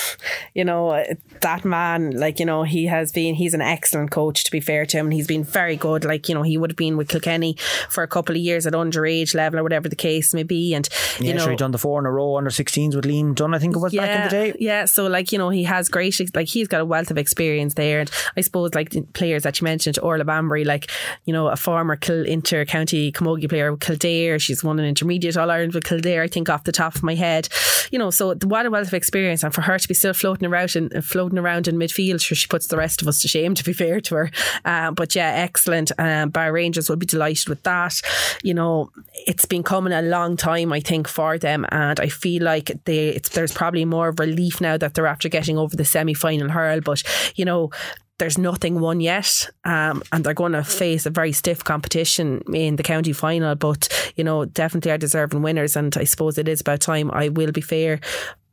you 0.53 0.63
know 0.63 0.89
uh, 0.89 1.15
that 1.41 1.65
man, 1.65 2.11
like 2.11 2.39
you 2.39 2.45
know, 2.45 2.61
he 2.61 2.85
has 2.85 3.11
been 3.11 3.33
he's 3.33 3.55
an 3.55 3.61
excellent 3.61 4.11
coach. 4.11 4.43
To 4.43 4.51
be 4.51 4.59
fair 4.59 4.85
to 4.85 4.97
him, 4.97 5.07
and 5.07 5.13
he's 5.13 5.25
been 5.25 5.43
very 5.43 5.77
good. 5.77 6.05
Like 6.05 6.29
you 6.29 6.35
know, 6.35 6.43
he 6.43 6.59
would 6.59 6.69
have 6.69 6.77
been 6.77 6.95
with 6.95 7.09
Kilkenny 7.09 7.55
for 7.89 8.03
a 8.03 8.07
couple 8.07 8.35
of 8.35 8.41
years 8.41 8.66
at 8.67 8.73
underage 8.73 9.33
level 9.33 9.59
or 9.59 9.63
whatever 9.63 9.89
the 9.89 9.95
case 9.95 10.33
may 10.33 10.43
be. 10.43 10.73
And 10.73 10.87
you 11.19 11.27
Yeah, 11.27 11.33
know, 11.33 11.43
sure, 11.43 11.51
he 11.51 11.57
done 11.57 11.71
the 11.71 11.77
four 11.77 11.99
in 11.99 12.05
a 12.05 12.11
row 12.11 12.37
under 12.37 12.49
16s 12.49 12.95
with 12.95 13.05
Liam 13.05 13.33
Dunn, 13.33 13.53
I 13.53 13.59
think 13.59 13.75
it 13.75 13.79
was 13.79 13.93
back 13.93 14.15
in 14.15 14.23
the 14.23 14.29
day. 14.29 14.57
yeah, 14.59 14.85
so 14.85 15.07
like, 15.07 15.31
you 15.31 15.37
know, 15.37 15.49
he 15.49 15.63
has 15.63 15.89
great, 15.89 16.19
like, 16.35 16.47
he's 16.47 16.67
got 16.67 16.81
a 16.81 16.85
wealth 16.85 17.11
of 17.11 17.17
experience 17.17 17.73
there. 17.75 17.99
And 18.01 18.11
I 18.35 18.41
suppose, 18.41 18.73
like, 18.75 18.89
the 18.91 19.01
players 19.13 19.43
that 19.43 19.59
you 19.61 19.65
mentioned, 19.65 19.97
Orla 20.01 20.25
Bambury, 20.25 20.63
like, 20.65 20.89
you 21.25 21.33
know, 21.33 21.47
a 21.47 21.55
former 21.55 21.95
Kil- 21.95 22.25
inter 22.25 22.65
county 22.65 23.11
camogie 23.11 23.49
player 23.49 23.71
with 23.71 23.79
Kildare. 23.81 24.39
She's 24.39 24.63
won 24.63 24.79
an 24.79 24.85
intermediate 24.85 25.37
All 25.37 25.49
Ireland 25.51 25.73
with 25.73 25.83
Kildare, 25.83 26.23
I 26.23 26.27
think, 26.27 26.49
off 26.49 26.63
the 26.63 26.71
top 26.71 26.95
of 26.95 27.03
my 27.03 27.15
head. 27.15 27.47
You 27.91 27.99
know, 27.99 28.09
so 28.09 28.35
what 28.43 28.65
a 28.65 28.69
wealth 28.69 28.87
of 28.87 28.93
experience. 28.93 29.43
And 29.43 29.53
for 29.53 29.61
her 29.61 29.77
to 29.77 29.87
be 29.87 29.93
still 29.93 30.13
floating 30.13 30.47
around 30.47 30.75
and 30.75 31.05
floating 31.05 31.37
around 31.37 31.67
in 31.67 31.77
midfield, 31.77 32.21
sure, 32.21 32.35
she 32.35 32.47
puts 32.47 32.67
the 32.67 32.77
rest 32.77 33.01
of 33.01 33.07
us 33.07 33.21
to 33.21 33.27
shame, 33.27 33.53
to 33.55 33.63
be 33.63 33.71
fair 33.73 34.01
to 34.01 34.15
her. 34.15 34.31
Um, 34.65 34.93
but 34.95 35.15
yeah, 35.15 35.31
excellent. 35.35 35.91
Um, 35.97 36.29
Bar 36.29 36.51
Rangers 36.51 36.89
will 36.89 36.97
be 36.97 37.05
delighted 37.05 37.47
with 37.47 37.63
that. 37.63 38.01
You 38.43 38.53
know, 38.53 38.56
it's 39.25 39.45
been 39.45 39.63
coming 39.63 39.93
a 39.93 40.01
long 40.01 40.37
time, 40.37 40.73
I 40.73 40.79
think, 40.79 41.07
for 41.07 41.37
them. 41.37 41.65
And 41.69 41.99
I 41.99 42.07
feel 42.07 42.43
like 42.43 42.71
they, 42.85 43.09
it's, 43.09 43.29
there's 43.29 43.53
probably 43.53 43.85
more 43.85 44.13
relief 44.17 44.61
now 44.61 44.77
that 44.77 44.93
they're 44.93 45.07
after 45.07 45.29
getting 45.29 45.57
over 45.57 45.75
the 45.75 45.85
semi 45.85 46.13
final 46.13 46.49
hurl. 46.49 46.81
But, 46.81 47.03
you 47.35 47.45
know, 47.45 47.71
there's 48.19 48.37
nothing 48.37 48.79
won 48.79 48.99
yet, 48.99 49.47
um, 49.63 50.01
and 50.11 50.23
they're 50.23 50.33
going 50.33 50.53
to 50.53 50.63
face 50.63 51.05
a 51.05 51.11
very 51.11 51.31
stiff 51.31 51.63
competition 51.63 52.41
in 52.51 52.75
the 52.75 52.83
county 52.83 53.13
final. 53.13 53.55
But 53.55 53.89
you 54.15 54.23
know, 54.23 54.45
definitely 54.45 54.91
are 54.91 54.97
deserving 54.97 55.43
winners, 55.43 55.75
and 55.75 55.95
I 55.97 56.03
suppose 56.03 56.37
it 56.37 56.47
is 56.47 56.61
about 56.61 56.81
time. 56.81 57.11
I 57.11 57.29
will 57.29 57.51
be 57.51 57.61
fair. 57.61 57.99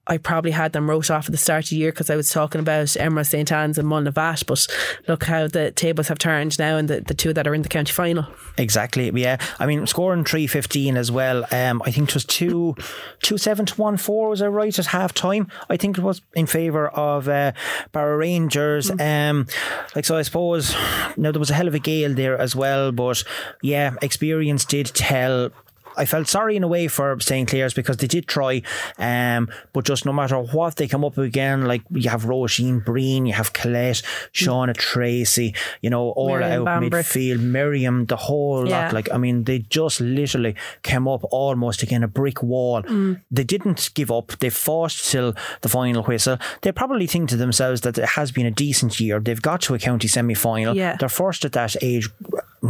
I 0.06 0.18
probably 0.18 0.50
had 0.50 0.72
them 0.72 0.88
wrote 0.88 1.10
off 1.10 1.26
at 1.26 1.32
the 1.32 1.38
start 1.38 1.64
of 1.64 1.70
the 1.70 1.76
year 1.76 1.90
because 1.90 2.10
I 2.10 2.16
was 2.16 2.30
talking 2.30 2.60
about 2.60 2.96
Emma 2.96 3.24
St 3.24 3.50
Anne's 3.50 3.78
and 3.78 3.88
Mullavat, 3.88 4.46
but 4.46 4.66
look 5.08 5.24
how 5.24 5.48
the 5.48 5.70
tables 5.70 6.08
have 6.08 6.18
turned 6.18 6.58
now, 6.58 6.76
and 6.76 6.88
the, 6.88 7.00
the 7.00 7.14
two 7.14 7.32
that 7.32 7.46
are 7.46 7.54
in 7.54 7.62
the 7.62 7.68
county 7.68 7.92
final. 7.92 8.26
Exactly. 8.58 9.10
Yeah. 9.14 9.38
I 9.58 9.66
mean, 9.66 9.86
scoring 9.86 10.24
three 10.24 10.46
fifteen 10.46 10.96
as 10.96 11.10
well. 11.10 11.44
Um, 11.50 11.82
I 11.86 11.90
think 11.90 12.10
it 12.10 12.14
was 12.14 12.24
two 12.24 12.76
two 13.22 13.38
seven 13.38 13.66
to 13.66 13.74
one 13.76 13.96
four. 13.96 14.28
Was 14.28 14.42
I 14.42 14.48
right 14.48 14.78
at 14.78 14.86
half 14.86 15.14
time? 15.14 15.48
I 15.70 15.76
think 15.76 15.96
it 15.96 16.02
was 16.02 16.20
in 16.34 16.46
favour 16.46 16.88
of 16.88 17.28
uh, 17.28 17.52
Barrow 17.92 18.16
Rangers. 18.16 18.90
Um, 19.00 19.46
like 19.94 20.04
so, 20.04 20.16
I 20.16 20.22
suppose 20.22 20.74
now 21.16 21.32
there 21.32 21.40
was 21.40 21.50
a 21.50 21.54
hell 21.54 21.68
of 21.68 21.74
a 21.74 21.78
gale 21.78 22.14
there 22.14 22.38
as 22.38 22.54
well. 22.54 22.92
But 22.92 23.24
yeah, 23.62 23.94
experience 24.02 24.64
did 24.64 24.86
tell. 24.86 25.50
I 25.96 26.04
felt 26.04 26.28
sorry 26.28 26.56
in 26.56 26.62
a 26.62 26.68
way 26.68 26.88
for 26.88 27.18
St. 27.20 27.48
Clair's 27.48 27.74
because 27.74 27.96
they 27.98 28.06
did 28.06 28.26
try, 28.26 28.62
um, 28.98 29.48
but 29.72 29.84
just 29.84 30.04
no 30.04 30.12
matter 30.12 30.38
what 30.38 30.76
they 30.76 30.88
come 30.88 31.04
up 31.04 31.18
again, 31.18 31.66
like 31.66 31.82
you 31.90 32.10
have 32.10 32.24
Roisin 32.24 32.84
Breen, 32.84 33.26
you 33.26 33.32
have 33.34 33.52
Colette, 33.52 34.02
Shauna 34.32 34.76
Tracy, 34.76 35.54
you 35.82 35.90
know, 35.90 36.10
all 36.10 36.42
out 36.42 36.66
Bambrick. 36.66 36.90
midfield, 36.90 37.40
Miriam, 37.40 38.06
the 38.06 38.16
whole 38.16 38.68
Yeah. 38.68 38.84
lot. 38.84 38.92
Like, 38.92 39.08
I 39.12 39.18
mean, 39.18 39.44
they 39.44 39.60
just 39.60 40.00
literally 40.00 40.54
came 40.82 41.06
up 41.08 41.22
almost 41.30 41.82
again 41.82 42.02
a 42.02 42.08
brick 42.08 42.42
wall. 42.42 42.82
Mm. 42.82 43.20
They 43.30 43.44
didn't 43.44 43.90
give 43.94 44.10
up. 44.10 44.32
They 44.40 44.50
fought 44.50 44.92
till 44.92 45.34
the 45.60 45.68
final 45.68 46.02
whistle. 46.02 46.38
They 46.62 46.72
probably 46.72 47.06
think 47.06 47.28
to 47.30 47.36
themselves 47.36 47.80
that 47.82 47.98
it 47.98 48.04
has 48.10 48.32
been 48.32 48.46
a 48.46 48.50
decent 48.50 48.98
year. 49.00 49.20
They've 49.20 49.40
got 49.42 49.60
to 49.62 49.74
a 49.74 49.78
county 49.78 50.08
semi 50.08 50.34
final. 50.34 50.76
Yeah. 50.76 50.96
They're 50.98 51.08
first 51.08 51.44
at 51.44 51.52
that 51.52 51.76
age, 51.82 52.08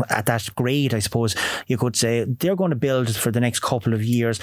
at 0.08 0.26
that 0.26 0.48
grade, 0.54 0.94
I 0.94 0.98
suppose 0.98 1.34
you 1.66 1.76
could 1.76 1.96
say. 1.96 2.24
They're 2.24 2.56
going 2.56 2.70
to 2.70 2.76
build 2.76 3.14
for 3.14 3.30
the 3.30 3.40
next 3.40 3.60
couple 3.60 3.94
of 3.94 4.02
years. 4.02 4.40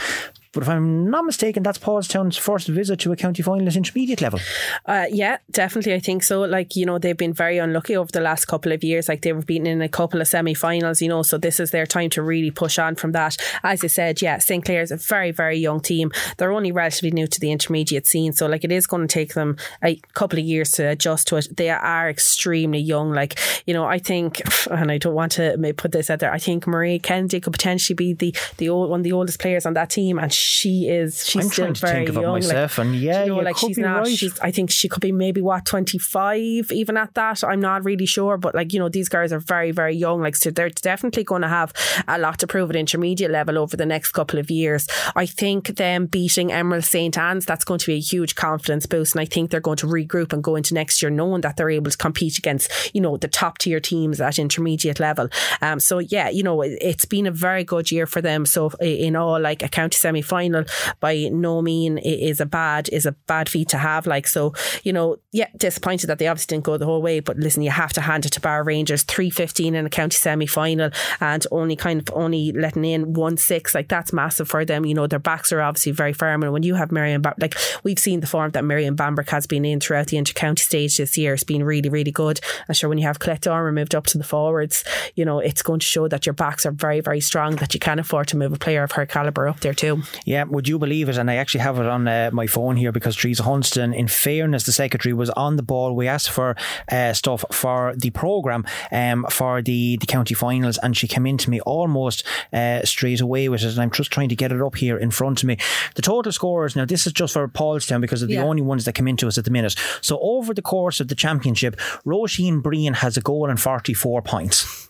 But 0.53 0.63
if 0.63 0.69
I'm 0.69 1.09
not 1.09 1.23
mistaken, 1.23 1.63
that's 1.63 1.77
Paulstown's 1.77 2.35
first 2.35 2.67
visit 2.67 2.99
to 3.01 3.11
a 3.13 3.15
county 3.15 3.41
final 3.41 3.67
at 3.67 3.75
intermediate 3.77 4.21
level. 4.21 4.39
Uh, 4.85 5.05
yeah, 5.09 5.37
definitely. 5.49 5.93
I 5.93 5.99
think 5.99 6.23
so. 6.23 6.41
Like, 6.41 6.75
you 6.75 6.85
know, 6.85 6.97
they've 6.97 7.15
been 7.15 7.33
very 7.33 7.57
unlucky 7.57 7.95
over 7.95 8.11
the 8.11 8.19
last 8.19 8.45
couple 8.45 8.73
of 8.73 8.83
years. 8.83 9.07
Like, 9.07 9.21
they 9.21 9.31
were 9.31 9.43
beaten 9.43 9.65
in 9.65 9.81
a 9.81 9.87
couple 9.87 10.19
of 10.19 10.27
semi 10.27 10.53
finals, 10.53 11.01
you 11.01 11.07
know, 11.07 11.23
so 11.23 11.37
this 11.37 11.61
is 11.61 11.71
their 11.71 11.85
time 11.85 12.09
to 12.11 12.21
really 12.21 12.51
push 12.51 12.77
on 12.77 12.95
from 12.95 13.13
that. 13.13 13.37
As 13.63 13.81
I 13.83 13.87
said, 13.87 14.21
yeah, 14.21 14.39
St. 14.39 14.65
Clair 14.65 14.81
is 14.81 14.91
a 14.91 14.97
very, 14.97 15.31
very 15.31 15.57
young 15.57 15.79
team. 15.79 16.11
They're 16.37 16.51
only 16.51 16.73
relatively 16.73 17.11
new 17.11 17.27
to 17.27 17.39
the 17.39 17.51
intermediate 17.51 18.05
scene. 18.05 18.33
So, 18.33 18.47
like, 18.47 18.65
it 18.65 18.73
is 18.73 18.87
going 18.87 19.07
to 19.07 19.13
take 19.13 19.33
them 19.35 19.55
a 19.81 19.95
couple 20.13 20.37
of 20.37 20.45
years 20.45 20.71
to 20.71 20.89
adjust 20.89 21.27
to 21.29 21.37
it. 21.37 21.47
They 21.55 21.69
are 21.69 22.09
extremely 22.09 22.79
young. 22.79 23.13
Like, 23.13 23.39
you 23.65 23.73
know, 23.73 23.85
I 23.85 23.99
think, 23.99 24.41
and 24.69 24.91
I 24.91 24.97
don't 24.97 25.15
want 25.15 25.31
to 25.33 25.73
put 25.77 25.93
this 25.93 26.09
out 26.09 26.19
there, 26.19 26.33
I 26.33 26.39
think 26.39 26.67
Marie 26.67 26.99
Kennedy 26.99 27.39
could 27.39 27.53
potentially 27.53 27.95
be 27.95 28.13
the, 28.13 28.35
the 28.57 28.67
old, 28.67 28.89
one 28.89 28.99
of 28.99 29.03
the 29.05 29.13
oldest 29.13 29.39
players 29.39 29.65
on 29.65 29.75
that 29.75 29.89
team. 29.89 30.19
And 30.19 30.40
is, 30.89 31.25
she's 31.25 31.45
I'm 31.45 31.51
still 31.51 31.65
trying 31.65 31.73
to 31.73 31.81
very 31.81 31.93
think 31.93 32.09
of 32.09 32.17
it 32.17 32.21
young. 32.21 32.41
like, 32.41 32.77
and 32.77 32.95
yeah, 32.95 33.23
you 33.23 33.29
know, 33.29 33.37
like 33.37 33.57
she's 33.57 33.77
not. 33.77 34.03
right. 34.03 34.17
She's. 34.17 34.39
I 34.39 34.51
think 34.51 34.71
she 34.71 34.87
could 34.89 35.01
be 35.01 35.11
maybe 35.11 35.41
what 35.41 35.65
twenty 35.65 35.97
five, 35.97 36.71
even 36.71 36.97
at 36.97 37.13
that. 37.15 37.43
I'm 37.43 37.59
not 37.59 37.83
really 37.83 38.05
sure, 38.05 38.37
but 38.37 38.55
like 38.55 38.73
you 38.73 38.79
know, 38.79 38.89
these 38.89 39.09
guys 39.09 39.33
are 39.33 39.39
very, 39.39 39.71
very 39.71 39.95
young. 39.95 40.21
Like 40.21 40.35
so, 40.35 40.51
they're 40.51 40.69
definitely 40.69 41.23
going 41.23 41.41
to 41.41 41.47
have 41.47 41.73
a 42.07 42.17
lot 42.17 42.39
to 42.39 42.47
prove 42.47 42.69
at 42.69 42.75
intermediate 42.75 43.31
level 43.31 43.57
over 43.57 43.75
the 43.77 43.85
next 43.85 44.11
couple 44.11 44.39
of 44.39 44.49
years. 44.49 44.87
I 45.15 45.25
think 45.25 45.67
them 45.67 46.05
beating 46.05 46.51
Emerald 46.51 46.83
St 46.83 47.17
Anne's 47.17 47.45
that's 47.45 47.65
going 47.65 47.79
to 47.79 47.87
be 47.87 47.95
a 47.95 47.99
huge 47.99 48.35
confidence 48.35 48.85
boost, 48.85 49.15
and 49.15 49.21
I 49.21 49.25
think 49.25 49.51
they're 49.51 49.59
going 49.59 49.77
to 49.77 49.87
regroup 49.87 50.33
and 50.33 50.43
go 50.43 50.55
into 50.55 50.73
next 50.73 51.01
year 51.01 51.09
knowing 51.09 51.41
that 51.41 51.57
they're 51.57 51.69
able 51.69 51.91
to 51.91 51.97
compete 51.97 52.37
against 52.37 52.71
you 52.93 53.01
know 53.01 53.17
the 53.17 53.27
top 53.27 53.57
tier 53.57 53.79
teams 53.79 54.21
at 54.21 54.39
intermediate 54.39 54.99
level. 54.99 55.29
Um, 55.61 55.79
so 55.79 55.99
yeah, 55.99 56.29
you 56.29 56.43
know, 56.43 56.61
it, 56.61 56.77
it's 56.81 57.05
been 57.05 57.27
a 57.27 57.31
very 57.31 57.63
good 57.63 57.91
year 57.91 58.05
for 58.05 58.21
them. 58.21 58.45
So 58.45 58.71
in 58.81 59.15
all, 59.15 59.39
like 59.39 59.63
a 59.63 59.69
county 59.69 59.95
semi 59.95 60.21
final 60.31 60.63
by 61.01 61.13
no 61.31 61.61
mean 61.61 61.97
is 61.97 62.39
a 62.39 62.45
bad 62.45 62.87
is 62.89 63.05
a 63.05 63.11
bad 63.33 63.49
feat 63.49 63.67
to 63.69 63.77
have. 63.77 64.07
Like 64.07 64.27
so, 64.27 64.53
you 64.83 64.93
know, 64.93 65.17
yeah, 65.31 65.49
disappointed 65.57 66.07
that 66.07 66.19
they 66.19 66.27
obviously 66.27 66.55
didn't 66.55 66.65
go 66.65 66.77
the 66.77 66.85
whole 66.85 67.01
way. 67.01 67.19
But 67.19 67.37
listen, 67.37 67.63
you 67.63 67.71
have 67.71 67.93
to 67.93 68.01
hand 68.01 68.25
it 68.25 68.31
to 68.33 68.41
Bar 68.41 68.63
Rangers 68.63 69.03
three 69.03 69.29
fifteen 69.29 69.75
in 69.75 69.85
a 69.85 69.89
county 69.89 70.15
semi 70.15 70.47
final 70.47 70.89
and 71.19 71.45
only 71.51 71.75
kind 71.75 71.99
of 71.99 72.07
only 72.15 72.53
letting 72.53 72.85
in 72.85 73.13
one 73.13 73.37
six. 73.37 73.75
Like 73.75 73.89
that's 73.89 74.13
massive 74.13 74.47
for 74.47 74.63
them. 74.63 74.85
You 74.85 74.93
know, 74.93 75.07
their 75.07 75.19
backs 75.19 75.51
are 75.51 75.61
obviously 75.61 75.91
very 75.91 76.13
firm. 76.13 76.43
And 76.43 76.53
when 76.53 76.63
you 76.63 76.75
have 76.75 76.91
Ba- 76.91 77.35
like 77.39 77.55
we've 77.83 77.99
seen 77.99 78.19
the 78.19 78.27
form 78.27 78.51
that 78.51 78.65
Miriam 78.65 78.95
Bambrick 78.95 79.29
has 79.29 79.47
been 79.47 79.65
in 79.65 79.79
throughout 79.79 80.07
the 80.07 80.17
inter 80.17 80.33
county 80.33 80.61
stage 80.61 80.97
this 80.97 81.17
year, 81.17 81.33
it's 81.33 81.43
been 81.43 81.63
really 81.63 81.89
really 81.89 82.11
good. 82.11 82.39
And 82.67 82.77
sure, 82.77 82.89
when 82.89 82.97
you 82.97 83.07
have 83.07 83.19
Colette 83.19 83.41
Dormer 83.41 83.71
moved 83.71 83.95
up 83.95 84.05
to 84.07 84.17
the 84.17 84.23
forwards, 84.23 84.83
you 85.15 85.25
know, 85.25 85.39
it's 85.39 85.61
going 85.61 85.79
to 85.79 85.85
show 85.85 86.07
that 86.07 86.25
your 86.25 86.33
backs 86.33 86.65
are 86.65 86.71
very 86.71 87.01
very 87.01 87.21
strong. 87.21 87.55
That 87.57 87.73
you 87.73 87.79
can 87.79 87.99
afford 87.99 88.27
to 88.29 88.37
move 88.37 88.53
a 88.53 88.57
player 88.57 88.83
of 88.83 88.93
her 88.93 89.05
caliber 89.05 89.47
up 89.47 89.59
there 89.61 89.73
too. 89.73 90.03
Yeah, 90.25 90.43
would 90.43 90.67
you 90.67 90.77
believe 90.77 91.09
it? 91.09 91.17
And 91.17 91.29
I 91.31 91.35
actually 91.35 91.61
have 91.61 91.79
it 91.79 91.85
on 91.85 92.07
uh, 92.07 92.29
my 92.31 92.47
phone 92.47 92.75
here 92.75 92.91
because 92.91 93.15
Teresa 93.15 93.43
Hunston, 93.43 93.93
in 93.95 94.07
fairness, 94.07 94.63
the 94.63 94.71
secretary 94.71 95.13
was 95.13 95.29
on 95.31 95.55
the 95.55 95.63
ball. 95.63 95.95
We 95.95 96.07
asked 96.07 96.29
for 96.29 96.55
uh, 96.91 97.13
stuff 97.13 97.43
for 97.51 97.93
the 97.97 98.09
programme 98.11 98.65
um, 98.91 99.25
for 99.29 99.61
the, 99.61 99.97
the 99.97 100.05
county 100.05 100.33
finals, 100.33 100.77
and 100.83 100.95
she 100.95 101.07
came 101.07 101.25
into 101.25 101.49
me 101.49 101.59
almost 101.61 102.23
uh, 102.53 102.83
straight 102.83 103.21
away 103.21 103.49
with 103.49 103.63
it. 103.63 103.71
And 103.71 103.79
I'm 103.81 103.91
just 103.91 104.11
trying 104.11 104.29
to 104.29 104.35
get 104.35 104.51
it 104.51 104.61
up 104.61 104.75
here 104.75 104.97
in 104.97 105.11
front 105.11 105.41
of 105.43 105.47
me. 105.47 105.57
The 105.95 106.01
total 106.01 106.31
scores 106.31 106.75
now, 106.75 106.85
this 106.85 107.07
is 107.07 107.13
just 107.13 107.33
for 107.33 107.47
Paulstown 107.47 108.01
because 108.01 108.21
of 108.21 108.27
the 108.27 108.35
Yeah. 108.35 108.43
only 108.43 108.61
ones 108.61 108.85
that 108.85 108.93
come 108.93 109.07
into 109.07 109.27
us 109.27 109.37
at 109.37 109.45
the 109.45 109.51
minute. 109.51 109.75
So 110.01 110.19
over 110.21 110.53
the 110.53 110.61
course 110.61 110.99
of 110.99 111.07
the 111.07 111.15
championship, 111.15 111.75
Roisin 112.05 112.61
Breen 112.61 112.93
has 112.95 113.17
a 113.17 113.21
goal 113.21 113.49
and 113.49 113.59
44 113.59 114.21
points. 114.21 114.87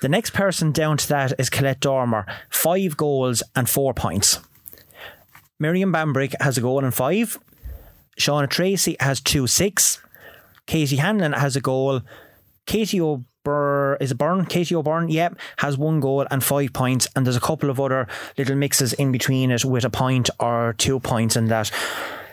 The 0.00 0.08
next 0.08 0.30
person 0.30 0.72
down 0.72 0.96
to 0.96 1.08
that 1.08 1.32
is 1.38 1.50
Colette 1.50 1.80
Dormer, 1.80 2.26
five 2.48 2.96
goals 2.96 3.42
and 3.54 3.68
four 3.68 3.92
points. 3.92 4.40
Miriam 5.58 5.92
Bambrick 5.92 6.34
has 6.40 6.56
a 6.56 6.62
goal 6.62 6.82
and 6.82 6.94
five. 6.94 7.38
Shauna 8.18 8.48
Tracy 8.48 8.96
has 9.00 9.20
two 9.20 9.46
six. 9.46 10.00
Katie 10.66 10.96
Hanlon 10.96 11.32
has 11.32 11.54
a 11.54 11.60
goal. 11.60 12.00
Katie 12.66 13.00
O'Byrne 13.00 13.96
is 14.00 14.12
it 14.12 14.18
Byrne? 14.18 14.44
Katie 14.46 14.74
O'Byrne, 14.74 15.08
yep, 15.08 15.38
has 15.58 15.76
one 15.76 16.00
goal 16.00 16.26
and 16.30 16.44
five 16.44 16.72
points. 16.72 17.08
And 17.14 17.26
there's 17.26 17.36
a 17.36 17.40
couple 17.40 17.70
of 17.70 17.80
other 17.80 18.06
little 18.36 18.56
mixes 18.56 18.92
in 18.92 19.12
between 19.12 19.50
it 19.50 19.64
with 19.64 19.84
a 19.84 19.90
point 19.90 20.30
or 20.38 20.74
two 20.78 21.00
points 21.00 21.36
in 21.36 21.46
that. 21.46 21.70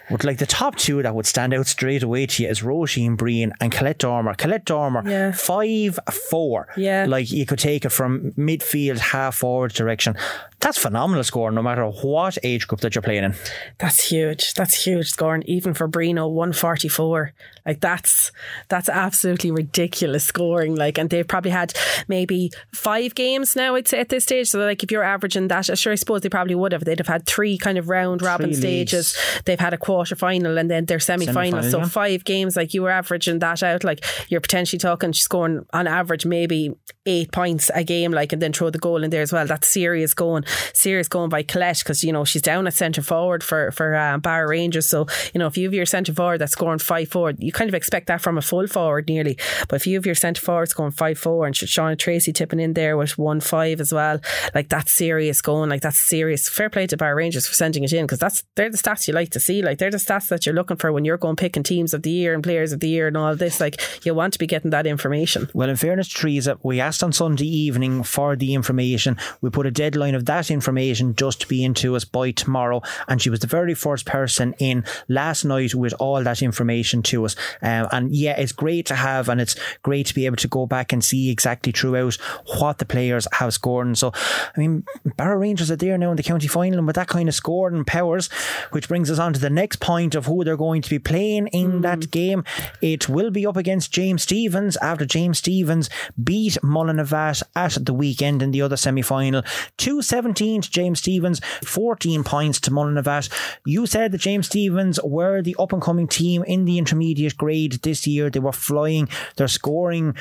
But 0.09 0.23
like 0.23 0.37
the 0.37 0.45
top 0.45 0.75
two 0.75 1.01
that 1.03 1.13
would 1.15 1.25
stand 1.25 1.53
out 1.53 1.67
straight 1.67 2.03
away 2.03 2.25
to 2.27 2.43
you 2.43 2.49
is 2.49 2.61
Roisin 2.61 3.17
Breen 3.17 3.51
and 3.59 3.71
Colette 3.71 3.97
Dormer. 3.99 4.33
Colette 4.35 4.65
Dormer, 4.65 5.03
Yeah. 5.07 5.31
five 5.31 5.99
four. 6.29 6.67
Yeah. 6.77 7.05
Like 7.07 7.31
you 7.31 7.45
could 7.45 7.59
take 7.59 7.83
it 7.85 7.89
from 7.89 8.31
midfield, 8.37 8.99
half 8.99 9.35
forward 9.35 9.73
direction. 9.73 10.15
That's 10.59 10.77
phenomenal 10.77 11.23
score, 11.23 11.51
no 11.51 11.61
matter 11.61 11.85
what 11.85 12.37
age 12.43 12.67
group 12.67 12.81
that 12.81 12.95
you're 12.95 13.01
playing 13.03 13.23
in. 13.25 13.35
That's 13.77 14.09
huge. 14.09 14.53
That's 14.55 14.83
huge 14.85 15.09
scoring, 15.11 15.43
even 15.45 15.73
for 15.73 15.87
Brino, 15.87 16.21
oh, 16.21 16.27
one 16.27 16.53
forty 16.53 16.87
four. 16.87 17.33
Like 17.67 17.81
that's 17.81 18.31
that's 18.69 18.87
absolutely 18.87 19.51
ridiculous 19.51 20.23
scoring. 20.23 20.75
Like, 20.75 20.97
and 20.97 21.09
they've 21.09 21.27
probably 21.27 21.51
had 21.51 21.73
maybe 22.07 22.51
five 22.73 23.13
games 23.13 23.55
now. 23.55 23.75
I'd 23.75 23.87
say 23.87 23.99
at 23.99 24.09
this 24.09 24.23
stage. 24.23 24.47
So, 24.47 24.59
like, 24.59 24.83
if 24.83 24.91
you're 24.91 25.03
averaging 25.03 25.49
that, 25.49 25.77
sure, 25.77 25.91
I 25.91 25.95
suppose 25.95 26.21
they 26.21 26.29
probably 26.29 26.55
would 26.55 26.71
have. 26.71 26.85
They'd 26.85 26.99
have 26.99 27.07
had 27.07 27.25
three 27.25 27.57
kind 27.57 27.77
of 27.77 27.89
round 27.89 28.21
robin 28.21 28.53
stages. 28.53 29.17
They've 29.45 29.59
had 29.59 29.73
a 29.73 29.77
quarter 29.77 30.15
final 30.15 30.57
and 30.57 30.71
then 30.71 30.85
their 30.85 30.99
semi 30.99 31.25
final. 31.27 31.61
So 31.63 31.79
yeah. 31.79 31.87
five 31.87 32.23
games. 32.23 32.55
Like 32.55 32.73
you 32.73 32.83
were 32.83 32.89
averaging 32.89 33.39
that 33.39 33.61
out. 33.63 33.83
Like 33.83 34.03
you're 34.29 34.41
potentially 34.41 34.79
talking 34.79 35.11
scoring 35.13 35.65
on 35.73 35.87
average 35.87 36.25
maybe 36.25 36.73
eight 37.05 37.31
points 37.31 37.69
a 37.73 37.83
game. 37.83 38.11
Like 38.11 38.31
and 38.31 38.41
then 38.41 38.53
throw 38.53 38.69
the 38.69 38.79
goal 38.79 39.03
in 39.03 39.09
there 39.09 39.21
as 39.21 39.33
well. 39.33 39.45
That's 39.45 39.67
serious 39.67 40.13
going. 40.13 40.45
Serious 40.73 41.07
going 41.07 41.29
by 41.29 41.43
Colette 41.43 41.79
because 41.79 42.03
you 42.03 42.13
know 42.13 42.23
she's 42.23 42.41
down 42.41 42.67
at 42.67 42.73
centre 42.73 43.01
forward 43.01 43.43
for 43.43 43.71
for 43.71 43.95
um, 43.95 44.21
Barrow 44.21 44.47
Rangers. 44.47 44.87
So 44.87 45.07
you 45.33 45.39
know 45.39 45.47
if 45.47 45.57
you 45.57 45.65
have 45.65 45.73
your 45.73 45.85
centre 45.85 46.13
forward 46.13 46.39
that's 46.39 46.53
scoring 46.53 46.79
five 46.79 47.09
forward, 47.09 47.37
you 47.39 47.51
kind 47.57 47.69
of 47.69 47.73
expect 47.73 48.07
that 48.07 48.21
from 48.21 48.37
a 48.37 48.41
full 48.41 48.67
forward 48.67 49.07
nearly. 49.07 49.37
But 49.67 49.77
if 49.77 49.87
you 49.87 49.95
have 49.95 50.05
your 50.05 50.15
centre 50.15 50.41
forwards 50.41 50.73
going 50.73 50.91
five 50.91 51.17
four 51.17 51.45
and 51.45 51.55
Shauna 51.55 51.97
Tracy 51.97 52.31
tipping 52.31 52.59
in 52.59 52.73
there 52.73 52.95
with 52.95 53.17
one 53.17 53.39
five 53.41 53.81
as 53.81 53.91
well, 53.91 54.19
like 54.53 54.69
that's 54.69 54.91
serious 54.91 55.41
going. 55.41 55.69
Like 55.69 55.81
that's 55.81 55.97
serious. 55.97 56.47
Fair 56.47 56.69
play 56.69 56.87
to 56.87 56.97
Barrow 56.97 57.15
Rangers 57.15 57.47
for 57.47 57.55
sending 57.55 57.83
it 57.83 57.93
in 57.93 58.05
because 58.05 58.19
that's 58.19 58.43
they're 58.55 58.69
the 58.69 58.77
stats 58.77 59.07
you 59.07 59.13
like 59.13 59.31
to 59.31 59.39
see. 59.39 59.61
Like 59.61 59.79
they're 59.79 59.91
the 59.91 59.97
stats 59.97 60.27
that 60.29 60.45
you're 60.45 60.55
looking 60.55 60.77
for 60.77 60.91
when 60.91 61.03
you're 61.03 61.17
going 61.17 61.35
picking 61.35 61.63
teams 61.63 61.93
of 61.93 62.03
the 62.03 62.11
year 62.11 62.33
and 62.33 62.43
players 62.43 62.71
of 62.71 62.79
the 62.79 62.89
year 62.89 63.07
and 63.07 63.17
all 63.17 63.35
this. 63.35 63.59
Like 63.59 63.81
you 64.05 64.13
want 64.13 64.33
to 64.33 64.39
be 64.39 64.47
getting 64.47 64.71
that 64.71 64.85
information. 64.85 65.49
Well, 65.53 65.69
in 65.69 65.75
fairness 65.75 66.09
Teresa, 66.09 66.57
we 66.61 66.79
asked 66.79 67.03
on 67.03 67.11
Sunday 67.11 67.47
evening 67.47 68.03
for 68.03 68.35
the 68.35 68.53
information. 68.53 69.17
We 69.41 69.49
put 69.49 69.65
a 69.65 69.71
deadline 69.71 70.15
of 70.15 70.25
that 70.25 70.51
information 70.51 71.15
just 71.15 71.41
to 71.41 71.47
be 71.47 71.63
into 71.63 71.95
us 71.95 72.05
by 72.05 72.31
tomorrow, 72.31 72.81
and 73.07 73.21
she 73.21 73.29
was 73.29 73.39
the 73.39 73.47
very 73.47 73.73
first 73.73 74.05
person 74.05 74.53
in 74.59 74.83
last 75.07 75.43
night 75.43 75.73
with 75.73 75.93
all 75.99 76.23
that 76.23 76.41
information 76.41 77.01
to 77.03 77.25
us. 77.25 77.35
Um, 77.61 77.87
and 77.91 78.15
yeah, 78.15 78.39
it's 78.39 78.51
great 78.51 78.85
to 78.87 78.95
have, 78.95 79.29
and 79.29 79.41
it's 79.41 79.55
great 79.83 80.05
to 80.07 80.15
be 80.15 80.25
able 80.25 80.37
to 80.37 80.47
go 80.47 80.65
back 80.65 80.93
and 80.93 81.03
see 81.03 81.29
exactly 81.29 81.71
throughout 81.71 82.15
what 82.59 82.77
the 82.77 82.85
players 82.85 83.27
have 83.33 83.53
scored. 83.53 83.87
And 83.87 83.97
so, 83.97 84.11
I 84.15 84.59
mean, 84.59 84.85
Barrow 85.17 85.37
Rangers 85.37 85.71
are 85.71 85.75
there 85.75 85.97
now 85.97 86.11
in 86.11 86.17
the 86.17 86.23
county 86.23 86.47
final, 86.47 86.79
and 86.79 86.87
with 86.87 86.95
that 86.95 87.07
kind 87.07 87.29
of 87.29 87.35
scoring 87.35 87.85
powers, 87.85 88.27
which 88.71 88.87
brings 88.87 89.11
us 89.11 89.19
on 89.19 89.33
to 89.33 89.39
the 89.39 89.49
next 89.49 89.79
point 89.79 90.15
of 90.15 90.25
who 90.25 90.43
they're 90.43 90.57
going 90.57 90.81
to 90.81 90.89
be 90.89 90.99
playing 90.99 91.47
in 91.47 91.81
that 91.81 92.11
game. 92.11 92.43
It 92.81 93.09
will 93.09 93.31
be 93.31 93.45
up 93.45 93.57
against 93.57 93.91
James 93.91 94.23
Stephens 94.23 94.77
after 94.77 95.05
James 95.05 95.39
Stephens 95.39 95.89
beat 96.21 96.57
Mullinavat 96.63 97.43
at 97.55 97.85
the 97.85 97.93
weekend 97.93 98.41
in 98.41 98.51
the 98.51 98.61
other 98.61 98.77
semi 98.77 99.01
final. 99.01 99.43
217 99.77 100.61
to 100.61 100.69
James 100.69 100.99
Stephens, 100.99 101.41
14 101.63 102.23
points 102.23 102.59
to 102.61 102.71
Mullinavat. 102.71 103.29
You 103.65 103.85
said 103.85 104.11
that 104.11 104.21
James 104.21 104.47
Stephens 104.47 104.99
were 105.03 105.41
the 105.41 105.55
up 105.59 105.73
and 105.73 105.81
coming 105.81 106.07
team 106.07 106.43
in 106.43 106.65
the 106.65 106.77
intermediate 106.77 107.36
grade 107.37 107.73
this 107.83 108.07
year. 108.07 108.29
They 108.29 108.39
were 108.39 108.51
flying. 108.51 109.09
Their 109.35 109.47
scoring 109.47 110.15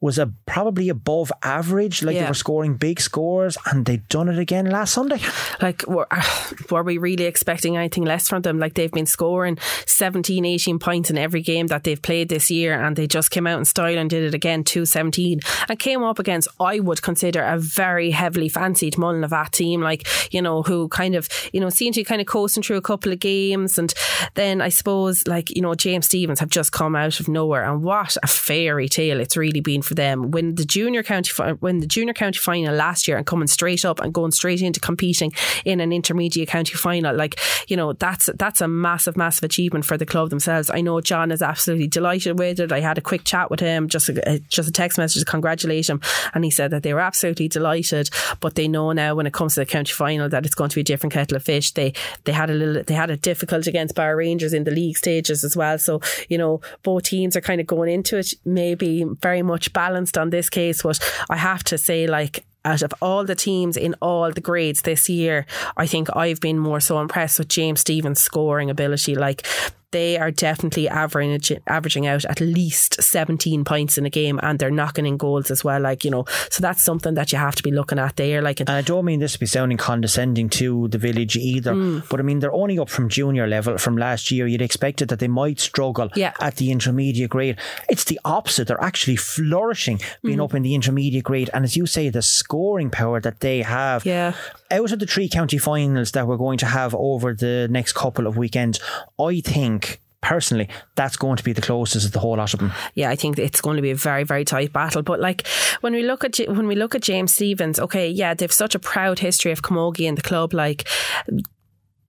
was 0.00 0.18
a, 0.18 0.32
probably 0.46 0.88
above 0.88 1.32
average. 1.42 2.02
Like 2.02 2.16
they 2.16 2.26
were 2.26 2.34
scoring 2.34 2.76
big 2.76 3.00
scores, 3.00 3.56
and 3.66 3.84
they'd 3.86 4.06
done 4.08 4.28
it 4.28 4.38
again 4.38 4.66
last 4.66 4.94
Sunday. 4.94 5.20
Like, 5.60 5.86
were, 5.86 6.08
were 6.70 6.82
we 6.82 6.98
really 6.98 7.24
expecting 7.24 7.76
anything 7.76 8.04
less 8.04 8.28
from 8.28 8.42
them? 8.42 8.58
Like, 8.58 8.74
they've 8.74 8.90
been 8.90 9.06
scoring 9.06 9.58
17, 9.86 10.44
18 10.44 10.78
points 10.78 11.10
in 11.10 11.18
every 11.18 11.42
game 11.42 11.68
that 11.68 11.84
they've 11.84 12.00
played 12.00 12.28
this 12.28 12.50
year, 12.50 12.80
and 12.80 12.96
they 12.96 13.06
just 13.06 13.30
came 13.30 13.46
out 13.46 13.58
in 13.58 13.64
style 13.64 13.98
and 13.98 14.10
did 14.10 14.24
it 14.24 14.34
again, 14.34 14.64
217, 14.64 15.40
and 15.68 15.78
came 15.78 16.02
up 16.02 16.18
against, 16.18 16.48
I 16.60 16.80
would 16.80 17.02
consider, 17.02 17.42
a 17.42 17.58
very 17.58 18.10
heavily 18.10 18.48
fancied 18.48 18.94
Mullinavat 18.94 19.50
team, 19.50 19.80
like, 19.80 20.06
you 20.32 20.42
know, 20.42 20.62
who 20.62 20.88
kind 20.88 21.14
of, 21.14 21.28
you 21.52 21.60
know, 21.60 21.68
seemed 21.68 21.94
to 21.94 22.00
be 22.00 22.04
kind 22.04 22.20
of 22.20 22.26
coasting 22.26 22.62
through 22.62 22.76
a 22.76 22.82
couple 22.82 23.12
of 23.12 23.18
games. 23.18 23.78
And 23.78 23.92
then 24.34 24.60
I 24.60 24.68
suppose, 24.68 25.26
like, 25.26 25.54
you 25.54 25.62
know, 25.62 25.74
James 25.74 26.06
Stephens 26.06 26.40
have 26.40 26.48
just 26.52 26.72
come 26.72 26.94
out 26.94 27.18
of 27.20 27.28
nowhere, 27.28 27.64
and 27.64 27.82
what 27.82 28.16
a 28.22 28.26
fairy 28.26 28.88
tale 28.88 29.20
it's 29.20 29.36
really 29.36 29.60
been 29.60 29.82
for 29.82 29.94
them. 29.94 30.30
When 30.30 30.54
the 30.54 30.64
junior 30.64 31.02
county, 31.02 31.30
when 31.60 31.80
the 31.80 31.86
junior 31.86 32.14
county 32.14 32.38
final 32.38 32.74
last 32.74 33.08
year 33.08 33.16
and 33.16 33.26
coming 33.26 33.48
straight 33.48 33.84
up 33.84 34.00
and 34.00 34.12
going 34.12 34.32
straight 34.32 34.62
into 34.62 34.80
competing 34.80 35.32
in 35.64 35.80
an 35.80 35.92
intermediate 35.92 36.48
county 36.48 36.74
final, 36.74 37.14
like 37.14 37.38
you 37.68 37.76
know, 37.76 37.92
that's 37.94 38.28
that's 38.36 38.60
a 38.60 38.68
massive, 38.68 39.16
massive 39.16 39.44
achievement 39.44 39.84
for 39.84 39.96
the 39.96 40.06
club 40.06 40.30
themselves. 40.30 40.70
I 40.72 40.80
know 40.80 41.00
John 41.00 41.30
is 41.30 41.42
absolutely 41.42 41.88
delighted 41.88 42.38
with 42.38 42.60
it. 42.60 42.72
I 42.72 42.80
had 42.80 42.98
a 42.98 43.02
quick 43.02 43.24
chat 43.24 43.50
with 43.50 43.60
him, 43.60 43.88
just 43.88 44.08
a, 44.08 44.40
just 44.48 44.68
a 44.68 44.72
text 44.72 44.98
message 44.98 45.20
to 45.20 45.26
congratulate 45.26 45.88
him, 45.88 46.00
and 46.34 46.44
he 46.44 46.50
said 46.50 46.70
that 46.70 46.82
they 46.82 46.94
were 46.94 47.00
absolutely 47.00 47.48
delighted, 47.48 48.10
but 48.40 48.54
they 48.54 48.68
know 48.68 48.92
now 48.92 49.14
when 49.14 49.26
it 49.26 49.32
comes 49.32 49.54
to 49.54 49.60
the 49.60 49.66
county 49.66 49.92
final 49.92 50.28
that 50.28 50.44
it's 50.44 50.54
going 50.54 50.70
to 50.70 50.76
be 50.76 50.82
a 50.82 50.84
different 50.84 51.12
kettle 51.12 51.36
of 51.36 51.42
fish. 51.42 51.72
They 51.72 51.94
they 52.24 52.32
had 52.32 52.50
a 52.50 52.54
little 52.54 52.82
they 52.82 52.94
had 52.94 53.10
a 53.10 53.16
difficult 53.16 53.66
against 53.66 53.94
Barrow 53.94 54.16
Rangers 54.16 54.52
in 54.52 54.64
the 54.64 54.70
league 54.70 54.96
stages 54.96 55.44
as 55.44 55.56
well. 55.56 55.78
So 55.78 56.00
you 56.28 56.38
know, 56.38 56.41
both 56.82 57.04
teams 57.04 57.36
are 57.36 57.40
kind 57.40 57.60
of 57.60 57.66
going 57.66 57.92
into 57.92 58.18
it 58.18 58.34
maybe 58.44 59.04
very 59.20 59.42
much 59.42 59.72
balanced 59.72 60.18
on 60.18 60.30
this 60.30 60.48
case, 60.50 60.82
but 60.82 60.98
I 61.30 61.36
have 61.36 61.62
to 61.64 61.78
say 61.78 62.06
like 62.06 62.44
out 62.64 62.82
of 62.82 62.94
all 63.02 63.24
the 63.24 63.34
teams 63.34 63.76
in 63.76 63.94
all 64.00 64.30
the 64.30 64.40
grades 64.40 64.82
this 64.82 65.08
year, 65.08 65.46
I 65.76 65.86
think 65.86 66.14
I've 66.14 66.40
been 66.40 66.58
more 66.58 66.80
so 66.80 67.00
impressed 67.00 67.38
with 67.38 67.48
James 67.48 67.80
Stephens' 67.80 68.20
scoring 68.20 68.70
ability. 68.70 69.14
Like 69.14 69.46
they 69.92 70.18
are 70.18 70.30
definitely 70.30 70.88
average, 70.88 71.52
averaging 71.66 72.06
out 72.06 72.24
at 72.24 72.40
least 72.40 73.02
17 73.02 73.64
points 73.64 73.96
in 73.98 74.04
a 74.06 74.10
game 74.10 74.40
and 74.42 74.58
they're 74.58 74.70
knocking 74.70 75.06
in 75.06 75.16
goals 75.16 75.50
as 75.50 75.62
well. 75.62 75.80
Like, 75.80 76.04
you 76.04 76.10
know, 76.10 76.24
so 76.50 76.60
that's 76.60 76.82
something 76.82 77.14
that 77.14 77.30
you 77.32 77.38
have 77.38 77.54
to 77.56 77.62
be 77.62 77.70
looking 77.70 77.98
at 77.98 78.16
there. 78.16 78.42
Like, 78.42 78.60
And 78.60 78.70
I 78.70 78.82
don't 78.82 79.04
mean 79.04 79.20
this 79.20 79.34
to 79.34 79.38
be 79.40 79.46
sounding 79.46 79.78
condescending 79.78 80.48
to 80.50 80.88
the 80.88 80.98
village 80.98 81.36
either, 81.36 81.72
Mm. 81.74 82.08
but 82.08 82.20
I 82.20 82.22
mean 82.22 82.40
they're 82.40 82.52
only 82.52 82.78
up 82.78 82.90
from 82.90 83.08
junior 83.08 83.46
level 83.46 83.78
from 83.78 83.96
last 83.96 84.30
year. 84.30 84.46
You'd 84.46 84.62
expected 84.62 85.08
that 85.08 85.18
they 85.20 85.28
might 85.28 85.60
struggle 85.60 86.08
Yeah. 86.16 86.32
at 86.40 86.56
the 86.56 86.70
intermediate 86.70 87.30
grade. 87.30 87.56
It's 87.88 88.04
the 88.04 88.18
opposite. 88.24 88.68
They're 88.68 88.82
actually 88.82 89.16
flourishing 89.16 90.00
being 90.24 90.38
Mm. 90.38 90.44
up 90.44 90.54
in 90.54 90.62
the 90.62 90.74
intermediate 90.74 91.24
grade. 91.24 91.50
And 91.54 91.64
as 91.64 91.76
you 91.76 91.86
say, 91.86 92.08
the 92.08 92.22
scoring 92.22 92.90
power 92.90 93.20
that 93.20 93.40
they 93.40 93.62
have. 93.62 94.04
Yeah. 94.06 94.32
Out 94.70 94.90
of 94.92 94.98
the 95.00 95.06
three 95.06 95.28
county 95.28 95.58
finals 95.58 96.12
that 96.12 96.26
we're 96.26 96.38
going 96.38 96.58
to 96.58 96.66
have 96.66 96.94
over 96.94 97.34
the 97.34 97.68
next 97.70 97.92
couple 97.92 98.26
of 98.26 98.36
weekends, 98.38 98.80
I 99.20 99.40
think 99.44 99.81
personally 100.22 100.68
that's 100.94 101.16
going 101.16 101.36
to 101.36 101.44
be 101.44 101.52
the 101.52 101.60
closest 101.60 102.06
of 102.06 102.12
the 102.12 102.18
whole 102.18 102.36
lot 102.36 102.54
of 102.54 102.60
them. 102.60 102.72
yeah, 102.94 103.10
I 103.10 103.16
think 103.16 103.38
it's 103.38 103.60
going 103.60 103.76
to 103.76 103.82
be 103.82 103.90
a 103.90 103.96
very, 103.96 104.24
very 104.24 104.44
tight 104.44 104.72
battle. 104.72 105.02
But 105.02 105.20
like 105.20 105.46
when 105.82 105.92
we 105.92 106.02
look 106.02 106.24
at 106.24 106.38
when 106.48 106.66
we 106.66 106.76
look 106.76 106.94
at 106.94 107.02
James 107.02 107.34
Stephens, 107.34 107.78
okay, 107.78 108.08
yeah, 108.08 108.32
they've 108.32 108.52
such 108.52 108.74
a 108.74 108.78
proud 108.78 109.18
history 109.18 109.52
of 109.52 109.62
Camogie 109.62 110.06
in 110.06 110.14
the 110.14 110.22
club. 110.22 110.54
Like, 110.54 110.88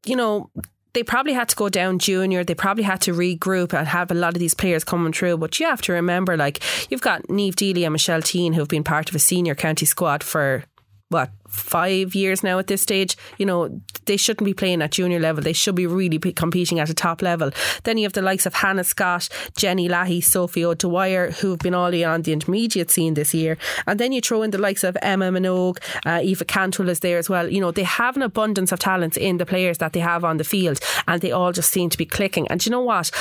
you 0.05 0.15
know. 0.15 0.49
They 0.93 1.01
probably 1.01 1.33
had 1.33 1.49
to 1.49 1.55
go 1.55 1.69
down 1.69 1.97
junior. 1.97 2.43
They 2.43 2.53
probably 2.53 2.83
had 2.83 3.01
to 3.01 3.15
regroup 3.15 3.73
and 3.73 3.87
have 3.87 4.11
a 4.11 4.13
lot 4.13 4.35
of 4.35 4.39
these 4.39 4.53
players 4.53 4.83
coming 4.83 5.11
through. 5.11 5.37
But 5.37 5.59
you 5.59 5.65
have 5.65 5.81
to 5.81 5.93
remember, 5.93 6.37
like, 6.37 6.61
you've 6.91 7.01
got 7.01 7.23
Niamh 7.29 7.55
Deely 7.55 7.83
and 7.83 7.93
Michelle 7.93 8.21
Teehan 8.21 8.53
who've 8.53 8.67
been 8.67 8.83
part 8.83 9.09
of 9.09 9.15
a 9.15 9.19
senior 9.19 9.55
county 9.55 9.87
squad 9.87 10.21
for 10.21 10.65
what 11.09 11.31
five 11.53 12.15
years 12.15 12.43
now 12.43 12.57
at 12.59 12.67
this 12.67 12.81
stage 12.81 13.15
you 13.37 13.45
know 13.45 13.69
they 14.05 14.17
shouldn't 14.17 14.45
be 14.45 14.53
playing 14.53 14.81
at 14.81 14.91
junior 14.91 15.19
level. 15.19 15.43
They 15.43 15.53
should 15.53 15.75
be 15.75 15.87
really 15.87 16.19
competing 16.19 16.79
at 16.79 16.89
a 16.89 16.93
top 16.93 17.21
level. 17.21 17.51
Then 17.83 17.97
you 17.97 18.03
have 18.03 18.13
the 18.13 18.21
likes 18.21 18.45
of 18.45 18.53
Hannah 18.53 18.83
Scott 18.83 19.29
Jenny 19.57 19.87
Lahey 19.87 20.23
Sophie 20.23 20.65
O'Dwyer 20.65 21.31
who've 21.31 21.59
been 21.59 21.73
all 21.73 21.93
on 22.05 22.21
the 22.21 22.33
intermediate 22.33 22.89
scene 22.89 23.13
this 23.13 23.33
year. 23.33 23.57
And 23.85 23.99
then 23.99 24.11
you 24.11 24.21
throw 24.21 24.41
in 24.41 24.51
the 24.51 24.57
likes 24.57 24.83
of 24.83 24.97
Emma 25.01 25.31
Minogue 25.31 25.77
uh, 26.05 26.21
Eva 26.23 26.45
Cantwell 26.45 26.89
is 26.89 27.01
there 27.01 27.17
as 27.17 27.29
well. 27.29 27.49
You 27.49 27.61
know 27.61 27.71
they 27.71 27.83
have 27.83 28.15
an 28.15 28.21
abundance 28.21 28.71
of 28.71 28.79
talents 28.79 29.17
in 29.17 29.37
the 29.37 29.45
players 29.45 29.77
that 29.79 29.93
they 29.93 29.99
have 29.99 30.23
on 30.23 30.37
the 30.37 30.43
field 30.43 30.79
and 31.07 31.21
they 31.21 31.31
all 31.31 31.51
just 31.51 31.71
seem 31.71 31.89
to 31.89 31.97
be 31.97 32.05
clicking. 32.05 32.47
And 32.47 32.65
you 32.65 32.71
know 32.71 32.81
what? 32.81 33.11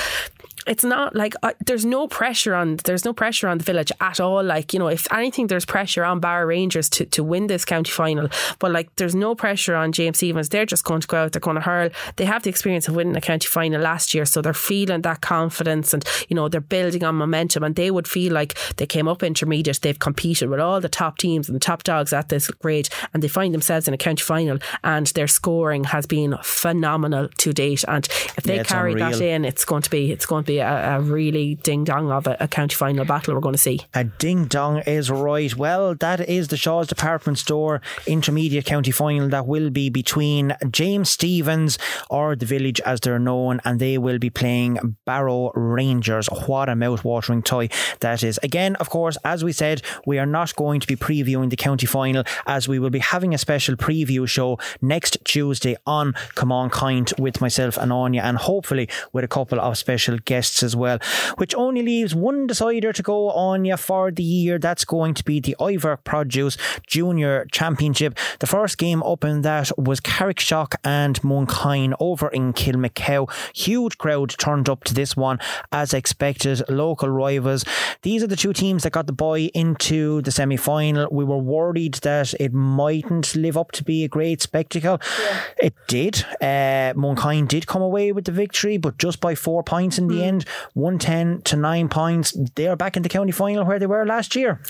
It's 0.66 0.84
not 0.84 1.16
like 1.16 1.34
uh, 1.42 1.52
there's 1.66 1.84
no 1.84 2.06
pressure 2.06 2.54
on 2.54 2.76
there's 2.84 3.04
no 3.04 3.12
pressure 3.12 3.48
on 3.48 3.58
the 3.58 3.64
village 3.64 3.90
at 4.00 4.20
all. 4.20 4.44
Like 4.44 4.72
you 4.72 4.78
know 4.78 4.88
if 4.88 5.12
anything 5.12 5.48
there's 5.48 5.64
pressure 5.64 6.04
on 6.04 6.20
Barrow 6.20 6.46
Rangers 6.46 6.88
to, 6.90 7.06
to 7.06 7.24
win 7.24 7.48
this 7.48 7.64
county 7.64 7.90
final 7.90 8.21
but 8.58 8.70
like 8.70 8.94
there's 8.96 9.14
no 9.14 9.34
pressure 9.34 9.74
on 9.74 9.92
James 9.92 10.18
Stephens. 10.18 10.48
They're 10.48 10.66
just 10.66 10.84
going 10.84 11.00
to 11.00 11.06
go 11.06 11.16
out 11.24 11.32
they're 11.32 11.40
going 11.40 11.56
to 11.56 11.62
hurl. 11.62 11.90
They 12.16 12.24
have 12.24 12.42
the 12.42 12.50
experience 12.50 12.88
of 12.88 12.94
winning 12.96 13.16
a 13.16 13.20
county 13.20 13.46
final 13.46 13.80
last 13.80 14.14
year 14.14 14.24
so 14.24 14.42
they're 14.42 14.54
feeling 14.54 15.02
that 15.02 15.20
confidence 15.20 15.94
and 15.94 16.04
you 16.28 16.36
know 16.36 16.48
they're 16.48 16.60
building 16.60 17.04
on 17.04 17.14
momentum. 17.16 17.64
And 17.64 17.74
they 17.74 17.90
would 17.90 18.08
feel 18.08 18.32
like 18.32 18.56
they 18.76 18.86
came 18.86 19.08
up 19.08 19.22
intermediate. 19.22 19.80
They've 19.82 19.98
competed 19.98 20.48
with 20.48 20.60
all 20.60 20.80
the 20.80 20.88
top 20.88 21.18
teams 21.18 21.48
and 21.48 21.56
the 21.56 21.60
top 21.60 21.82
dogs 21.82 22.12
at 22.12 22.28
this 22.28 22.48
grade 22.50 22.88
and 23.12 23.22
they 23.22 23.28
find 23.28 23.54
themselves 23.54 23.88
in 23.88 23.94
a 23.94 23.98
county 23.98 24.22
final 24.22 24.58
and 24.84 25.06
their 25.08 25.26
scoring 25.28 25.84
has 25.84 26.06
been 26.06 26.36
phenomenal 26.42 27.28
to 27.38 27.52
date. 27.52 27.84
And 27.88 28.06
if 28.36 28.44
they 28.44 28.56
Yeah, 28.56 28.62
carry 28.64 28.94
that 28.94 29.20
in 29.20 29.44
it's 29.44 29.64
going 29.64 29.82
to 29.82 29.90
be 29.90 30.12
it's 30.12 30.26
going 30.26 30.44
to 30.44 30.46
be 30.46 30.58
a, 30.58 30.96
a 30.96 31.00
really 31.00 31.56
ding 31.56 31.84
dong 31.84 32.10
of 32.10 32.26
a, 32.26 32.36
a 32.40 32.48
county 32.48 32.74
final 32.74 33.04
battle 33.04 33.34
we're 33.34 33.40
going 33.40 33.54
to 33.54 33.58
see. 33.58 33.80
A 33.94 34.04
ding 34.04 34.46
dong 34.46 34.78
is 34.86 35.10
right. 35.10 35.54
Well, 35.56 35.94
that 35.96 36.20
is 36.28 36.48
the 36.48 36.56
Shaw's 36.56 36.86
department 36.88 37.38
store 37.38 37.80
intermediate 38.12 38.64
county 38.64 38.90
final 38.90 39.28
that 39.28 39.46
will 39.46 39.70
be 39.70 39.90
between 39.90 40.54
James 40.70 41.10
Stephens 41.10 41.78
or 42.10 42.36
the 42.36 42.46
village 42.46 42.80
as 42.82 43.00
they're 43.00 43.18
known, 43.18 43.60
and 43.64 43.80
they 43.80 43.98
will 43.98 44.18
be 44.18 44.30
playing 44.30 44.96
Barrow 45.06 45.50
Rangers. 45.54 46.28
What 46.46 46.68
a 46.68 46.76
mouth-watering 46.76 47.42
tie 47.42 47.70
that 48.00 48.22
is. 48.22 48.38
Again, 48.42 48.76
of 48.76 48.90
course, 48.90 49.16
as 49.24 49.42
we 49.42 49.52
said, 49.52 49.82
we 50.06 50.18
are 50.18 50.26
not 50.26 50.54
going 50.56 50.80
to 50.80 50.86
be 50.86 50.96
previewing 50.96 51.50
the 51.50 51.56
county 51.56 51.86
final 51.86 52.24
as 52.46 52.68
we 52.68 52.78
will 52.78 52.90
be 52.90 52.98
having 52.98 53.32
a 53.32 53.38
special 53.38 53.76
preview 53.76 54.28
show 54.28 54.58
next 54.80 55.16
Tuesday 55.24 55.76
on 55.86 56.12
Come 56.34 56.52
On 56.52 56.68
Kind 56.68 57.12
with 57.18 57.40
myself 57.40 57.76
and 57.76 57.92
Anya, 57.92 58.22
and 58.22 58.36
hopefully 58.36 58.88
with 59.12 59.24
a 59.24 59.28
couple 59.28 59.60
of 59.60 59.78
special 59.78 60.18
guests 60.18 60.62
as 60.62 60.76
well. 60.76 60.98
Which 61.38 61.54
only 61.54 61.82
leaves 61.82 62.14
one 62.14 62.46
decider 62.46 62.92
to 62.92 63.02
go, 63.02 63.30
Anya, 63.30 63.76
for 63.76 64.10
the 64.10 64.22
year. 64.22 64.58
That's 64.58 64.84
going 64.84 65.14
to 65.14 65.24
be 65.24 65.40
the 65.40 65.56
Iver 65.60 65.96
Produce 65.98 66.58
Junior 66.86 67.46
Championship. 67.52 68.01
The 68.38 68.46
first 68.46 68.78
game 68.78 69.02
up 69.02 69.24
in 69.24 69.42
that 69.42 69.70
was 69.78 70.00
Carrickshock 70.00 70.74
and 70.84 71.20
Mooncoin 71.22 71.94
over 72.00 72.28
in 72.28 72.52
Kilmacow. 72.52 73.30
Huge 73.54 73.98
crowd 73.98 74.34
turned 74.38 74.68
up 74.68 74.84
to 74.84 74.94
this 74.94 75.16
one 75.16 75.38
as 75.70 75.94
expected. 75.94 76.62
Local 76.68 77.08
rivals. 77.08 77.64
These 78.02 78.22
are 78.22 78.26
the 78.26 78.36
two 78.36 78.52
teams 78.52 78.82
that 78.82 78.92
got 78.92 79.06
the 79.06 79.12
boy 79.12 79.50
into 79.54 80.22
the 80.22 80.32
semi 80.32 80.56
final. 80.56 81.08
We 81.10 81.24
were 81.24 81.38
worried 81.38 81.94
that 82.02 82.34
it 82.40 82.52
mightn't 82.52 83.34
live 83.34 83.56
up 83.56 83.72
to 83.72 83.84
be 83.84 84.04
a 84.04 84.08
great 84.08 84.42
spectacle. 84.42 85.00
Yeah. 85.20 85.42
It 85.58 85.74
did. 85.86 86.24
Uh, 86.40 86.94
Mooncoin 86.94 87.46
did 87.48 87.66
come 87.66 87.82
away 87.82 88.12
with 88.12 88.24
the 88.24 88.32
victory, 88.32 88.76
but 88.76 88.98
just 88.98 89.20
by 89.20 89.34
four 89.34 89.62
points 89.62 89.98
in 89.98 90.08
the 90.08 90.16
mm. 90.16 90.22
end 90.22 90.44
110 90.74 91.42
to 91.42 91.56
nine 91.56 91.88
points. 91.88 92.36
They're 92.54 92.76
back 92.76 92.96
in 92.96 93.02
the 93.02 93.08
county 93.08 93.32
final 93.32 93.64
where 93.64 93.78
they 93.78 93.86
were 93.86 94.04
last 94.06 94.34
year. 94.34 94.60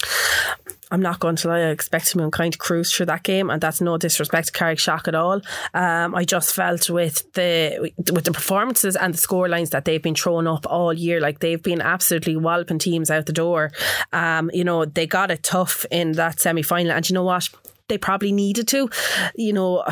I'm 0.92 1.00
not 1.00 1.20
going 1.20 1.36
to 1.36 1.48
lie, 1.48 1.60
I 1.60 1.70
expected 1.70 2.18
Mooncoin 2.18 2.52
to 2.52 2.58
cruise 2.58 2.92
through 2.92 3.06
that 3.06 3.22
game, 3.22 3.48
and 3.48 3.60
that's 3.60 3.80
no 3.80 3.96
disrespect 3.96 4.48
to 4.48 4.52
Carrickshock 4.52 5.08
at 5.08 5.14
all. 5.14 5.40
Um, 5.72 6.14
I 6.14 6.24
just 6.24 6.54
felt 6.54 6.90
with 6.90 7.32
the 7.32 7.90
with 8.12 8.24
the 8.24 8.32
performances 8.32 8.94
and 8.94 9.14
the 9.14 9.18
score 9.18 9.48
lines 9.48 9.70
that 9.70 9.86
they've 9.86 10.02
been 10.02 10.14
throwing 10.14 10.46
up 10.46 10.66
all 10.68 10.92
year, 10.92 11.18
like 11.18 11.38
they've 11.38 11.62
been 11.62 11.80
absolutely 11.80 12.36
walloping 12.36 12.78
teams 12.78 13.10
out 13.10 13.24
the 13.24 13.32
door. 13.32 13.72
Um, 14.12 14.50
you 14.52 14.64
know, 14.64 14.84
they 14.84 15.06
got 15.06 15.30
it 15.30 15.42
tough 15.42 15.86
in 15.90 16.12
that 16.12 16.40
semi 16.40 16.62
final, 16.62 16.92
and 16.92 17.08
you 17.08 17.14
know 17.14 17.24
what? 17.24 17.48
They 17.88 17.96
probably 17.96 18.32
needed 18.32 18.68
to. 18.68 18.90
You 19.34 19.54
know, 19.54 19.84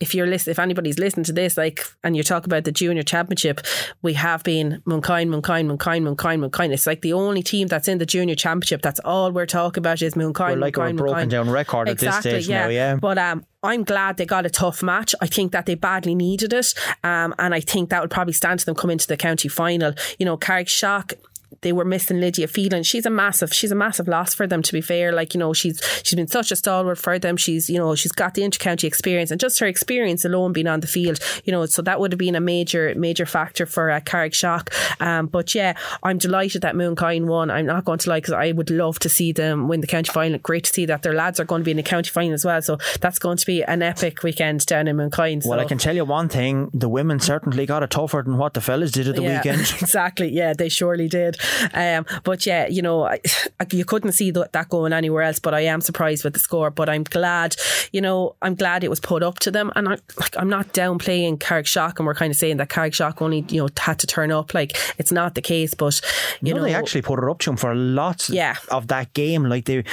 if 0.00 0.14
you're 0.14 0.26
listening, 0.26 0.52
if 0.52 0.58
anybody's 0.58 0.98
listening 0.98 1.24
to 1.24 1.32
this, 1.32 1.56
like, 1.56 1.84
and 2.04 2.16
you 2.16 2.22
talk 2.22 2.46
about 2.46 2.64
the 2.64 2.72
junior 2.72 3.02
championship, 3.02 3.60
we 4.02 4.12
have 4.14 4.42
been 4.42 4.82
Mooncoin, 4.86 5.28
Mooncoin, 5.28 5.66
Mooncoin, 5.66 6.16
Mooncoin, 6.16 6.48
Mooncoin. 6.48 6.72
It's 6.72 6.86
like 6.86 7.02
the 7.02 7.12
only 7.12 7.42
team 7.42 7.68
that's 7.68 7.88
in 7.88 7.98
the 7.98 8.06
junior 8.06 8.34
championship. 8.34 8.82
That's 8.82 9.00
all 9.00 9.32
we're 9.32 9.46
talking 9.46 9.80
about 9.80 10.02
is 10.02 10.14
Mooncoin. 10.14 10.54
We're 10.54 10.56
like 10.56 10.74
Mooncoin, 10.74 10.90
a 10.90 10.94
broken 10.94 11.28
Mooncoin. 11.28 11.30
down 11.30 11.50
record 11.50 11.88
exactly, 11.88 12.30
at 12.30 12.34
this 12.34 12.44
stage 12.44 12.50
yeah. 12.50 12.62
now, 12.64 12.68
yeah. 12.68 12.96
But 12.96 13.18
um, 13.18 13.44
I'm 13.62 13.84
glad 13.84 14.16
they 14.16 14.26
got 14.26 14.44
a 14.44 14.50
tough 14.50 14.82
match. 14.82 15.14
I 15.20 15.26
think 15.26 15.52
that 15.52 15.66
they 15.66 15.74
badly 15.74 16.14
needed 16.14 16.52
it, 16.52 16.74
um, 17.02 17.34
and 17.38 17.54
I 17.54 17.60
think 17.60 17.90
that 17.90 18.00
would 18.02 18.10
probably 18.10 18.34
stand 18.34 18.60
to 18.60 18.66
them 18.66 18.74
come 18.74 18.90
into 18.90 19.06
the 19.06 19.16
county 19.16 19.48
final. 19.48 19.94
You 20.18 20.26
know, 20.26 20.36
Carrickshock 20.36 21.14
they 21.62 21.72
were 21.72 21.84
missing 21.84 22.20
Lydia 22.20 22.48
Phelan. 22.48 22.82
She's 22.82 23.06
a 23.06 23.10
massive, 23.10 23.52
she's 23.52 23.70
a 23.70 23.76
massive 23.76 24.08
loss 24.08 24.34
for 24.34 24.46
them. 24.46 24.62
To 24.62 24.72
be 24.72 24.80
fair, 24.80 25.12
like 25.12 25.34
you 25.34 25.38
know, 25.38 25.52
she's 25.52 25.80
she's 26.02 26.14
been 26.14 26.28
such 26.28 26.50
a 26.50 26.56
stalwart 26.56 26.98
for 26.98 27.18
them. 27.18 27.36
She's 27.36 27.70
you 27.70 27.78
know 27.78 27.94
she's 27.94 28.12
got 28.12 28.34
the 28.34 28.42
intercounty 28.42 28.84
experience 28.84 29.30
and 29.30 29.40
just 29.40 29.58
her 29.60 29.66
experience 29.66 30.24
alone 30.24 30.52
being 30.52 30.66
on 30.66 30.80
the 30.80 30.86
field, 30.86 31.18
you 31.44 31.52
know, 31.52 31.64
so 31.66 31.82
that 31.82 32.00
would 32.00 32.12
have 32.12 32.18
been 32.18 32.34
a 32.34 32.40
major 32.40 32.94
major 32.96 33.26
factor 33.26 33.66
for 33.66 33.90
uh, 33.90 34.00
Carrickshock. 34.00 34.72
Um, 35.00 35.26
but 35.26 35.54
yeah, 35.54 35.76
I'm 36.02 36.18
delighted 36.18 36.62
that 36.62 36.74
Mooncoin 36.74 37.26
won. 37.26 37.50
I'm 37.50 37.66
not 37.66 37.84
going 37.84 37.98
to 38.00 38.10
lie 38.10 38.18
because 38.18 38.34
I 38.34 38.52
would 38.52 38.70
love 38.70 38.98
to 39.00 39.08
see 39.08 39.32
them 39.32 39.68
win 39.68 39.80
the 39.80 39.86
county 39.86 40.10
final. 40.10 40.38
Great 40.38 40.64
to 40.64 40.72
see 40.72 40.86
that 40.86 41.02
their 41.02 41.14
lads 41.14 41.40
are 41.40 41.44
going 41.44 41.62
to 41.62 41.64
be 41.64 41.70
in 41.70 41.76
the 41.76 41.82
county 41.82 42.10
final 42.10 42.34
as 42.34 42.44
well. 42.44 42.60
So 42.62 42.78
that's 43.00 43.18
going 43.18 43.36
to 43.36 43.46
be 43.46 43.62
an 43.62 43.82
epic 43.82 44.22
weekend 44.22 44.66
down 44.66 44.88
in 44.88 44.96
Mooncoin. 44.96 45.42
So. 45.42 45.50
Well, 45.50 45.60
I 45.60 45.64
can 45.64 45.78
tell 45.78 45.94
you 45.94 46.04
one 46.04 46.28
thing: 46.28 46.70
the 46.74 46.88
women 46.88 47.20
certainly 47.20 47.66
got 47.66 47.82
it 47.82 47.90
tougher 47.90 48.22
than 48.22 48.38
what 48.38 48.54
the 48.54 48.60
fellas 48.60 48.90
did 48.90 49.08
at 49.08 49.16
the 49.16 49.22
yeah, 49.22 49.38
weekend. 49.38 49.60
exactly. 49.80 50.28
Yeah, 50.28 50.52
they 50.52 50.68
surely 50.68 51.08
did. 51.08 51.35
Um, 51.74 52.06
but 52.24 52.46
yeah, 52.46 52.66
you 52.68 52.80
know, 52.80 53.04
I, 53.04 53.20
you 53.72 53.84
couldn't 53.84 54.12
see 54.12 54.30
that 54.30 54.68
going 54.68 54.92
anywhere 54.92 55.22
else. 55.22 55.38
But 55.38 55.52
I 55.52 55.60
am 55.60 55.80
surprised 55.80 56.24
with 56.24 56.32
the 56.32 56.38
score. 56.38 56.70
But 56.70 56.88
I'm 56.88 57.04
glad, 57.04 57.56
you 57.92 58.00
know, 58.00 58.34
I'm 58.40 58.54
glad 58.54 58.82
it 58.82 58.88
was 58.88 59.00
put 59.00 59.22
up 59.22 59.38
to 59.40 59.50
them. 59.50 59.72
And 59.76 59.88
I, 59.88 59.98
like, 60.18 60.36
I'm 60.36 60.48
not 60.48 60.72
downplaying 60.72 61.38
Carrickshock, 61.38 61.98
and 61.98 62.06
we're 62.06 62.14
kind 62.14 62.30
of 62.30 62.36
saying 62.36 62.56
that 62.58 62.68
Carrickshock 62.68 63.20
only, 63.20 63.44
you 63.48 63.62
know, 63.62 63.68
had 63.76 63.98
to 64.00 64.06
turn 64.06 64.32
up. 64.32 64.54
Like 64.54 64.76
it's 64.98 65.12
not 65.12 65.34
the 65.34 65.42
case, 65.42 65.74
but 65.74 66.00
you 66.40 66.52
no, 66.52 66.58
know, 66.58 66.66
they 66.66 66.74
actually 66.74 67.02
put 67.02 67.18
it 67.18 67.28
up 67.28 67.38
to 67.40 67.50
them 67.50 67.56
for 67.56 67.74
lots 67.74 68.30
yeah. 68.30 68.56
of 68.70 68.88
that 68.88 69.12
game. 69.14 69.44
Like 69.44 69.64
they, 69.66 69.84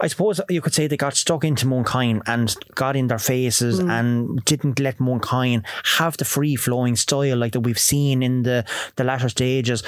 I 0.00 0.08
suppose 0.08 0.40
you 0.48 0.60
could 0.60 0.74
say 0.74 0.86
they 0.86 0.96
got 0.96 1.16
stuck 1.16 1.44
into 1.44 1.66
Mooncoin 1.66 2.22
and 2.26 2.54
got 2.74 2.96
in 2.96 3.08
their 3.08 3.18
faces 3.18 3.80
mm. 3.80 3.90
and 3.90 4.44
didn't 4.44 4.80
let 4.80 4.98
Mooncoin 4.98 5.64
have 5.98 6.16
the 6.16 6.24
free 6.24 6.56
flowing 6.56 6.96
style 6.96 7.36
like 7.36 7.52
that 7.52 7.60
we've 7.60 7.78
seen 7.78 8.22
in 8.22 8.42
the 8.42 8.64
the 8.96 9.04
latter 9.04 9.28
stages. 9.28 9.82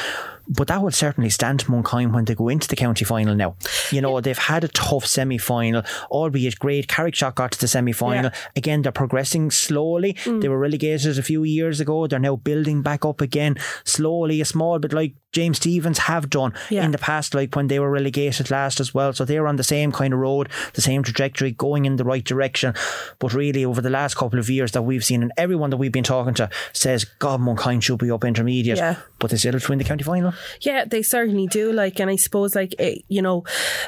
But 0.51 0.69
that 0.69 0.83
will 0.83 0.91
certainly 0.91 1.31
stand 1.31 1.61
to 1.61 1.67
Mooncoin 1.67 2.13
when 2.13 2.25
they 2.25 2.35
go 2.35 2.49
into 2.49 2.67
the 2.67 2.77
county 2.77 3.05
final 3.05 3.35
now. 3.37 3.57
You 3.93 4.01
know, 4.01 4.21
they've 4.21 4.37
had 4.37 4.65
a 4.65 4.69
tough 4.69 5.07
semi 5.07 5.39
final, 5.39 5.83
albeit 6.11 6.59
great. 6.59 6.89
Carrickshock 6.89 7.37
got 7.37 7.53
to 7.53 7.61
the 7.61 7.69
semi 7.69 7.93
final. 7.93 8.31
Yeah. 8.33 8.39
Again, 8.57 8.83
they're 8.83 8.93
progressing 8.93 9.53
slowly. 9.53 10.15
Mm. 10.25 10.41
They 10.41 10.49
were 10.49 10.59
relegated 10.59 11.19
a 11.19 11.23
few 11.23 11.45
years 11.45 11.79
ago. 11.79 12.07
They're 12.07 12.19
now 12.19 12.37
building 12.37 12.83
back 12.83 13.05
up 13.05 13.21
again 13.21 13.57
slowly, 13.85 14.41
a 14.41 14.45
small 14.45 14.79
bit 14.81 14.93
like 14.93 15.15
James 15.33 15.59
Stephens 15.59 15.99
have 15.99 16.29
done 16.29 16.53
yeah. 16.71 16.85
in 16.85 16.91
the 16.91 16.99
past, 16.99 17.35
like 17.35 17.55
when 17.55 17.69
they 17.69 17.79
were 17.79 17.91
relegated 17.91 18.51
last 18.51 18.81
as 18.81 18.93
well. 18.93 19.13
So 19.13 19.25
they're 19.25 19.47
on 19.47 19.57
the 19.57 19.65
same 19.65 19.93
kind 19.93 20.13
of 20.13 20.19
road, 20.19 20.49
the 20.75 20.81
same 20.81 21.03
trajectory, 21.03 21.53
going 21.53 21.85
in 21.85 21.97
the 21.97 22.05
right 22.05 22.25
direction. 22.25 22.75
But 23.21 23.33
really, 23.35 23.65
over 23.65 23.81
the 23.81 23.91
last 23.91 24.17
couple 24.17 24.39
of 24.39 24.51
years 24.51 24.73
that 24.73 24.83
we've 24.83 25.05
seen, 25.05 25.23
and 25.23 25.33
everyone 25.37 25.71
that 25.71 25.77
we've 25.77 25.93
been 25.93 26.05
talking 26.05 26.35
to 26.35 26.51
says, 26.73 27.05
God, 27.05 27.41
Mooncoin 27.41 27.83
should 27.83 27.99
be 27.99 28.11
up 28.11 28.25
intermediate. 28.25 28.79
Yeah. 28.79 28.97
But 29.19 29.31
they 29.31 29.37
still 29.37 29.53
have 29.53 29.63
to 29.63 29.69
win 29.69 29.79
the 29.79 29.85
county 29.85 30.03
final. 30.03 30.35
Yeah, 30.61 30.85
they 30.85 31.03
certainly 31.03 31.47
do. 31.47 31.73
Like, 31.73 32.01
and 32.01 32.11
I 32.11 32.17
suppose, 32.17 32.55
like, 32.55 32.75
it, 32.79 33.05
you 33.09 33.23
know, 33.23 33.45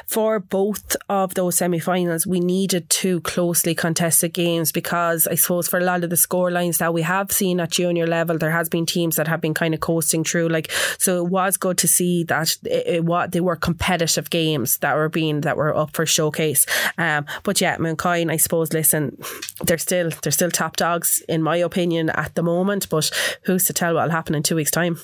for 0.07 0.39
both 0.39 0.95
of 1.09 1.33
those 1.33 1.57
semi 1.57 1.79
finals, 1.79 2.25
we 2.27 2.39
needed 2.39 2.89
two 2.89 3.21
closely 3.21 3.75
contested 3.75 4.33
games 4.33 4.71
because 4.71 5.27
I 5.27 5.35
suppose 5.35 5.67
for 5.67 5.79
a 5.79 5.83
lot 5.83 6.03
of 6.03 6.09
the 6.09 6.15
scorelines 6.15 6.77
that 6.77 6.93
we 6.93 7.01
have 7.01 7.31
seen 7.31 7.59
at 7.59 7.71
junior 7.71 8.07
level, 8.07 8.37
there 8.37 8.51
has 8.51 8.69
been 8.69 8.85
teams 8.85 9.15
that 9.15 9.27
have 9.27 9.41
been 9.41 9.53
kind 9.53 9.73
of 9.73 9.79
coasting 9.79 10.23
through. 10.23 10.49
Like, 10.49 10.71
so 10.97 11.25
it 11.25 11.29
was 11.29 11.57
good 11.57 11.77
to 11.79 11.87
see 11.87 12.23
that 12.25 12.57
it, 12.63 12.87
it, 12.87 13.05
what 13.05 13.31
they 13.31 13.41
were 13.41 13.55
competitive 13.55 14.29
games 14.29 14.77
that 14.79 14.95
were 14.95 15.09
being 15.09 15.41
that 15.41 15.57
were 15.57 15.75
up 15.75 15.95
for 15.95 16.05
showcase. 16.05 16.65
Um, 16.97 17.25
but 17.43 17.61
yeah, 17.61 17.77
Mooncoin, 17.77 18.31
I 18.31 18.37
suppose. 18.37 18.73
Listen, 18.73 19.17
they're 19.63 19.77
still 19.77 20.09
they're 20.21 20.31
still 20.31 20.51
top 20.51 20.77
dogs 20.77 21.21
in 21.27 21.41
my 21.41 21.57
opinion 21.57 22.09
at 22.09 22.35
the 22.35 22.43
moment. 22.43 22.89
But 22.89 23.11
who's 23.43 23.65
to 23.65 23.73
tell 23.73 23.95
what'll 23.95 24.11
happen 24.11 24.35
in 24.35 24.43
two 24.43 24.55
weeks' 24.55 24.71
time? 24.71 24.99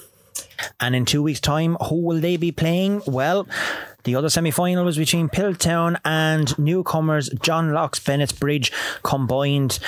And 0.79 0.95
in 0.95 1.05
two 1.05 1.23
weeks' 1.23 1.39
time, 1.39 1.75
who 1.89 2.01
will 2.01 2.19
they 2.19 2.37
be 2.37 2.51
playing? 2.51 3.01
Well, 3.05 3.47
the 4.03 4.15
other 4.15 4.29
semi 4.29 4.51
final 4.51 4.85
was 4.85 4.97
between 4.97 5.29
Piltown 5.29 5.99
and 6.05 6.57
newcomers 6.57 7.29
John 7.41 7.73
Locke's 7.73 7.99
Bennett's 7.99 8.31
Bridge 8.31 8.71
combined. 9.03 9.79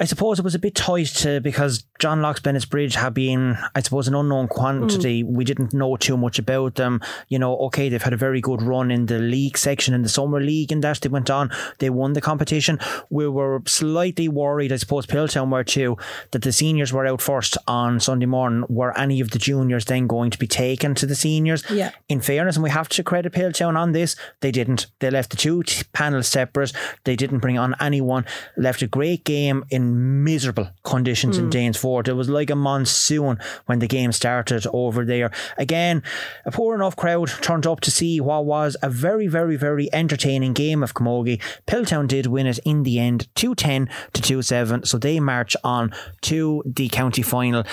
I 0.00 0.04
suppose 0.04 0.38
it 0.38 0.44
was 0.44 0.54
a 0.54 0.58
bit 0.58 0.74
tight 0.74 1.08
to 1.08 1.40
because 1.42 1.84
John 1.98 2.22
Locke's 2.22 2.40
Bennett's 2.40 2.64
Bridge 2.64 2.94
had 2.94 3.12
been, 3.12 3.58
I 3.74 3.82
suppose, 3.82 4.08
an 4.08 4.14
unknown 4.14 4.48
quantity. 4.48 5.22
Mm. 5.22 5.32
We 5.32 5.44
didn't 5.44 5.74
know 5.74 5.96
too 5.96 6.16
much 6.16 6.38
about 6.38 6.76
them. 6.76 7.02
You 7.28 7.38
know, 7.38 7.54
okay, 7.66 7.90
they've 7.90 8.02
had 8.02 8.14
a 8.14 8.16
very 8.16 8.40
good 8.40 8.62
run 8.62 8.90
in 8.90 9.06
the 9.06 9.18
league 9.18 9.58
section 9.58 9.92
in 9.92 10.00
the 10.00 10.08
summer 10.08 10.40
league, 10.40 10.72
and 10.72 10.82
that 10.82 11.02
they 11.02 11.10
went 11.10 11.28
on. 11.28 11.50
They 11.78 11.90
won 11.90 12.14
the 12.14 12.22
competition. 12.22 12.78
We 13.10 13.28
were 13.28 13.60
slightly 13.66 14.26
worried, 14.26 14.72
I 14.72 14.76
suppose, 14.76 15.04
Piltown 15.04 15.52
were 15.52 15.64
too, 15.64 15.98
that 16.30 16.42
the 16.42 16.52
seniors 16.52 16.94
were 16.94 17.06
out 17.06 17.20
first 17.20 17.58
on 17.68 18.00
Sunday 18.00 18.26
morning. 18.26 18.64
Were 18.70 18.96
any 18.96 19.20
of 19.20 19.32
the 19.32 19.38
juniors 19.38 19.84
then 19.84 20.06
going 20.06 20.30
to 20.30 20.38
be 20.38 20.46
taken 20.46 20.94
to 20.94 21.04
the 21.04 21.14
seniors? 21.14 21.62
Yeah. 21.68 21.90
In 22.08 22.22
fairness, 22.22 22.56
and 22.56 22.62
we 22.62 22.70
have 22.70 22.88
to 22.88 23.02
credit 23.02 23.34
Piltown 23.34 23.76
on 23.76 23.92
this, 23.92 24.16
they 24.40 24.50
didn't. 24.50 24.86
They 25.00 25.10
left 25.10 25.28
the 25.30 25.36
two 25.36 25.62
t- 25.62 25.84
panels 25.92 26.26
separate. 26.26 26.72
They 27.04 27.16
didn't 27.16 27.40
bring 27.40 27.58
on 27.58 27.74
anyone. 27.80 28.24
Left 28.56 28.80
a 28.80 28.86
great 28.86 29.24
game 29.24 29.62
in 29.68 29.89
miserable 29.90 30.70
conditions 30.82 31.38
mm. 31.38 31.40
in 31.40 31.50
Danesfort. 31.50 32.08
It 32.08 32.14
was 32.14 32.28
like 32.28 32.50
a 32.50 32.56
monsoon 32.56 33.38
when 33.66 33.78
the 33.78 33.86
game 33.86 34.12
started 34.12 34.66
over 34.72 35.04
there. 35.04 35.30
Again, 35.58 36.02
a 36.44 36.50
poor 36.50 36.74
enough 36.74 36.96
crowd 36.96 37.28
turned 37.40 37.66
up 37.66 37.80
to 37.80 37.90
see 37.90 38.20
what 38.20 38.44
was 38.44 38.76
a 38.82 38.90
very, 38.90 39.26
very, 39.26 39.56
very 39.56 39.92
entertaining 39.92 40.52
game 40.52 40.82
of 40.82 40.94
Camogie. 40.94 41.40
Piltown 41.66 42.08
did 42.08 42.26
win 42.26 42.46
it 42.46 42.58
in 42.64 42.82
the 42.82 42.98
end, 42.98 43.28
210 43.34 43.88
to 44.12 44.22
2 44.22 44.42
7. 44.42 44.84
So 44.84 44.98
they 44.98 45.20
march 45.20 45.56
on 45.64 45.92
to 46.22 46.62
the 46.66 46.88
county 46.88 47.22
final 47.22 47.64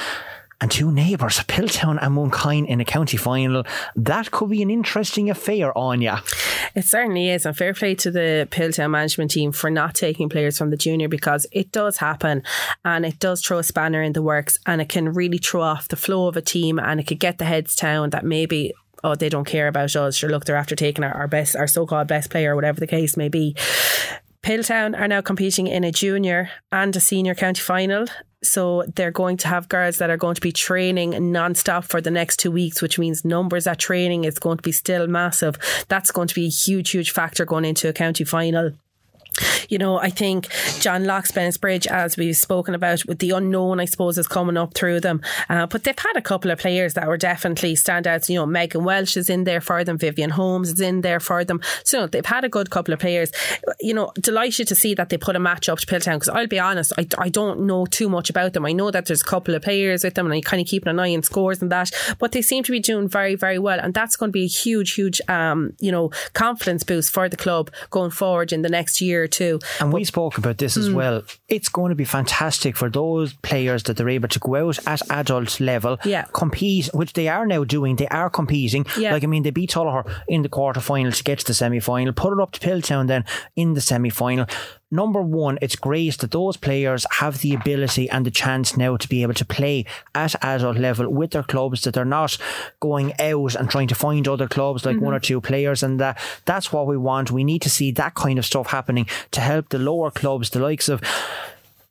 and 0.59 0.71
two 0.71 0.91
neighbours, 0.91 1.39
Piltown 1.41 1.99
and 2.01 2.15
Mooncoin 2.15 2.67
in 2.67 2.81
a 2.81 2.85
county 2.85 3.17
final. 3.17 3.63
That 3.95 4.31
could 4.31 4.49
be 4.49 4.61
an 4.61 4.71
interesting 4.71 5.29
affair, 5.29 5.77
Anya. 5.77 6.23
It 6.75 6.85
certainly 6.85 7.29
is. 7.29 7.45
And 7.45 7.55
fair 7.55 7.73
play 7.73 7.93
to 7.95 8.09
the 8.09 8.47
Piltown 8.49 8.91
management 8.91 9.31
team 9.31 9.51
for 9.51 9.69
not 9.69 9.93
taking 9.93 10.29
players 10.29 10.57
from 10.57 10.71
the 10.71 10.77
junior 10.77 11.07
because 11.07 11.45
it 11.51 11.71
does 11.71 11.97
happen 11.97 12.43
and 12.83 13.05
it 13.05 13.19
does 13.19 13.41
throw 13.41 13.59
a 13.59 13.63
spanner 13.63 14.01
in 14.01 14.13
the 14.13 14.21
works 14.21 14.57
and 14.65 14.81
it 14.81 14.89
can 14.89 15.13
really 15.13 15.37
throw 15.37 15.61
off 15.61 15.89
the 15.89 15.95
flow 15.95 16.27
of 16.27 16.35
a 16.35 16.41
team 16.41 16.79
and 16.79 16.99
it 16.99 17.07
could 17.07 17.19
get 17.19 17.37
the 17.37 17.45
heads 17.45 17.75
down 17.75 18.09
that 18.09 18.25
maybe 18.25 18.73
oh, 19.03 19.13
they 19.13 19.29
don't 19.29 19.45
care 19.45 19.67
about 19.67 19.95
us. 19.95 20.15
Sure, 20.15 20.29
look, 20.29 20.45
they're 20.45 20.55
after 20.55 20.75
taking 20.75 21.03
our, 21.03 21.13
our 21.13 21.27
best, 21.27 21.55
our 21.55 21.67
so 21.67 21.85
called 21.85 22.07
best 22.07 22.31
player, 22.31 22.55
whatever 22.55 22.79
the 22.79 22.87
case 22.87 23.15
may 23.15 23.29
be 23.29 23.55
Piltown 24.47 24.97
are 24.97 25.09
now 25.09 25.19
competing 25.19 25.67
in 25.67 25.83
a 25.83 25.91
junior 25.91 26.49
and 26.71 26.95
a 26.95 27.01
senior 27.01 27.35
county 27.35 27.59
final. 27.59 28.05
So 28.43 28.83
they're 28.95 29.11
going 29.11 29.37
to 29.37 29.47
have 29.47 29.67
girls 29.69 29.97
that 29.97 30.09
are 30.09 30.17
going 30.17 30.35
to 30.35 30.41
be 30.41 30.51
training 30.51 31.31
non-stop 31.31 31.85
for 31.85 32.01
the 32.01 32.11
next 32.11 32.37
two 32.37 32.51
weeks, 32.51 32.81
which 32.81 32.99
means 32.99 33.25
numbers 33.25 33.65
at 33.65 33.79
training 33.79 34.25
is 34.25 34.39
going 34.39 34.57
to 34.57 34.63
be 34.63 34.71
still 34.71 35.07
massive. 35.07 35.57
That's 35.87 36.11
going 36.11 36.27
to 36.27 36.35
be 36.35 36.45
a 36.45 36.49
huge, 36.49 36.91
huge 36.91 37.11
factor 37.11 37.45
going 37.45 37.65
into 37.65 37.89
a 37.89 37.93
county 37.93 38.23
final. 38.23 38.73
You 39.69 39.77
know, 39.77 39.99
I 39.99 40.09
think 40.09 40.47
John 40.79 41.05
Locke's 41.05 41.31
Bennett's 41.31 41.57
Bridge, 41.57 41.87
as 41.87 42.17
we've 42.17 42.37
spoken 42.37 42.75
about, 42.75 43.05
with 43.05 43.19
the 43.19 43.31
unknown, 43.31 43.79
I 43.79 43.85
suppose, 43.85 44.17
is 44.17 44.27
coming 44.27 44.57
up 44.57 44.73
through 44.73 45.01
them. 45.01 45.21
Uh, 45.49 45.65
but 45.65 45.83
they've 45.83 45.97
had 45.97 46.15
a 46.15 46.21
couple 46.21 46.51
of 46.51 46.59
players 46.59 46.93
that 46.93 47.07
were 47.07 47.17
definitely 47.17 47.75
standouts. 47.75 48.29
You 48.29 48.35
know, 48.35 48.45
Megan 48.45 48.83
Welsh 48.83 49.17
is 49.17 49.29
in 49.29 49.43
there 49.43 49.61
for 49.61 49.83
them, 49.83 49.97
Vivian 49.97 50.31
Holmes 50.31 50.71
is 50.71 50.81
in 50.81 51.01
there 51.01 51.19
for 51.19 51.43
them. 51.43 51.61
So 51.83 52.07
they've 52.07 52.25
had 52.25 52.43
a 52.43 52.49
good 52.49 52.69
couple 52.69 52.93
of 52.93 52.99
players. 52.99 53.31
You 53.79 53.93
know, 53.93 54.11
delighted 54.19 54.67
to 54.69 54.75
see 54.75 54.93
that 54.95 55.09
they 55.09 55.17
put 55.17 55.35
a 55.35 55.39
match 55.39 55.69
up 55.69 55.79
to 55.79 55.85
Piltown 55.85 56.15
because 56.15 56.29
I'll 56.29 56.47
be 56.47 56.59
honest, 56.59 56.93
I, 56.97 57.07
I 57.17 57.29
don't 57.29 57.61
know 57.61 57.85
too 57.85 58.09
much 58.09 58.29
about 58.29 58.53
them. 58.53 58.65
I 58.65 58.71
know 58.71 58.91
that 58.91 59.05
there's 59.05 59.21
a 59.21 59.25
couple 59.25 59.55
of 59.55 59.61
players 59.61 60.03
with 60.03 60.15
them 60.15 60.25
and 60.25 60.33
I 60.33 60.41
kind 60.41 60.61
of 60.61 60.67
keep 60.67 60.85
an 60.85 60.99
eye 60.99 61.13
on 61.13 61.23
scores 61.23 61.61
and 61.61 61.71
that, 61.71 61.91
but 62.19 62.31
they 62.31 62.41
seem 62.41 62.63
to 62.63 62.71
be 62.71 62.79
doing 62.79 63.07
very, 63.07 63.35
very 63.35 63.59
well. 63.59 63.79
And 63.79 63.93
that's 63.93 64.15
going 64.15 64.29
to 64.29 64.33
be 64.33 64.45
a 64.45 64.47
huge, 64.47 64.93
huge, 64.93 65.21
um, 65.27 65.73
you 65.79 65.91
know, 65.91 66.11
confidence 66.33 66.83
boost 66.83 67.11
for 67.11 67.29
the 67.29 67.37
club 67.37 67.71
going 67.89 68.11
forward 68.11 68.51
in 68.51 68.61
the 68.61 68.69
next 68.69 69.01
year 69.01 69.26
or 69.27 69.29
two. 69.29 69.59
And 69.79 69.93
we 69.93 70.03
spoke 70.03 70.37
about 70.37 70.57
this 70.57 70.77
as 70.77 70.87
hmm. 70.87 70.95
well. 70.95 71.23
It's 71.47 71.69
going 71.69 71.89
to 71.89 71.95
be 71.95 72.05
fantastic 72.05 72.75
for 72.75 72.89
those 72.89 73.33
players 73.33 73.83
that 73.83 73.97
they're 73.97 74.09
able 74.09 74.29
to 74.29 74.39
go 74.39 74.55
out 74.55 74.79
at 74.87 75.01
adult 75.11 75.59
level, 75.59 75.97
Yeah. 76.03 76.25
compete, 76.33 76.89
which 76.93 77.13
they 77.13 77.27
are 77.27 77.45
now 77.45 77.63
doing. 77.63 77.95
They 77.95 78.07
are 78.07 78.29
competing. 78.29 78.85
Yeah. 78.97 79.13
Like, 79.13 79.23
I 79.23 79.27
mean, 79.27 79.43
they 79.43 79.51
beat 79.51 79.71
Tullogher 79.71 80.09
in 80.27 80.41
the 80.41 80.49
quarter 80.49 80.79
final 80.79 81.11
to 81.11 81.23
get 81.23 81.39
to 81.39 81.45
the 81.45 81.53
semi 81.53 81.79
final, 81.79 82.13
put 82.13 82.33
it 82.33 82.41
up 82.41 82.51
to 82.53 82.59
Piltown 82.59 83.07
then 83.07 83.25
in 83.55 83.73
the 83.73 83.81
semi 83.81 84.09
final. 84.09 84.47
Number 84.89 85.21
one, 85.21 85.57
it's 85.61 85.75
great 85.75 86.17
that 86.19 86.31
those 86.31 86.55
players 86.55 87.05
have 87.19 87.39
the 87.39 87.53
ability 87.53 88.09
and 88.09 88.25
the 88.25 88.31
chance 88.31 88.77
now 88.77 88.95
to 88.95 89.09
be 89.09 89.21
able 89.21 89.33
to 89.33 89.43
play 89.43 89.85
at 90.15 90.41
adult 90.41 90.77
level 90.77 91.09
with 91.11 91.31
their 91.31 91.43
clubs, 91.43 91.81
that 91.81 91.93
they're 91.93 92.05
not 92.05 92.37
going 92.79 93.11
out 93.19 93.55
and 93.55 93.69
trying 93.69 93.89
to 93.89 93.95
find 93.95 94.27
other 94.27 94.47
clubs 94.47 94.85
like 94.85 94.95
one 94.95 95.07
mm-hmm. 95.07 95.15
or 95.15 95.19
two 95.19 95.41
players. 95.41 95.83
And 95.83 95.99
that 95.99 96.17
that's 96.45 96.71
what 96.71 96.87
we 96.87 96.95
want. 96.95 97.31
We 97.31 97.43
need 97.43 97.61
to 97.63 97.69
see 97.69 97.91
that 97.91 98.15
kind 98.15 98.39
of 98.39 98.45
stuff 98.45 98.67
happening 98.67 99.07
to 99.31 99.41
help 99.41 99.69
the 99.69 99.79
lower 99.79 100.09
clubs, 100.09 100.51
the 100.51 100.59
likes 100.59 100.87
of 100.87 101.01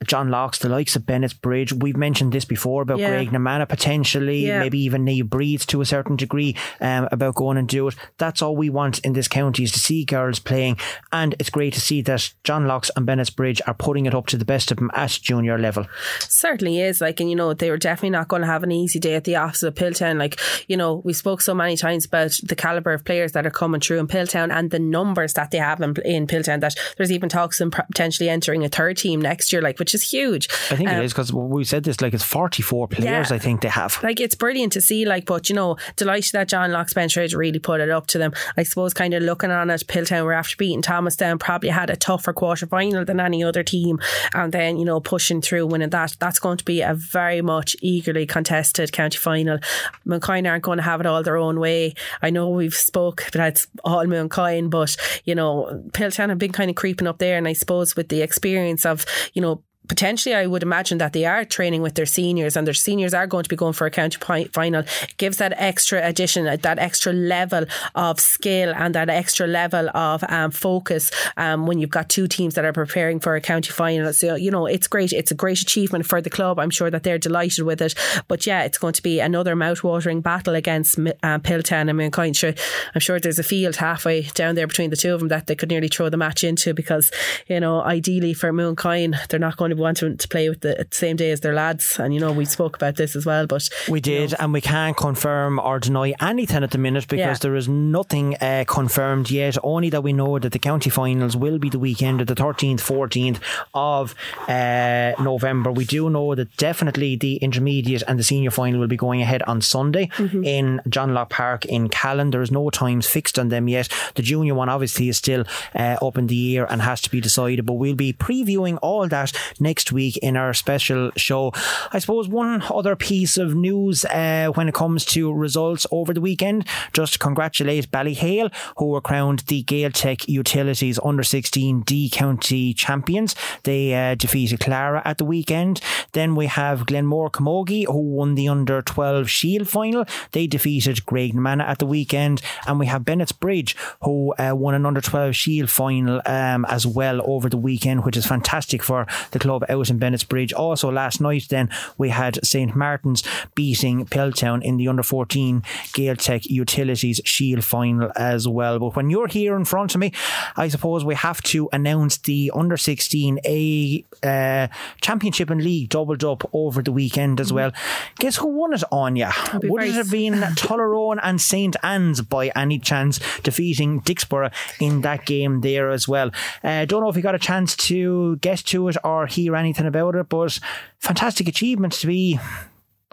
John 0.07 0.31
Locke's, 0.31 0.59
the 0.59 0.69
likes 0.69 0.97
of 0.97 1.07
Bennett's 1.07 1.35
Bridge. 1.35 1.73
We've 1.73 1.97
mentioned 1.97 2.33
this 2.33 2.45
before 2.45 2.83
about 2.83 2.99
Yeah. 2.99 3.11
Graignamanagh 3.25 3.69
potentially, 3.69 4.47
Yeah. 4.47 4.61
maybe 4.61 4.79
even 4.81 5.05
Neve 5.05 5.29
Breeds 5.31 5.67
to 5.67 5.81
a 5.81 5.85
certain 5.87 6.17
degree 6.17 6.55
um, 6.81 7.09
about 7.13 7.35
going 7.35 7.57
and 7.59 7.69
do 7.69 7.89
it. 7.89 7.95
That's 8.19 8.43
all 8.43 8.57
we 8.57 8.71
want 8.71 8.99
in 9.01 9.13
this 9.13 9.29
county 9.29 9.65
is 9.65 9.73
to 9.73 9.79
see 9.79 10.05
girls 10.05 10.39
playing. 10.39 10.79
And 11.13 11.35
it's 11.39 11.51
great 11.51 11.75
to 11.75 11.81
see 11.81 12.03
that 12.03 12.33
John 12.45 12.67
Locks 12.67 12.91
and 12.97 13.07
Bennett's 13.07 13.31
Bridge 13.31 13.61
are 13.67 13.75
putting 13.75 14.07
it 14.07 14.15
up 14.15 14.27
to 14.29 14.37
the 14.37 14.45
best 14.45 14.71
of 14.71 14.79
them 14.79 14.91
at 14.95 15.11
junior 15.11 15.59
level. 15.59 15.87
certainly 16.21 16.81
is 16.81 17.01
like 17.01 17.21
and 17.21 17.31
you 17.31 17.37
know 17.37 17.55
they 17.55 17.71
were 17.71 17.77
definitely 17.77 18.11
not 18.11 18.29
going 18.29 18.43
to 18.43 18.47
have 18.49 18.63
an 18.63 18.73
easy 18.73 18.99
day 18.99 19.15
at 19.15 19.25
the 19.25 19.37
office 19.37 19.63
of 19.63 19.75
Piltown 19.75 20.19
like 20.19 20.39
you 20.69 20.77
know 20.77 21.03
we 21.05 21.13
spoke 21.13 21.41
so 21.41 21.55
many 21.55 21.77
times 21.77 22.05
about 22.05 22.33
the 22.43 22.55
caliber 22.57 22.93
of 22.93 23.05
players 23.05 23.33
that 23.33 23.47
are 23.47 23.51
coming 23.51 23.81
through 23.81 23.99
in 23.99 24.07
Piltown 24.07 24.51
and 24.53 24.71
the 24.71 24.79
numbers 24.79 25.35
that 25.35 25.51
they 25.51 25.59
have 25.59 25.81
in, 25.81 25.95
in 26.05 26.27
Piltown 26.27 26.61
that 26.61 26.75
there's 26.97 27.13
even 27.13 27.29
talks 27.29 27.61
of 27.61 27.71
potentially 27.71 28.29
entering 28.29 28.65
a 28.65 28.69
third 28.69 28.97
team 28.97 29.21
next 29.21 29.53
year 29.53 29.63
like 29.63 29.79
which 29.79 29.95
is 29.97 30.11
huge. 30.11 30.49
I 30.71 30.77
think 30.77 30.89
Um, 30.91 30.97
it 30.99 31.05
is 31.05 31.13
because 31.13 31.33
we 31.33 31.65
said 31.65 31.85
this 31.85 32.01
like 32.01 32.15
it's 32.15 32.23
44 32.25 32.89
players, 32.89 33.31
Yeah. 33.31 33.37
I 33.37 33.39
think 33.39 33.61
they 33.63 33.69
have. 33.69 33.99
like 34.03 34.21
it's 34.21 34.35
brilliant 34.35 34.73
to 34.75 34.81
see 34.81 35.05
like 35.05 35.25
but 35.27 35.49
you 35.49 35.55
know 35.55 35.77
delighted 35.97 36.33
that 36.33 36.49
John 36.49 36.71
Locke's 36.73 36.95
Bennett's 36.95 37.15
Bridge 37.15 37.35
really 37.35 37.59
put 37.59 37.81
it 37.81 37.91
up 37.91 38.07
to 38.09 38.19
them. 38.19 38.33
I 38.57 38.63
suppose 38.63 38.95
kind 38.95 39.15
of 39.15 39.23
looking 39.23 39.51
on 39.51 39.71
it 39.71 39.83
Piltown 39.89 40.25
were 40.25 40.33
after 40.33 40.57
beating 40.57 40.83
Thomastown 40.83 41.39
probably 41.39 41.71
had 41.71 41.91
a 41.91 41.97
tougher 41.97 42.33
quarter 42.33 42.67
final 42.67 43.05
than 43.05 43.21
any 43.21 43.43
other 43.43 43.63
team 43.63 43.99
and 44.35 44.53
then 44.53 44.77
you 44.77 44.85
know 44.85 45.01
pushing 45.01 45.41
through 45.41 45.67
winning 45.67 45.91
that. 45.91 46.17
That's 46.21 46.39
going 46.39 46.59
to 46.59 46.65
be 46.65 46.83
a 46.83 46.95
very 46.95 47.43
much 47.43 47.75
eagerly 47.81 48.27
contested 48.27 48.93
county 48.93 49.19
final. 49.19 49.59
Mooncoin 50.07 50.49
aren't 50.49 50.65
going 50.65 50.79
to 50.79 50.83
have 50.85 51.01
it 51.01 51.07
all 51.07 51.23
their 51.23 51.37
own 51.37 51.59
way. 51.61 51.95
I 52.23 52.31
know 52.31 52.51
we've 52.51 52.75
spoke 52.75 53.25
but 53.33 53.41
it's 53.41 53.67
all 53.85 54.05
Mooncoin 54.05 54.71
but 54.71 54.97
you 55.25 55.35
know 55.35 55.85
Piltown 55.93 56.29
have 56.29 56.39
been 56.39 56.53
kind 56.53 56.71
of 56.71 56.77
creeping 56.77 57.07
up 57.09 57.19
there 57.19 57.37
and 57.39 57.49
I 57.49 57.53
suppose 57.55 57.97
with 57.97 58.09
the 58.09 58.23
experience 58.23 58.85
of 58.87 59.05
you 59.35 59.43
know 59.43 59.63
potentially 59.89 60.35
I 60.35 60.47
would 60.47 60.63
imagine 60.63 60.99
that 60.99 61.13
they 61.13 61.25
are 61.25 61.45
training 61.45 61.83
with 61.83 61.95
their 61.95 62.07
seniors 62.07 62.57
and 62.57 62.67
their 62.67 62.75
seniors 62.75 63.15
are 63.15 63.27
going 63.27 63.45
to 63.45 63.49
be 63.49 63.57
going 63.57 63.73
for 63.73 63.87
a 63.87 63.91
county 63.91 64.19
final. 64.53 64.81
It 64.81 65.15
gives 65.17 65.39
that 65.39 65.53
extra 65.57 66.07
addition 66.07 66.45
that 66.45 66.79
extra 66.79 67.13
level 67.13 67.65
of 67.95 68.21
skill 68.21 68.73
and 68.77 68.95
that 68.95 69.09
extra 69.09 69.47
level 69.47 69.89
of 69.95 70.25
um, 70.29 70.51
focus 70.51 71.11
um, 71.37 71.67
when 71.67 71.79
you've 71.79 71.91
got 71.91 72.09
two 72.09 72.29
teams 72.29 72.55
that 72.55 72.65
are 72.65 72.73
preparing 72.73 73.21
for 73.21 73.37
a 73.37 73.41
county 73.41 73.71
final. 73.71 74.13
So 74.13 74.35
you 74.35 74.51
know 74.51 74.67
it's 74.67 74.87
great. 74.87 75.13
It's 75.13 75.31
a 75.31 75.35
great 75.35 75.61
achievement 75.61 76.07
for 76.07 76.21
the 76.21 76.31
club. 76.31 76.59
I'm 76.59 76.71
sure 76.71 76.91
that 76.91 77.03
they're 77.03 77.19
delighted 77.19 77.65
with 77.65 77.83
it. 77.83 77.95
But 78.29 78.47
yeah 78.47 78.63
it's 78.65 78.79
going 78.79 78.95
to 78.95 79.03
be 79.03 79.21
another 79.21 79.57
mouth-watering 79.57 80.21
battle 80.21 80.55
against 80.55 80.99
um, 80.99 81.41
Piltown 81.41 81.89
and 81.91 81.99
Mooncoin 81.99 82.37
sure, 82.37 82.55
I'm 82.95 83.01
sure 83.01 83.19
there's 83.19 83.39
a 83.39 83.43
field 83.43 83.77
halfway 83.77 84.23
down 84.23 84.55
there 84.55 84.67
between 84.67 84.91
the 84.91 84.97
two 84.97 85.15
of 85.15 85.21
them 85.21 85.29
that 85.29 85.47
they 85.47 85.55
could 85.55 85.71
nearly 85.71 85.89
throw 85.89 86.09
the 86.09 86.17
match 86.17 86.45
into 86.45 86.75
because 86.75 87.11
you 87.47 87.61
know 87.61 87.83
ideally 87.83 88.35
for 88.35 88.53
Mooncoin 88.53 89.17
they're 89.29 89.41
not 89.41 89.57
going 89.57 89.71
to 89.71 89.76
want 89.77 89.99
to, 89.99 90.17
play 90.29 90.49
with 90.49 90.61
the, 90.61 90.75
the 90.91 90.97
same 90.97 91.17
day 91.17 91.31
as 91.31 91.41
their 91.41 91.55
lads 91.55 91.99
and 92.01 92.13
you 92.15 92.21
know 92.21 92.33
we 92.33 92.45
spoke 92.45 92.75
about 92.77 92.97
this 92.97 93.15
as 93.15 93.25
well 93.25 93.47
but 93.47 93.69
We 93.89 94.01
did, 94.01 94.35
and 94.39 94.53
we 94.53 94.61
can't 94.61 94.97
confirm 94.97 95.59
or 95.59 95.79
deny 95.79 96.15
anything 96.21 96.63
at 96.63 96.71
the 96.71 96.79
minute 96.79 97.07
because 97.09 97.39
Yeah. 97.39 97.39
there 97.41 97.55
is 97.57 97.69
nothing 97.69 98.37
uh, 98.41 98.65
confirmed 98.67 99.31
yet. 99.31 99.57
Only 99.63 99.91
that 99.91 100.03
we 100.03 100.13
know 100.13 100.39
that 100.39 100.53
the 100.53 100.59
county 100.59 100.91
finals 100.91 101.37
will 101.37 101.59
be 101.59 101.69
the 101.71 101.79
weekend 101.79 102.21
of 102.21 102.27
the 102.27 102.35
13th, 102.35 102.81
14th 102.81 103.39
of 103.75 104.15
uh, 104.49 105.13
November. 105.23 105.71
We 105.73 105.85
do 105.85 106.11
know 106.11 106.35
that 106.35 106.57
definitely 106.57 107.17
the 107.17 107.37
intermediate 107.37 108.03
and 108.09 108.19
the 108.19 108.25
senior 108.25 108.51
final 108.51 108.81
will 108.81 108.89
be 108.89 108.97
going 108.97 109.23
ahead 109.23 109.43
on 109.45 109.61
Sunday 109.63 110.11
in 110.43 110.81
John 110.89 111.15
Locke 111.15 111.31
Park 111.31 111.65
in 111.67 111.89
Callan. 111.89 112.31
There 112.31 112.43
is 112.43 112.51
no 112.51 112.71
times 112.71 113.07
fixed 113.07 113.39
on 113.39 113.49
them 113.49 113.69
yet. 113.69 113.89
The 114.15 114.23
junior 114.23 114.55
one 114.55 114.69
obviously 114.69 115.09
is 115.09 115.17
still 115.19 115.45
uh, 115.75 115.97
up 116.03 116.17
in 116.19 116.27
the 116.27 116.57
air 116.57 116.71
and 116.71 116.83
has 116.83 117.01
to 117.03 117.11
be 117.11 117.21
decided, 117.21 117.67
but 117.67 117.75
we'll 117.75 117.95
be 117.95 118.13
previewing 118.13 118.79
all 118.83 119.09
that 119.09 119.33
next 119.67 119.91
week 119.91 120.17
in 120.19 120.37
our 120.37 120.55
special 120.55 121.11
show. 121.17 121.53
I 121.93 121.99
suppose 121.99 122.29
one 122.29 122.63
other 122.71 122.95
piece 122.95 123.37
of 123.37 123.57
news 123.57 124.05
uh, 124.05 124.53
when 124.55 124.69
it 124.69 124.75
comes 124.75 125.05
to 125.07 125.33
results 125.33 125.87
over 125.91 126.15
the 126.15 126.21
weekend, 126.21 126.69
just 126.93 127.15
to 127.15 127.19
congratulate 127.19 127.91
Ballyhale, 127.91 128.53
who 128.77 128.87
were 128.87 129.01
crowned 129.01 129.41
the 129.49 129.65
Gaeltec 129.65 130.29
Utilities 130.29 131.01
Under 131.03 131.25
16 131.25 131.81
D 131.81 132.09
County 132.09 132.73
champions. 132.75 133.35
They 133.65 133.93
uh, 133.93 134.15
defeated 134.15 134.61
Clara 134.61 135.03
at 135.05 135.19
the 135.19 135.25
weekend. 135.25 135.81
Then 136.13 136.37
we 136.37 136.47
have 136.47 136.87
Glenmore 136.87 137.31
Camogie, 137.31 137.87
who 137.87 138.03
won 138.19 138.37
the 138.37 138.49
Under 138.49 138.81
12 138.83 139.29
Shield 139.29 139.69
final. 139.69 140.05
They 140.31 140.47
defeated 140.47 140.99
Graignamanagh 141.07 141.69
at 141.69 141.79
the 141.81 141.87
weekend. 141.87 142.41
And 142.69 142.79
we 142.79 142.87
have 142.87 143.05
Bennett's 143.05 143.33
Bridge, 143.33 143.75
who 144.05 144.33
uh, 144.39 144.55
won 144.55 144.75
an 144.75 144.87
Under 144.87 145.01
12 145.01 145.35
Shield 145.35 145.71
final 145.71 146.23
um, 146.25 146.65
as 146.67 146.87
well 146.87 147.21
over 147.25 147.49
the 147.49 147.57
weekend, 147.57 148.05
which 148.05 148.17
is 148.17 148.27
fantastic 148.27 148.83
for 148.83 149.07
the 149.33 149.41
club 149.41 149.56
out 149.69 149.91
in 149.91 149.99
Bennett's 149.99 150.25
Bridge. 150.25 150.53
Also, 150.53 150.91
last 150.91 151.21
night, 151.21 151.47
then 151.49 151.71
we 151.99 152.11
had 152.11 152.45
St. 152.45 152.75
Martin's 152.75 153.23
beating 153.55 154.07
Piltown 154.07 154.63
in 154.63 154.77
the 154.77 154.89
Under 154.89 155.03
14 155.03 155.63
Gaeltec 155.93 156.47
Utilities 156.47 157.21
Shield 157.25 157.65
final 157.65 158.11
as 158.17 158.49
well. 158.49 158.79
But 158.79 158.97
when 158.97 159.11
you're 159.11 159.29
here 159.29 159.57
in 159.57 159.65
front 159.65 159.95
of 159.95 160.01
me, 160.01 160.13
I 160.57 160.69
suppose 160.69 161.05
we 161.05 161.15
have 161.15 161.43
to 161.45 161.69
announce 161.73 162.19
the 162.19 162.51
Under 162.55 162.77
16 162.77 163.41
A 163.45 164.05
uh, 164.23 164.69
Championship 165.01 165.51
and 165.51 165.63
League 165.63 165.91
doubled 165.91 166.25
up 166.25 166.49
over 166.53 166.83
the 166.83 166.93
weekend 166.93 167.41
as 167.41 167.53
well. 167.53 167.73
Guess 168.19 168.37
who 168.37 168.49
won 168.49 168.73
it, 168.73 168.83
Anya? 168.91 169.33
Would 169.63 169.83
it 169.83 169.95
have 169.95 170.11
been 170.11 170.35
Tullaroan 170.57 171.19
and 171.23 171.41
St. 171.41 171.77
Anne's 171.83 172.23
by 172.23 172.49
any 172.57 172.79
chance 172.79 173.21
defeating 173.43 174.01
Dicksboro 174.01 174.53
in 174.81 175.03
that 175.03 175.27
game 175.27 175.61
there 175.61 175.91
as 175.91 176.09
well? 176.09 176.31
Uh, 176.63 176.85
don't 176.85 177.03
know 177.03 177.09
if 177.09 177.17
you 177.17 177.23
got 177.23 177.35
a 177.35 177.39
chance 177.39 177.77
to 177.77 178.37
get 178.37 178.59
to 178.59 178.89
it 178.89 178.97
or 179.05 179.27
hear 179.27 179.46
anything 179.55 179.87
about 179.87 180.15
it, 180.17 180.29
but 180.29 180.59
fantastic 180.99 181.47
achievements 181.47 182.01
to 182.01 182.07
be 182.07 182.41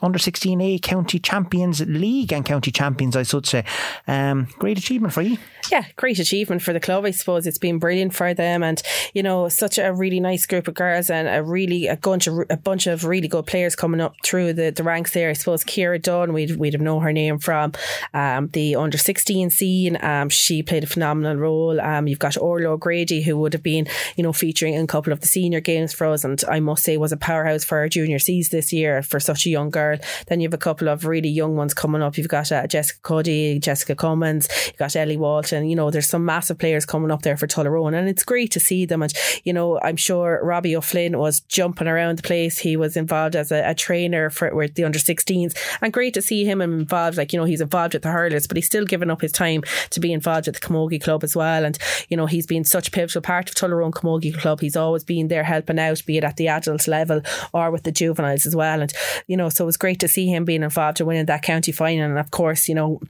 under 0.04 0.20
16A 0.20 0.82
county 0.82 1.18
champions 1.18 1.82
league 1.82 2.34
and 2.34 2.46
county 2.46 2.72
champions, 2.72 3.16
I 3.16 3.24
should 3.24 3.48
say. 3.48 3.64
Um, 4.06 4.48
great 4.60 4.78
achievement 4.78 5.14
for 5.14 5.22
you. 5.22 5.38
yeah, 5.72 5.86
great 5.96 6.20
achievement 6.20 6.62
for 6.62 6.74
the 6.74 6.80
club. 6.80 7.06
I 7.06 7.12
suppose 7.12 7.48
it's 7.48 7.58
been 7.58 7.80
brilliant 7.80 8.14
for 8.14 8.34
them, 8.34 8.64
and 8.64 8.82
you 9.14 9.24
know, 9.24 9.48
such 9.50 9.78
a 9.78 9.94
really 9.94 10.20
nice 10.20 10.46
group 10.46 10.68
of 10.68 10.74
girls 10.74 11.10
and 11.10 11.28
a 11.28 11.42
really 11.42 11.88
a 11.88 11.96
bunch 11.96 12.28
of 12.28 12.40
a 12.50 12.58
bunch 12.58 12.86
of 12.86 13.06
really 13.06 13.30
good 13.30 13.46
players 13.46 13.76
coming 13.76 14.02
up 14.02 14.16
through 14.24 14.54
the, 14.54 14.72
the 14.72 14.84
ranks 14.84 15.14
there. 15.14 15.30
I 15.30 15.34
suppose 15.34 15.64
Kira 15.64 16.02
Dunn, 16.02 16.34
we'd 16.34 16.58
we'd 16.58 16.74
have 16.74 16.82
known 16.82 17.02
her 17.02 17.14
name 17.14 17.40
from 17.40 17.72
um, 18.14 18.50
the 18.50 18.76
under 18.76 18.98
sixteen 18.98 19.50
scene. 19.50 19.98
Um, 20.04 20.30
she 20.30 20.62
played 20.62 20.84
a 20.84 20.88
phenomenal 20.88 21.38
role. 21.38 21.80
Um, 21.80 22.08
you've 22.08 22.20
got 22.20 22.38
Orlo 22.38 22.76
Grady, 22.76 23.22
who 23.22 23.38
would 23.38 23.54
have 23.54 23.64
been 23.64 23.88
you 24.18 24.24
know 24.24 24.34
featuring 24.34 24.74
in 24.74 24.84
a 24.84 24.88
couple 24.88 25.14
of 25.14 25.22
the 25.22 25.28
senior 25.28 25.62
games 25.62 25.94
for 25.94 26.08
us, 26.08 26.26
and 26.26 26.44
I 26.50 26.60
must 26.60 26.84
say 26.84 26.98
was 26.98 27.14
a 27.14 27.18
powerhouse 27.18 27.64
for 27.64 27.78
our 27.78 27.88
junior 27.88 28.20
C's 28.20 28.50
this 28.50 28.74
year 28.74 29.02
for 29.02 29.20
such 29.22 29.46
a 29.46 29.50
young 29.50 29.70
girl. 29.70 29.93
Then 30.28 30.40
you 30.40 30.48
have 30.48 30.54
a 30.54 30.58
couple 30.58 30.88
of 30.88 31.06
really 31.06 31.30
young 31.30 31.56
ones 31.56 31.74
coming 31.74 32.02
up. 32.02 32.18
You've 32.18 32.28
got 32.28 32.52
uh, 32.52 32.68
Jessica 32.68 33.00
Cuddy, 33.02 33.60
Jessica 33.60 33.96
Cummins, 33.96 34.48
you've 34.68 34.78
got 34.78 34.96
Ellie 34.96 35.18
Walton. 35.18 35.70
You 35.70 35.76
know, 35.76 35.92
there's 35.92 36.08
some 36.08 36.26
massive 36.26 36.60
players 36.60 36.86
coming 36.86 37.12
up 37.12 37.22
there 37.22 37.38
for 37.38 37.48
Tullaroan, 37.48 37.96
and 37.98 38.08
it's 38.08 38.24
great 38.24 38.52
to 38.52 38.60
see 38.60 38.86
them. 38.86 39.02
And 39.02 39.14
you 39.44 39.54
know, 39.54 39.80
I'm 39.82 39.98
sure 39.98 40.40
Robbie 40.44 40.76
O'Flynn 40.76 41.18
was 41.18 41.42
jumping 41.42 41.88
around 41.88 42.20
the 42.20 42.24
place. 42.24 42.60
He 42.60 42.78
was 42.78 42.98
involved 42.98 43.36
as 43.36 43.52
a, 43.52 43.70
a 43.70 43.76
trainer 43.76 44.30
for 44.30 44.54
with 44.54 44.76
the 44.76 44.84
under 44.84 45.00
16s, 45.00 45.58
and 45.82 45.94
great 45.94 46.14
to 46.14 46.22
see 46.22 46.46
him 46.46 46.62
involved. 46.62 47.18
Like 47.18 47.34
you 47.34 47.40
know, 47.40 47.46
he's 47.46 47.62
involved 47.62 47.94
with 47.94 48.04
the 48.04 48.12
hurlers, 48.12 48.48
but 48.48 48.58
he's 48.58 48.66
still 48.66 48.86
giving 48.86 49.10
up 49.10 49.22
his 49.22 49.32
time 49.32 49.64
to 49.92 50.00
be 50.00 50.14
involved 50.14 50.48
with 50.48 50.60
the 50.60 50.62
Camogie 50.62 51.02
Club 51.02 51.24
as 51.24 51.36
well. 51.36 51.66
And 51.66 51.78
you 52.10 52.18
know, 52.18 52.26
he's 52.26 52.48
been 52.48 52.64
such 52.64 52.88
a 52.88 52.92
pivotal 52.92 53.22
part 53.22 53.50
of 53.50 53.56
Tullaroan 53.56 53.92
Camogie 53.92 54.38
Club. 54.38 54.60
He's 54.60 54.76
always 54.76 55.04
been 55.04 55.28
there 55.28 55.44
helping 55.44 55.80
out, 55.80 56.04
be 56.06 56.18
it 56.18 56.24
at 56.24 56.38
the 56.38 56.48
adult 56.48 56.88
level 56.88 57.22
or 57.54 57.72
with 57.72 57.84
the 57.84 57.92
juveniles 57.92 58.46
as 58.46 58.56
well. 58.56 58.82
And 58.82 58.94
you 59.28 59.38
know, 59.38 59.50
so 59.50 59.68
was 59.74 59.78
great 59.78 60.00
to 60.02 60.08
see 60.08 60.28
him 60.28 60.46
being 60.46 60.62
involved 60.62 61.00
in 61.00 61.08
winning 61.08 61.26
that 61.26 61.42
county 61.42 61.72
final. 61.72 62.06
And 62.06 62.20
of 62.20 62.30
course, 62.30 62.70
you 62.70 62.76
know, 62.76 63.02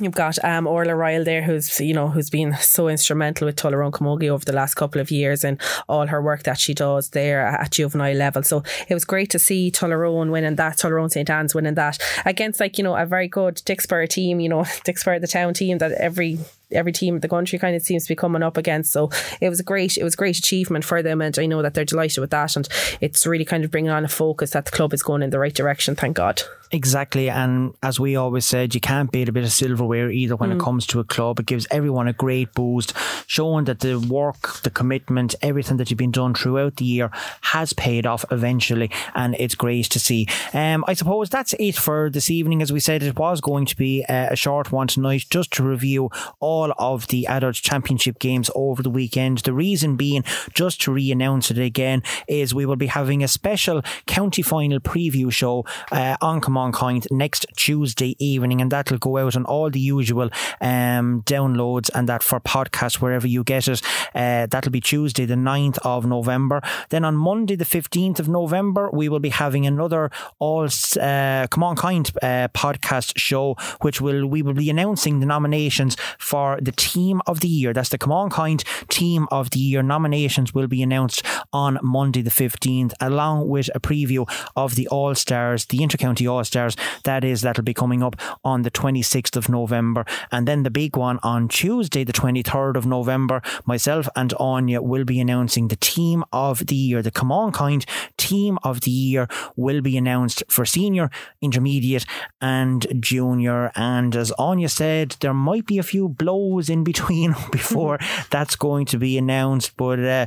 You've 0.00 0.12
got 0.12 0.38
um, 0.44 0.66
Orla 0.66 0.94
Ryle 0.94 1.24
there, 1.24 1.42
who's 1.42 1.80
you 1.80 1.94
know 1.94 2.08
who's 2.08 2.30
been 2.30 2.54
so 2.60 2.88
instrumental 2.88 3.46
with 3.46 3.56
Tullaroan 3.56 3.90
Camogie 3.90 4.28
over 4.28 4.44
the 4.44 4.52
last 4.52 4.74
couple 4.74 5.00
of 5.00 5.10
years 5.10 5.42
and 5.42 5.60
all 5.88 6.06
her 6.06 6.22
work 6.22 6.42
that 6.44 6.58
she 6.58 6.74
does 6.74 7.08
there 7.10 7.40
at 7.40 7.72
juvenile 7.72 8.14
level. 8.14 8.42
So 8.42 8.62
it 8.86 8.94
was 8.94 9.04
great 9.04 9.30
to 9.30 9.38
see 9.38 9.72
Tullaroan 9.72 10.30
winning 10.30 10.56
that, 10.56 10.76
Tullaroan 10.76 11.10
St 11.10 11.28
Anne's 11.28 11.54
winning 11.54 11.74
that 11.74 11.98
against 12.26 12.60
like 12.60 12.76
you 12.78 12.84
know 12.84 12.96
a 12.96 13.06
very 13.06 13.28
good 13.28 13.56
Dicksboro 13.56 14.08
team, 14.08 14.40
you 14.40 14.48
know 14.48 14.60
Dicksboro 14.86 15.20
the 15.20 15.26
town 15.26 15.54
team 15.54 15.78
that 15.78 15.92
every 15.92 16.38
every 16.72 16.92
team 16.92 17.16
in 17.16 17.20
the 17.20 17.28
country 17.28 17.58
kind 17.58 17.74
of 17.74 17.82
seems 17.82 18.04
to 18.04 18.08
be 18.08 18.16
coming 18.16 18.42
up 18.42 18.56
against. 18.56 18.92
So 18.92 19.10
it 19.40 19.48
was 19.48 19.60
a 19.60 19.64
great, 19.64 19.96
it 19.96 20.04
was 20.04 20.16
great 20.16 20.38
achievement 20.38 20.84
for 20.84 21.02
them, 21.02 21.20
and 21.20 21.38
I 21.38 21.46
know 21.46 21.62
that 21.62 21.74
they're 21.74 21.84
delighted 21.84 22.20
with 22.20 22.30
that. 22.30 22.56
And 22.56 22.68
it's 23.00 23.26
really 23.26 23.44
kind 23.44 23.64
of 23.64 23.70
bringing 23.70 23.90
on 23.90 24.04
a 24.04 24.08
focus 24.08 24.50
that 24.50 24.66
the 24.66 24.70
club 24.70 24.92
is 24.92 25.02
going 25.02 25.22
in 25.22 25.30
the 25.30 25.38
right 25.38 25.54
direction. 25.54 25.96
Thank 25.96 26.16
God. 26.16 26.42
Exactly, 26.70 27.30
and 27.30 27.74
as 27.82 27.98
we 27.98 28.14
always 28.16 28.44
said, 28.44 28.74
you 28.74 28.80
can't 28.80 29.10
beat 29.10 29.28
a 29.28 29.32
bit 29.32 29.44
of 29.44 29.50
silverware 29.52 30.10
either 30.10 30.36
when 30.36 30.50
mm. 30.50 30.56
it 30.56 30.60
comes 30.60 30.86
to 30.88 31.00
a 31.00 31.04
club. 31.04 31.40
It 31.40 31.46
gives 31.46 31.66
everyone 31.70 32.08
a 32.08 32.12
great 32.12 32.52
boost, 32.52 32.92
showing 33.26 33.64
that 33.64 33.80
the 33.80 33.98
work, 33.98 34.60
the 34.64 34.70
commitment, 34.70 35.34
everything 35.40 35.78
that 35.78 35.90
you've 35.90 35.96
been 35.96 36.10
done 36.10 36.34
throughout 36.34 36.76
the 36.76 36.84
year 36.84 37.10
has 37.40 37.72
paid 37.72 38.04
off 38.04 38.26
eventually, 38.30 38.90
and 39.14 39.34
it's 39.38 39.54
great 39.54 39.86
to 39.86 39.98
see. 39.98 40.26
Um, 40.52 40.84
I 40.86 40.92
suppose 40.92 41.30
that's 41.30 41.54
it 41.58 41.76
for 41.76 42.10
this 42.10 42.30
evening. 42.30 42.60
As 42.60 42.70
we 42.70 42.80
said, 42.80 43.02
it 43.02 43.18
was 43.18 43.40
going 43.40 43.64
to 43.64 43.76
be 43.76 44.04
a 44.06 44.36
short 44.36 44.70
one 44.70 44.88
tonight, 44.88 45.24
just 45.30 45.50
to 45.54 45.62
review 45.62 46.10
all 46.38 46.74
of 46.78 47.06
the 47.08 47.26
adult 47.28 47.54
championship 47.54 48.18
games 48.18 48.50
over 48.54 48.82
the 48.82 48.90
weekend. 48.90 49.38
The 49.38 49.54
reason 49.54 49.96
being, 49.96 50.22
just 50.52 50.82
to 50.82 50.92
re-announce 50.92 51.50
it 51.50 51.58
again, 51.58 52.02
is 52.26 52.54
we 52.54 52.66
will 52.66 52.76
be 52.76 52.88
having 52.88 53.22
a 53.22 53.28
special 53.28 53.80
county 54.06 54.42
final 54.42 54.80
preview 54.80 55.32
show 55.32 55.64
uh, 55.90 56.16
on 56.20 56.42
Come 56.42 56.57
Kind 56.72 57.06
next 57.10 57.46
Tuesday 57.56 58.16
evening, 58.18 58.60
and 58.60 58.70
that'll 58.72 58.98
go 58.98 59.16
out 59.16 59.36
on 59.36 59.44
all 59.44 59.70
the 59.70 59.80
usual 59.80 60.28
um, 60.60 61.22
downloads 61.22 61.88
and 61.94 62.08
that 62.08 62.22
for 62.22 62.40
podcasts 62.40 63.00
wherever 63.00 63.26
you 63.26 63.44
get 63.44 63.68
it. 63.68 63.80
Uh, 64.14 64.46
that'll 64.46 64.72
be 64.72 64.80
Tuesday, 64.80 65.24
the 65.24 65.34
9th 65.34 65.78
of 65.84 66.04
November. 66.04 66.60
Then 66.88 67.04
on 67.04 67.16
Monday, 67.16 67.54
the 67.54 67.64
15th 67.64 68.18
of 68.18 68.28
November, 68.28 68.90
we 68.92 69.08
will 69.08 69.20
be 69.20 69.28
having 69.28 69.66
another 69.66 70.10
all 70.40 70.68
uh, 71.00 71.46
Come 71.48 71.62
On 71.62 71.76
Kind 71.76 72.10
uh, 72.22 72.48
podcast 72.48 73.16
show, 73.16 73.56
which 73.80 74.00
will 74.00 74.26
we 74.26 74.42
will 74.42 74.54
be 74.54 74.68
announcing 74.68 75.20
the 75.20 75.26
nominations 75.26 75.96
for 76.18 76.58
the 76.60 76.72
team 76.72 77.22
of 77.26 77.40
the 77.40 77.48
year. 77.48 77.72
That's 77.72 77.90
the 77.90 77.98
Come 77.98 78.12
On 78.12 78.30
Kind 78.30 78.64
team 78.88 79.28
of 79.30 79.50
the 79.50 79.60
year. 79.60 79.82
Nominations 79.82 80.52
will 80.52 80.66
be 80.66 80.82
announced 80.82 81.22
on 81.52 81.78
Monday, 81.82 82.22
the 82.22 82.30
15th, 82.30 82.92
along 83.00 83.48
with 83.48 83.70
a 83.74 83.80
preview 83.80 84.28
of 84.56 84.74
the 84.74 84.88
All 84.88 85.14
Stars, 85.14 85.66
the 85.66 85.78
Intercounty 85.78 86.30
All 86.30 86.44
Stars. 86.48 86.76
That 87.04 87.24
is, 87.24 87.42
that'll 87.42 87.64
be 87.64 87.74
coming 87.74 88.02
up 88.02 88.16
on 88.44 88.62
the 88.62 88.70
26th 88.70 89.36
of 89.36 89.48
November. 89.48 90.04
And 90.32 90.48
then 90.48 90.62
the 90.64 90.70
big 90.70 90.96
one 90.96 91.18
on 91.22 91.48
Tuesday, 91.48 92.04
the 92.04 92.12
23rd 92.12 92.76
of 92.76 92.86
November, 92.86 93.42
myself 93.64 94.08
and 94.16 94.34
Anya 94.34 94.82
will 94.82 95.04
be 95.04 95.20
announcing 95.20 95.68
the 95.68 95.76
team 95.76 96.24
of 96.32 96.66
the 96.66 96.74
year. 96.74 97.02
The 97.02 97.10
Come 97.10 97.30
On 97.30 97.52
Kind 97.52 97.86
team 98.16 98.58
of 98.62 98.80
the 98.80 98.90
year 98.90 99.28
will 99.56 99.80
be 99.80 99.96
announced 99.96 100.42
for 100.48 100.64
senior, 100.64 101.10
intermediate, 101.40 102.04
and 102.40 102.86
junior. 103.00 103.70
And 103.74 104.14
as 104.16 104.32
Anya 104.32 104.68
said, 104.68 105.16
there 105.20 105.34
might 105.34 105.66
be 105.66 105.78
a 105.78 105.82
few 105.82 106.08
blows 106.08 106.68
in 106.68 106.84
between 106.84 107.34
before 107.52 107.98
that's 108.30 108.56
going 108.56 108.86
to 108.86 108.98
be 108.98 109.18
announced. 109.18 109.76
But 109.76 110.00
uh, 110.00 110.26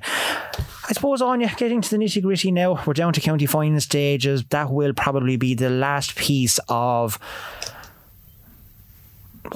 I 0.90 0.94
suppose, 0.94 1.22
Anya, 1.22 1.54
getting 1.56 1.82
to 1.82 1.90
the 1.90 1.98
nitty 1.98 2.22
gritty 2.22 2.52
now, 2.52 2.84
we're 2.86 2.94
down 2.94 3.14
to 3.14 3.22
county 3.22 3.46
final 3.46 3.80
stages. 3.80 4.44
That 4.46 4.72
will 4.72 4.94
probably 4.94 5.38
be 5.38 5.54
the 5.54 5.70
last 5.70 6.11
piece 6.16 6.60
of 6.70 7.20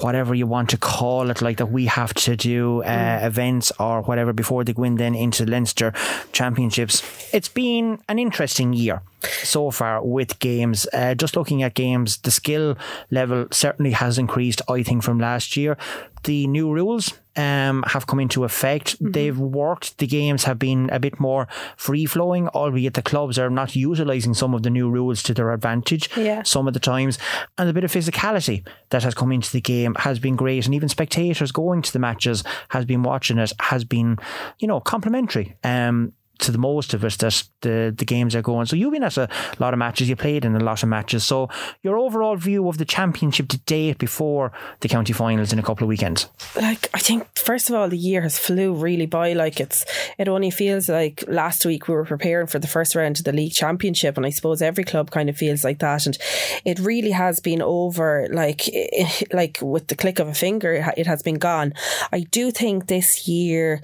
whatever 0.00 0.34
you 0.34 0.46
want 0.46 0.70
to 0.70 0.76
call 0.76 1.30
it, 1.30 1.40
like 1.40 1.58
that 1.58 1.66
we 1.66 1.86
have 1.86 2.12
to 2.12 2.36
do 2.36 2.82
uh, 2.82 2.86
mm. 2.86 3.24
events 3.24 3.72
or 3.78 4.02
whatever 4.02 4.32
before 4.32 4.64
they 4.64 4.72
go 4.72 4.82
in 4.82 4.96
then 4.96 5.14
into 5.14 5.44
the 5.44 5.50
Leinster 5.50 5.92
Championships. 6.32 7.02
It's 7.32 7.48
been 7.48 7.98
an 8.08 8.18
interesting 8.18 8.72
year 8.72 9.02
so 9.42 9.70
far 9.70 10.04
with 10.04 10.38
games. 10.38 10.86
Uh, 10.92 11.14
just 11.14 11.36
looking 11.36 11.62
at 11.62 11.74
games, 11.74 12.18
the 12.18 12.30
skill 12.30 12.76
level 13.10 13.46
certainly 13.50 13.92
has 13.92 14.18
increased, 14.18 14.60
I 14.68 14.82
think, 14.82 15.02
from 15.02 15.18
last 15.18 15.56
year. 15.56 15.76
The 16.24 16.46
new 16.46 16.72
rules 16.72 17.12
um, 17.36 17.84
have 17.88 18.06
come 18.06 18.20
into 18.20 18.44
effect. 18.44 18.94
Mm-hmm. 18.94 19.12
They've 19.12 19.38
worked. 19.38 19.98
The 19.98 20.06
games 20.06 20.44
have 20.44 20.58
been 20.58 20.90
a 20.90 20.98
bit 20.98 21.20
more 21.20 21.46
free 21.76 22.06
flowing, 22.06 22.48
albeit 22.48 22.94
the 22.94 23.02
clubs 23.02 23.38
are 23.38 23.50
not 23.50 23.76
utilising 23.76 24.34
some 24.34 24.54
of 24.54 24.62
the 24.62 24.70
new 24.70 24.90
rules 24.90 25.22
to 25.24 25.34
their 25.34 25.52
advantage 25.52 26.10
yeah. 26.16 26.42
some 26.42 26.66
of 26.66 26.74
the 26.74 26.80
times. 26.80 27.18
And 27.58 27.68
a 27.68 27.72
bit 27.72 27.84
of 27.84 27.92
physicality 27.92 28.66
that 28.90 29.02
has 29.02 29.14
come 29.14 29.32
into 29.32 29.52
the 29.52 29.60
game 29.60 29.94
has 29.96 30.18
been 30.18 30.36
great. 30.36 30.66
And 30.66 30.74
even 30.74 30.88
spectators 30.88 31.52
going 31.52 31.82
to 31.82 31.92
the 31.92 31.98
matches 31.98 32.44
has 32.70 32.84
been 32.84 33.02
watching 33.02 33.38
it, 33.38 33.52
has 33.60 33.84
been, 33.84 34.18
you 34.58 34.68
know, 34.68 34.80
complimentary. 34.80 35.56
Um, 35.62 36.12
to 36.38 36.52
the 36.52 36.58
most 36.58 36.94
of 36.94 37.04
us 37.04 37.16
that 37.16 37.44
the, 37.62 37.94
the 37.96 38.04
games 38.04 38.34
are 38.34 38.42
going. 38.42 38.66
So 38.66 38.76
you've 38.76 38.92
been 38.92 39.02
at 39.02 39.16
a 39.16 39.28
lot 39.58 39.72
of 39.72 39.78
matches, 39.78 40.08
you 40.08 40.16
played 40.16 40.44
in 40.44 40.54
a 40.54 40.64
lot 40.64 40.82
of 40.82 40.88
matches. 40.88 41.24
So 41.24 41.48
your 41.82 41.96
overall 41.98 42.36
view 42.36 42.68
of 42.68 42.78
the 42.78 42.84
championship 42.84 43.48
to 43.48 43.58
date 43.58 43.98
before 43.98 44.52
the 44.80 44.88
county 44.88 45.12
finals 45.12 45.52
in 45.52 45.58
a 45.58 45.62
couple 45.62 45.84
of 45.84 45.88
weekends? 45.88 46.28
Like 46.54 46.88
I 46.94 46.98
think 46.98 47.26
first 47.38 47.68
of 47.68 47.76
all 47.76 47.88
the 47.88 47.98
year 47.98 48.22
has 48.22 48.38
flew 48.38 48.74
really 48.74 49.06
by. 49.06 49.32
Like 49.32 49.60
it's 49.60 49.84
it 50.18 50.28
only 50.28 50.50
feels 50.50 50.88
like 50.88 51.24
last 51.28 51.64
week 51.64 51.88
we 51.88 51.94
were 51.94 52.04
preparing 52.04 52.46
for 52.46 52.58
the 52.58 52.66
first 52.66 52.94
round 52.94 53.18
of 53.18 53.24
the 53.24 53.32
league 53.32 53.52
championship 53.52 54.16
and 54.16 54.26
I 54.26 54.30
suppose 54.30 54.62
every 54.62 54.84
club 54.84 55.10
kind 55.10 55.28
of 55.28 55.36
feels 55.36 55.64
like 55.64 55.78
that 55.80 56.06
and 56.06 56.16
it 56.64 56.78
really 56.78 57.10
has 57.10 57.40
been 57.40 57.62
over 57.62 58.28
like 58.30 58.62
like 59.32 59.58
with 59.62 59.88
the 59.88 59.96
click 59.96 60.18
of 60.18 60.28
a 60.28 60.34
finger 60.34 60.92
it 60.96 61.06
has 61.06 61.22
been 61.22 61.38
gone. 61.38 61.72
I 62.12 62.20
do 62.20 62.50
think 62.50 62.86
this 62.86 63.28
year 63.28 63.80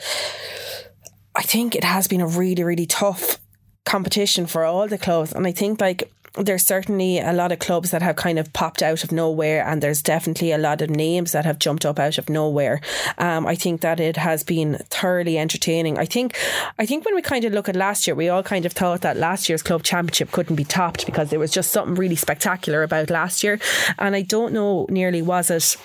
I 1.35 1.43
think 1.43 1.74
it 1.74 1.85
has 1.85 2.09
been 2.09 2.20
a 2.20 2.26
really, 2.26 2.62
really 2.62 2.87
tough 2.87 3.39
competition 3.85 4.47
for 4.47 4.64
all 4.64 4.87
the 4.87 4.99
clubs. 4.99 5.33
And 5.33 5.47
I 5.47 5.53
think 5.53 5.80
like 5.80 6.11
there's 6.35 6.64
certainly 6.64 7.18
a 7.18 7.33
lot 7.33 7.53
of 7.53 7.59
clubs 7.59 7.91
that 7.91 8.01
have 8.01 8.16
kind 8.16 8.39
of 8.39 8.53
popped 8.55 8.83
out 8.83 9.05
of 9.05 9.12
nowhere, 9.12 9.66
and 9.66 9.83
there's 9.83 10.01
definitely 10.01 10.51
a 10.51 10.59
lot 10.59 10.80
of 10.80 10.89
names 10.89 11.33
that 11.33 11.45
have 11.45 11.59
jumped 11.59 11.85
up 11.85 11.99
out 11.99 12.16
of 12.16 12.30
nowhere. 12.30 12.80
Um, 13.18 13.47
I 13.47 13.55
think 13.55 13.83
that 13.83 14.01
it 14.01 14.16
has 14.16 14.43
been 14.43 14.78
thoroughly 14.89 15.37
entertaining. 15.39 15.99
I 15.99 16.07
think, 16.07 16.39
I 16.78 16.87
think 16.87 17.05
when 17.05 17.14
we 17.14 17.22
kind 17.22 17.45
of 17.45 17.53
look 17.53 17.68
at 17.68 17.76
last 17.76 18.07
year, 18.07 18.14
we 18.14 18.30
all 18.30 18.43
kind 18.43 18.64
of 18.64 18.72
thought 18.72 19.03
that 19.03 19.18
last 19.18 19.49
year's 19.49 19.62
club 19.62 19.83
championship 19.83 20.33
couldn't 20.33 20.57
be 20.57 20.64
topped 20.64 21.05
because 21.05 21.28
there 21.28 21.39
was 21.39 21.51
just 21.51 21.70
something 21.70 21.97
really 21.97 22.16
spectacular 22.16 22.83
about 22.83 23.11
last 23.11 23.43
year, 23.43 23.61
and 23.99 24.16
I 24.16 24.22
don't 24.22 24.55
know 24.55 24.87
nearly 24.89 25.20
was 25.20 25.51
it 25.51 25.76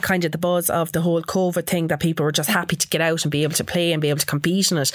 kind 0.00 0.24
of 0.24 0.32
the 0.32 0.38
buzz 0.38 0.70
of 0.70 0.92
the 0.92 1.00
whole 1.00 1.22
COVID 1.22 1.66
thing 1.66 1.88
that 1.88 2.00
people 2.00 2.24
were 2.24 2.32
just 2.32 2.48
happy 2.48 2.76
to 2.76 2.88
get 2.88 3.00
out 3.00 3.24
and 3.24 3.32
be 3.32 3.42
able 3.42 3.54
to 3.54 3.64
play 3.64 3.92
and 3.92 4.00
be 4.00 4.08
able 4.08 4.20
to 4.20 4.26
compete 4.26 4.70
in 4.70 4.78
it. 4.78 4.92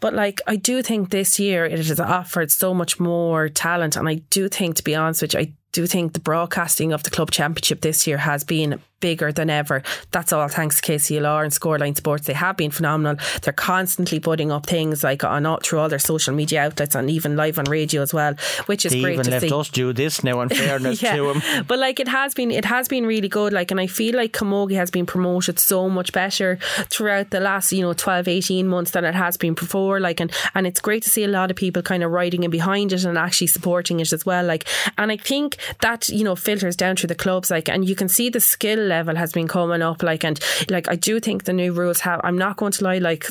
But 0.00 0.14
like, 0.14 0.40
I 0.46 0.56
do 0.56 0.82
think 0.82 1.10
this 1.10 1.38
year 1.38 1.64
it 1.64 1.78
has 1.78 2.00
offered 2.00 2.50
so 2.50 2.74
much 2.74 2.98
more 2.98 3.48
talent. 3.48 3.96
And 3.96 4.08
I 4.08 4.16
do 4.30 4.48
think, 4.48 4.76
to 4.76 4.84
be 4.84 4.94
honest 4.94 5.22
with 5.22 5.34
you, 5.34 5.40
I 5.40 5.52
do 5.72 5.86
think 5.86 6.12
the 6.12 6.20
broadcasting 6.20 6.92
of 6.92 7.02
the 7.02 7.10
club 7.10 7.30
championship 7.30 7.80
this 7.80 8.06
year 8.06 8.18
has 8.18 8.44
been 8.44 8.80
bigger 9.00 9.32
than 9.32 9.50
ever. 9.50 9.82
That's 10.12 10.32
all 10.32 10.48
thanks 10.48 10.80
to 10.80 10.92
KCLR 10.92 11.44
and 11.44 11.52
Scoreline 11.52 11.96
Sports. 11.96 12.26
They 12.26 12.32
have 12.32 12.56
been 12.56 12.70
phenomenal. 12.70 13.16
They're 13.42 13.52
constantly 13.52 14.20
putting 14.20 14.50
up 14.50 14.66
things 14.66 15.04
like 15.04 15.22
on 15.24 15.46
all 15.46 15.58
through 15.62 15.80
all 15.80 15.88
their 15.88 15.98
social 15.98 16.34
media 16.34 16.64
outlets 16.64 16.94
and 16.94 17.10
even 17.10 17.36
live 17.36 17.58
on 17.58 17.66
radio 17.66 18.02
as 18.02 18.14
well, 18.14 18.34
which 18.66 18.86
is 18.86 18.92
they 18.92 19.02
great 19.02 19.18
even 19.18 19.30
left 19.30 19.48
see. 19.48 19.54
us 19.54 19.68
do 19.68 19.92
this 19.92 20.24
now. 20.24 20.40
In 20.40 20.48
fairness 20.64 21.02
yeah. 21.02 21.16
to 21.16 21.32
them, 21.32 21.64
but 21.68 21.78
like 21.78 22.00
it 22.00 22.08
has 22.08 22.34
been, 22.34 22.50
it 22.50 22.64
has 22.64 22.88
been 22.88 23.06
really 23.06 23.28
good. 23.28 23.52
Like, 23.52 23.70
and 23.70 23.80
I 23.80 23.86
feel 23.86 24.16
like 24.16 24.32
Camogie 24.32 24.76
has 24.76 24.90
been 24.90 25.06
promoted 25.06 25.58
so 25.58 25.88
much 25.88 26.12
better 26.12 26.56
throughout 26.90 27.30
the 27.30 27.40
last 27.40 27.72
you 27.72 27.82
know 27.82 27.92
12, 27.92 28.26
18 28.28 28.66
months 28.66 28.92
than 28.92 29.04
it 29.04 29.14
has 29.14 29.36
been 29.36 29.54
before. 29.54 30.00
Like, 30.00 30.20
and 30.20 30.32
and 30.54 30.66
it's 30.66 30.80
great 30.80 31.02
to 31.02 31.10
see 31.10 31.24
a 31.24 31.28
lot 31.28 31.50
of 31.50 31.56
people 31.56 31.82
kind 31.82 32.02
of 32.02 32.10
riding 32.10 32.42
in 32.42 32.50
behind 32.50 32.92
it 32.92 33.04
and 33.04 33.18
actually 33.18 33.48
supporting 33.48 34.00
it 34.00 34.12
as 34.12 34.24
well. 34.24 34.44
Like, 34.44 34.66
and 34.96 35.12
I 35.12 35.16
think 35.16 35.56
that 35.80 36.08
you 36.08 36.24
know 36.24 36.36
filters 36.36 36.76
down 36.76 36.96
through 36.96 37.08
the 37.08 37.14
clubs. 37.14 37.50
Like, 37.50 37.68
and 37.68 37.86
you 37.86 37.94
can 37.94 38.08
see 38.08 38.30
the 38.30 38.40
skill 38.40 38.92
level 38.94 39.16
has 39.16 39.32
been 39.32 39.48
coming 39.48 39.82
up. 39.82 40.02
Like, 40.02 40.24
and 40.24 40.38
like 40.70 40.88
I 40.88 40.96
do 40.96 41.20
think 41.20 41.44
the 41.44 41.52
new 41.52 41.72
rules 41.72 42.00
have. 42.00 42.20
I'm 42.22 42.38
not 42.38 42.56
going 42.56 42.72
to 42.72 42.84
lie. 42.84 42.98
Like 42.98 43.26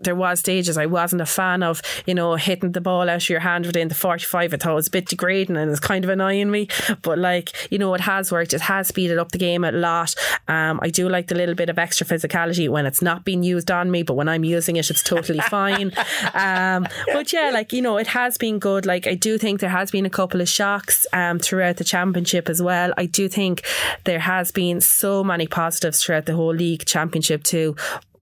there 0.00 0.14
was 0.14 0.40
stages 0.40 0.76
I 0.76 0.86
wasn't 0.86 1.22
a 1.22 1.26
fan 1.26 1.62
of, 1.62 1.80
you 2.06 2.14
know, 2.14 2.34
hitting 2.34 2.72
the 2.72 2.80
ball 2.80 3.08
out 3.08 3.22
of 3.22 3.28
your 3.28 3.40
hand 3.40 3.66
within 3.66 3.88
the 3.88 3.94
45. 3.94 4.52
I 4.52 4.56
thought 4.56 4.72
it 4.72 4.74
was 4.74 4.88
a 4.88 4.90
bit 4.90 5.08
degrading 5.08 5.56
and 5.56 5.70
it's 5.70 5.80
kind 5.80 6.04
of 6.04 6.10
annoying 6.10 6.50
me. 6.50 6.68
But 7.02 7.18
like, 7.18 7.72
you 7.72 7.78
know, 7.78 7.94
it 7.94 8.02
has 8.02 8.30
worked. 8.30 8.52
It 8.52 8.60
has 8.62 8.88
speeded 8.88 9.18
up 9.18 9.32
the 9.32 9.38
game 9.38 9.64
a 9.64 9.72
lot. 9.72 10.14
Um, 10.48 10.80
I 10.82 10.90
do 10.90 11.08
like 11.08 11.28
the 11.28 11.34
little 11.34 11.54
bit 11.54 11.70
of 11.70 11.78
extra 11.78 12.06
physicality 12.06 12.68
when 12.68 12.84
it's 12.84 13.00
not 13.00 13.24
being 13.24 13.42
used 13.42 13.70
on 13.70 13.90
me, 13.90 14.02
but 14.02 14.14
when 14.14 14.28
I'm 14.28 14.44
using 14.44 14.76
it, 14.76 14.90
it's 14.90 15.02
totally 15.02 15.40
fine. 15.48 15.92
Um, 16.34 16.86
but 17.12 17.32
yeah, 17.32 17.50
like, 17.52 17.72
you 17.72 17.80
know, 17.80 17.96
it 17.96 18.08
has 18.08 18.36
been 18.36 18.58
good. 18.58 18.84
Like, 18.84 19.06
I 19.06 19.14
do 19.14 19.38
think 19.38 19.60
there 19.60 19.70
has 19.70 19.90
been 19.90 20.04
a 20.04 20.10
couple 20.10 20.40
of 20.42 20.48
shocks 20.48 21.06
um, 21.14 21.38
throughout 21.38 21.78
the 21.78 21.84
championship 21.84 22.50
as 22.50 22.60
well. 22.60 22.92
I 22.98 23.06
do 23.06 23.28
think 23.28 23.64
there 24.04 24.20
has 24.20 24.50
been 24.50 24.82
so 24.82 25.24
many 25.24 25.46
positives 25.46 26.02
throughout 26.02 26.26
the 26.26 26.34
whole 26.36 26.54
league 26.54 26.84
championship 26.84 27.44
too. 27.44 27.76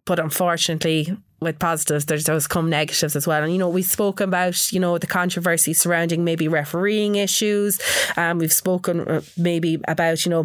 But 0.06 0.18
unfortunately, 0.18 1.16
with 1.44 1.58
positives, 1.58 2.06
there's 2.06 2.24
those 2.24 2.46
come 2.46 2.68
negatives 2.68 3.14
as 3.14 3.26
well. 3.26 3.42
And 3.42 3.52
you 3.52 3.58
know, 3.58 3.68
we've 3.68 3.84
spoken 3.84 4.28
about 4.28 4.72
you 4.72 4.80
know 4.80 4.98
the 4.98 5.06
controversy 5.06 5.72
surrounding 5.72 6.24
maybe 6.24 6.48
refereeing 6.48 7.16
issues. 7.16 7.80
Um, 8.16 8.38
we've 8.38 8.52
spoken 8.52 9.00
uh, 9.06 9.20
maybe 9.36 9.80
about 9.86 10.24
you 10.24 10.30
know 10.30 10.44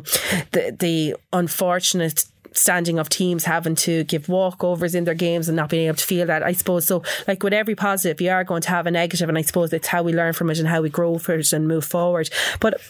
the 0.51 0.75
the 0.77 1.15
unfortunate 1.33 2.25
standing 2.51 2.99
of 2.99 3.09
teams 3.09 3.45
having 3.45 3.75
to 3.75 4.03
give 4.05 4.27
walkovers 4.27 4.95
in 4.95 5.03
their 5.03 5.13
games 5.13 5.47
and 5.47 5.55
not 5.55 5.69
being 5.69 5.87
able 5.87 5.97
to 5.97 6.05
feel 6.05 6.27
that. 6.27 6.43
I 6.43 6.51
suppose 6.51 6.85
so. 6.85 7.03
Like 7.27 7.43
with 7.43 7.53
every 7.53 7.75
positive, 7.75 8.21
you 8.21 8.31
are 8.31 8.43
going 8.43 8.61
to 8.63 8.69
have 8.69 8.87
a 8.87 8.91
negative, 8.91 9.29
and 9.29 9.37
I 9.37 9.41
suppose 9.41 9.73
it's 9.73 9.87
how 9.87 10.03
we 10.03 10.13
learn 10.13 10.33
from 10.33 10.49
it 10.49 10.59
and 10.59 10.67
how 10.67 10.81
we 10.81 10.89
grow 10.89 11.17
from 11.17 11.39
it 11.39 11.53
and 11.53 11.67
move 11.67 11.85
forward. 11.85 12.29
But 12.59 12.81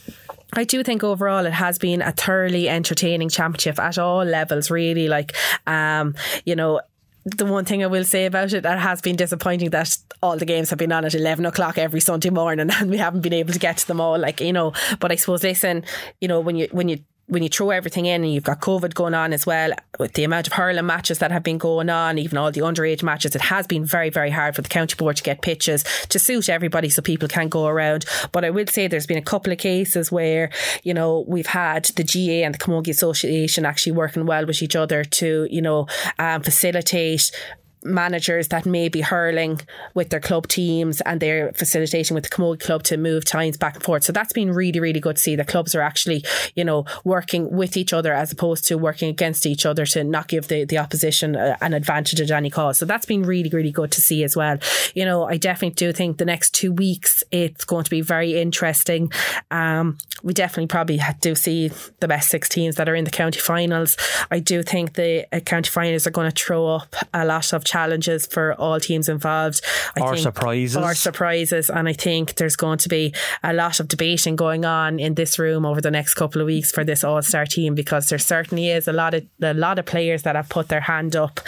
I 0.53 0.63
do 0.63 0.83
think 0.83 1.03
overall 1.03 1.45
it 1.45 1.53
has 1.53 1.77
been 1.77 2.01
a 2.01 2.11
thoroughly 2.11 2.67
entertaining 2.67 3.29
championship 3.29 3.79
at 3.79 3.97
all 3.97 4.23
levels, 4.23 4.71
really. 4.71 5.07
Like, 5.07 5.35
um, 5.67 6.15
you 6.45 6.55
know, 6.55 6.81
the 7.25 7.45
one 7.45 7.65
thing 7.65 7.83
I 7.83 7.87
will 7.87 8.03
say 8.03 8.25
about 8.25 8.53
it, 8.53 8.63
that 8.63 8.79
has 8.79 9.01
been 9.01 9.15
disappointing 9.15 9.69
that 9.71 9.97
all 10.23 10.37
the 10.37 10.45
games 10.45 10.69
have 10.69 10.79
been 10.79 10.91
on 10.91 11.05
at 11.05 11.13
11 11.13 11.45
o'clock 11.45 11.77
every 11.77 11.99
Sunday 11.99 12.29
morning 12.29 12.69
and 12.79 12.89
we 12.89 12.97
haven't 12.97 13.21
been 13.21 13.33
able 13.33 13.53
to 13.53 13.59
get 13.59 13.77
to 13.77 13.87
them 13.87 14.01
all. 14.01 14.17
Like, 14.17 14.41
you 14.41 14.53
know, 14.53 14.73
but 14.99 15.11
I 15.11 15.15
suppose, 15.15 15.43
listen, 15.43 15.83
you 16.21 16.27
know, 16.27 16.39
when 16.39 16.55
you, 16.55 16.67
when 16.71 16.89
you, 16.89 16.99
when 17.29 17.43
you 17.43 17.49
throw 17.49 17.69
everything 17.69 18.05
in 18.05 18.23
and 18.23 18.33
you've 18.33 18.43
got 18.43 18.59
COVID 18.59 18.93
going 18.93 19.13
on 19.13 19.33
as 19.33 19.45
well, 19.45 19.71
with 19.99 20.13
the 20.13 20.23
amount 20.23 20.47
of 20.47 20.53
hurling 20.53 20.85
matches 20.85 21.19
that 21.19 21.31
have 21.31 21.43
been 21.43 21.57
going 21.57 21.89
on, 21.89 22.17
even 22.17 22.37
all 22.37 22.51
the 22.51 22.61
underage 22.61 23.03
matches, 23.03 23.35
it 23.35 23.41
has 23.41 23.67
been 23.67 23.85
very, 23.85 24.09
very 24.09 24.31
hard 24.31 24.55
for 24.55 24.61
the 24.61 24.69
county 24.69 24.95
board 24.95 25.15
to 25.17 25.23
get 25.23 25.41
pitches 25.41 25.83
to 26.09 26.17
suit 26.17 26.49
everybody 26.49 26.89
so 26.89 27.01
people 27.01 27.27
can 27.27 27.47
go 27.47 27.67
around. 27.67 28.05
But 28.31 28.45
I 28.45 28.49
would 28.49 28.69
say 28.69 28.87
there's 28.87 29.05
been 29.05 29.17
a 29.17 29.21
couple 29.21 29.53
of 29.53 29.59
cases 29.59 30.11
where, 30.11 30.49
you 30.83 30.93
know, 30.93 31.23
we've 31.27 31.47
had 31.47 31.85
the 31.95 32.03
GAA 32.03 32.45
and 32.45 32.53
the 32.53 32.59
Camogie 32.59 32.89
Association 32.89 33.65
actually 33.65 33.91
working 33.93 34.25
well 34.25 34.45
with 34.45 34.61
each 34.63 34.75
other 34.75 35.03
to, 35.03 35.47
you 35.51 35.61
know, 35.61 35.87
um, 36.17 36.41
facilitate 36.41 37.31
managers 37.83 38.49
that 38.49 38.65
may 38.65 38.89
be 38.89 39.01
hurling 39.01 39.59
with 39.93 40.09
their 40.09 40.19
club 40.19 40.47
teams 40.47 41.01
and 41.01 41.19
they're 41.19 41.51
facilitating 41.53 42.15
with 42.15 42.23
the 42.23 42.29
Camogie 42.29 42.59
Club 42.59 42.83
to 42.83 42.97
move 42.97 43.25
times 43.25 43.57
back 43.57 43.75
and 43.75 43.83
forth. 43.83 44.03
So 44.03 44.13
that's 44.13 44.33
been 44.33 44.51
really, 44.51 44.79
really 44.79 44.99
good 44.99 45.15
to 45.15 45.21
see. 45.21 45.35
The 45.35 45.45
clubs 45.45 45.75
are 45.75 45.81
actually, 45.81 46.23
you 46.55 46.63
know, 46.63 46.85
working 47.03 47.51
with 47.51 47.77
each 47.77 47.93
other 47.93 48.13
as 48.13 48.31
opposed 48.31 48.65
to 48.65 48.77
working 48.77 49.09
against 49.09 49.45
each 49.45 49.65
other 49.65 49.85
to 49.87 50.03
not 50.03 50.27
give 50.27 50.47
the, 50.47 50.65
the 50.65 50.77
opposition 50.77 51.35
a, 51.35 51.57
an 51.61 51.73
advantage 51.73 52.19
at 52.19 52.31
any 52.31 52.49
cost. 52.49 52.79
So 52.79 52.85
that's 52.85 53.05
been 53.05 53.23
really, 53.23 53.49
really 53.49 53.71
good 53.71 53.91
to 53.93 54.01
see 54.01 54.23
as 54.23 54.35
well. 54.35 54.57
You 54.93 55.05
know, 55.05 55.23
I 55.23 55.37
definitely 55.37 55.75
do 55.75 55.93
think 55.93 56.17
the 56.17 56.25
next 56.25 56.53
two 56.53 56.71
weeks 56.73 57.23
it's 57.31 57.65
going 57.65 57.83
to 57.83 57.89
be 57.89 58.01
very 58.01 58.39
interesting. 58.39 59.11
Um, 59.51 59.97
we 60.23 60.33
definitely 60.33 60.67
probably 60.67 60.99
do 61.21 61.35
see 61.35 61.71
the 61.99 62.07
best 62.07 62.29
six 62.29 62.49
teams 62.49 62.75
that 62.75 62.89
are 62.89 62.95
in 62.95 63.05
the 63.05 63.11
county 63.11 63.39
finals. 63.39 63.95
I 64.29 64.39
do 64.39 64.63
think 64.63 64.93
the 64.93 65.27
uh, 65.31 65.39
county 65.39 65.69
finals 65.69 66.05
are 66.05 66.11
going 66.11 66.29
to 66.29 66.43
throw 66.43 66.67
up 66.67 66.95
a 67.13 67.25
lot 67.25 67.53
of 67.53 67.63
challenges 67.69 68.25
for 68.25 68.53
all 68.55 68.79
teams 68.79 69.07
involved. 69.09 69.61
I 69.95 70.01
Or 70.01 70.13
think, 70.13 70.23
surprises. 70.23 70.77
Or 70.77 70.93
surprises. 70.93 71.69
And 71.69 71.87
I 71.87 71.93
think 71.93 72.35
there's 72.35 72.55
going 72.55 72.79
to 72.79 72.89
be 72.89 73.13
a 73.43 73.53
lot 73.53 73.79
of 73.79 73.87
debating 73.87 74.35
going 74.35 74.65
on 74.65 74.99
in 74.99 75.13
this 75.15 75.37
room 75.39 75.65
over 75.65 75.81
the 75.81 75.91
next 75.91 76.15
couple 76.15 76.41
of 76.41 76.47
weeks 76.47 76.71
for 76.71 76.83
this 76.83 77.03
all 77.03 77.21
star 77.21 77.45
team 77.45 77.75
because 77.75 78.09
there 78.09 78.19
certainly 78.19 78.69
is 78.69 78.87
a 78.87 78.93
lot 78.93 79.13
of 79.13 79.23
a 79.41 79.53
lot 79.53 79.79
of 79.79 79.85
players 79.85 80.23
that 80.23 80.35
have 80.35 80.49
put 80.49 80.67
their 80.69 80.81
hand 80.81 81.15
up 81.15 81.39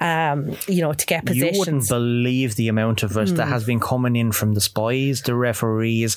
um, 0.00 0.56
you 0.66 0.80
know, 0.80 0.92
to 0.92 1.06
get 1.06 1.28
You 1.34 1.44
wouldn't 1.46 1.52
positions. 1.56 1.88
Hmm. 1.88 1.94
believe 1.94 2.56
the 2.56 2.68
amount 2.68 3.02
of 3.02 3.16
it 3.16 3.36
that 3.36 3.48
has 3.48 3.64
been 3.64 3.80
coming 3.80 4.16
in 4.16 4.32
from 4.32 4.54
the 4.54 4.60
spies, 4.60 5.22
the 5.22 5.34
referees. 5.34 6.16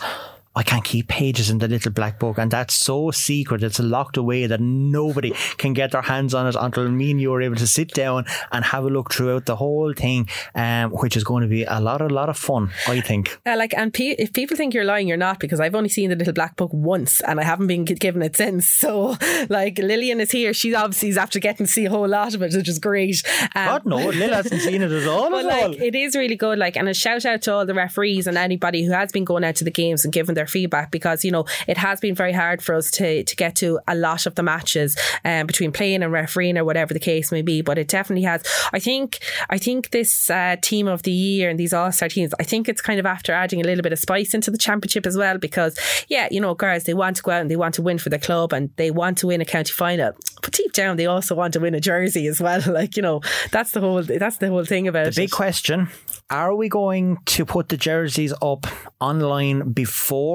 I 0.55 0.63
can't 0.63 0.83
keep 0.83 1.07
pages 1.07 1.49
in 1.49 1.57
the 1.57 1.67
little 1.67 1.91
black 1.91 2.19
book, 2.19 2.37
and 2.37 2.51
that's 2.51 2.73
so 2.75 3.09
secret. 3.11 3.63
It's 3.63 3.79
locked 3.79 4.17
away 4.17 4.45
that 4.45 4.61
nobody 4.61 5.33
can 5.57 5.73
get 5.73 5.91
their 5.91 6.03
hands 6.03 6.33
on 6.33 6.47
it 6.47 6.55
until 6.59 6.89
me 6.89 7.11
and 7.11 7.19
you 7.19 7.33
are 7.33 7.41
able 7.41 7.55
to 7.55 7.67
sit 7.67 7.93
down 7.93 8.25
and 8.51 8.63
have 8.65 8.83
a 8.83 8.89
look 8.89 9.11
throughout 9.11 9.45
the 9.45 9.55
whole 9.55 9.93
thing, 9.93 10.29
um, 10.53 10.91
which 10.91 11.17
is 11.17 11.23
going 11.23 11.41
to 11.41 11.49
be 11.49 11.63
a 11.63 11.79
lot, 11.79 12.01
a 12.01 12.07
lot 12.07 12.29
of 12.29 12.37
fun. 12.37 12.69
I 12.87 13.01
think. 13.01 13.39
Uh, 13.45 13.55
like, 13.57 13.73
and 13.75 13.93
pe- 13.93 14.15
if 14.19 14.33
people 14.33 14.55
think 14.55 14.73
you're 14.73 14.85
lying, 14.85 15.07
you're 15.07 15.17
not 15.17 15.39
because 15.39 15.59
I've 15.59 15.75
only 15.75 15.89
seen 15.89 16.09
the 16.09 16.15
little 16.15 16.33
black 16.33 16.55
book 16.55 16.71
once 16.71 17.21
and 17.21 17.39
I 17.39 17.43
haven't 17.43 17.67
been 17.67 17.85
given 17.85 18.21
it 18.21 18.35
since. 18.35 18.69
So, 18.69 19.15
like, 19.49 19.79
Lillian 19.79 20.21
is 20.21 20.31
here. 20.31 20.53
She 20.53 20.75
obviously 20.75 21.09
is 21.09 21.17
after 21.17 21.39
getting 21.39 21.65
to 21.65 21.71
see 21.71 21.85
a 21.85 21.89
whole 21.89 22.07
lot 22.07 22.35
of 22.35 22.41
it, 22.43 22.53
which 22.53 22.69
is 22.69 22.79
great. 22.79 23.23
Um, 23.55 23.65
God 23.65 23.85
no, 23.85 23.97
Lil 23.97 24.33
hasn't 24.33 24.61
seen 24.61 24.81
it 24.81 24.91
at 24.91 25.07
all. 25.07 25.23
But 25.33 25.45
at 25.45 25.63
all. 25.63 25.69
like, 25.69 25.81
it 25.81 25.95
is 25.95 26.15
really 26.15 26.35
good. 26.35 26.59
Like, 26.59 26.75
and 26.77 26.87
a 26.87 26.93
shout 26.93 27.25
out 27.25 27.41
to 27.43 27.53
all 27.53 27.65
the 27.65 27.73
referees 27.73 28.27
and 28.27 28.37
anybody 28.37 28.83
who 28.85 28.91
has 28.91 29.11
been 29.11 29.25
going 29.25 29.43
out 29.43 29.55
to 29.55 29.63
the 29.63 29.71
games 29.71 30.03
and 30.03 30.13
giving 30.13 30.35
their 30.35 30.42
feedback 30.47 30.91
because 30.91 31.23
you 31.25 31.31
know 31.31 31.45
it 31.67 31.77
has 31.77 31.99
been 31.99 32.15
very 32.15 32.33
hard 32.33 32.61
for 32.61 32.75
us 32.75 32.91
to 32.91 33.23
to 33.23 33.35
get 33.35 33.55
to 33.57 33.79
a 33.87 33.95
lot 33.95 34.25
of 34.25 34.35
the 34.35 34.43
matches 34.43 34.97
um, 35.25 35.47
between 35.47 35.71
playing 35.71 36.03
and 36.03 36.11
refereeing 36.11 36.57
or 36.57 36.65
whatever 36.65 36.93
the 36.93 36.99
case 36.99 37.31
may 37.31 37.41
be. 37.41 37.61
But 37.61 37.77
it 37.77 37.87
definitely 37.87 38.23
has. 38.23 38.43
I 38.73 38.79
think 38.79 39.19
I 39.49 39.57
think 39.57 39.91
this 39.91 40.29
uh, 40.29 40.55
team 40.61 40.87
of 40.87 41.03
the 41.03 41.11
year 41.11 41.49
and 41.49 41.59
these 41.59 41.73
all 41.73 41.91
star 41.91 42.09
teams. 42.09 42.33
I 42.39 42.43
think 42.43 42.67
it's 42.69 42.81
kind 42.81 42.99
of 42.99 43.05
after 43.05 43.31
adding 43.33 43.61
a 43.61 43.63
little 43.63 43.83
bit 43.83 43.93
of 43.93 43.99
spice 43.99 44.33
into 44.33 44.51
the 44.51 44.57
championship 44.57 45.05
as 45.05 45.17
well 45.17 45.37
because 45.37 45.77
yeah, 46.07 46.27
you 46.31 46.41
know, 46.41 46.53
girls 46.53 46.83
they 46.83 46.93
want 46.93 47.15
to 47.17 47.23
go 47.23 47.31
out 47.31 47.41
and 47.41 47.51
they 47.51 47.55
want 47.55 47.75
to 47.75 47.81
win 47.81 47.97
for 47.97 48.09
the 48.09 48.19
club 48.19 48.53
and 48.53 48.69
they 48.77 48.91
want 48.91 49.17
to 49.19 49.27
win 49.27 49.41
a 49.41 49.45
county 49.45 49.71
final. 49.71 50.13
But 50.41 50.51
deep 50.53 50.73
down, 50.73 50.97
they 50.97 51.05
also 51.05 51.35
want 51.35 51.53
to 51.53 51.59
win 51.59 51.73
a 51.75 51.79
jersey 51.79 52.27
as 52.27 52.39
well. 52.41 52.61
Like 52.73 52.95
you 52.97 53.03
know, 53.03 53.21
that's 53.51 53.71
the 53.71 53.81
whole 53.81 54.01
that's 54.03 54.37
the 54.37 54.49
whole 54.49 54.65
thing 54.65 54.87
about 54.87 55.03
The 55.05 55.09
it. 55.09 55.15
big 55.15 55.31
question 55.31 55.89
Are 56.29 56.55
we 56.55 56.69
going 56.69 57.17
to 57.35 57.45
put 57.45 57.69
the 57.69 57.77
jerseys 57.77 58.33
up 58.41 58.65
online 58.99 59.71
before 59.73 60.32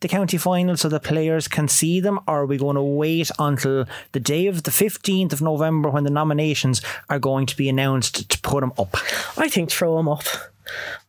the 0.00 0.08
county 0.08 0.36
final 0.36 0.76
so 0.76 0.88
the 0.88 1.00
players 1.00 1.48
can 1.48 1.66
see 1.66 2.00
them, 2.00 2.18
or 2.28 2.42
are 2.42 2.46
we 2.46 2.58
going 2.58 2.76
to 2.76 2.82
wait 2.82 3.30
until 3.38 3.86
the 4.12 4.20
day 4.20 4.46
of 4.46 4.64
the 4.64 4.70
15th 4.70 5.32
of 5.32 5.40
November 5.40 5.88
when 5.88 6.04
the 6.04 6.10
nominations 6.10 6.82
are 7.08 7.18
going 7.18 7.46
to 7.46 7.56
be 7.56 7.68
announced 7.68 8.28
to 8.28 8.38
put 8.40 8.60
them 8.60 8.72
up? 8.78 8.94
I 9.38 9.48
think 9.48 9.70
throw 9.70 9.96
them 9.96 10.08
up. 10.08 10.24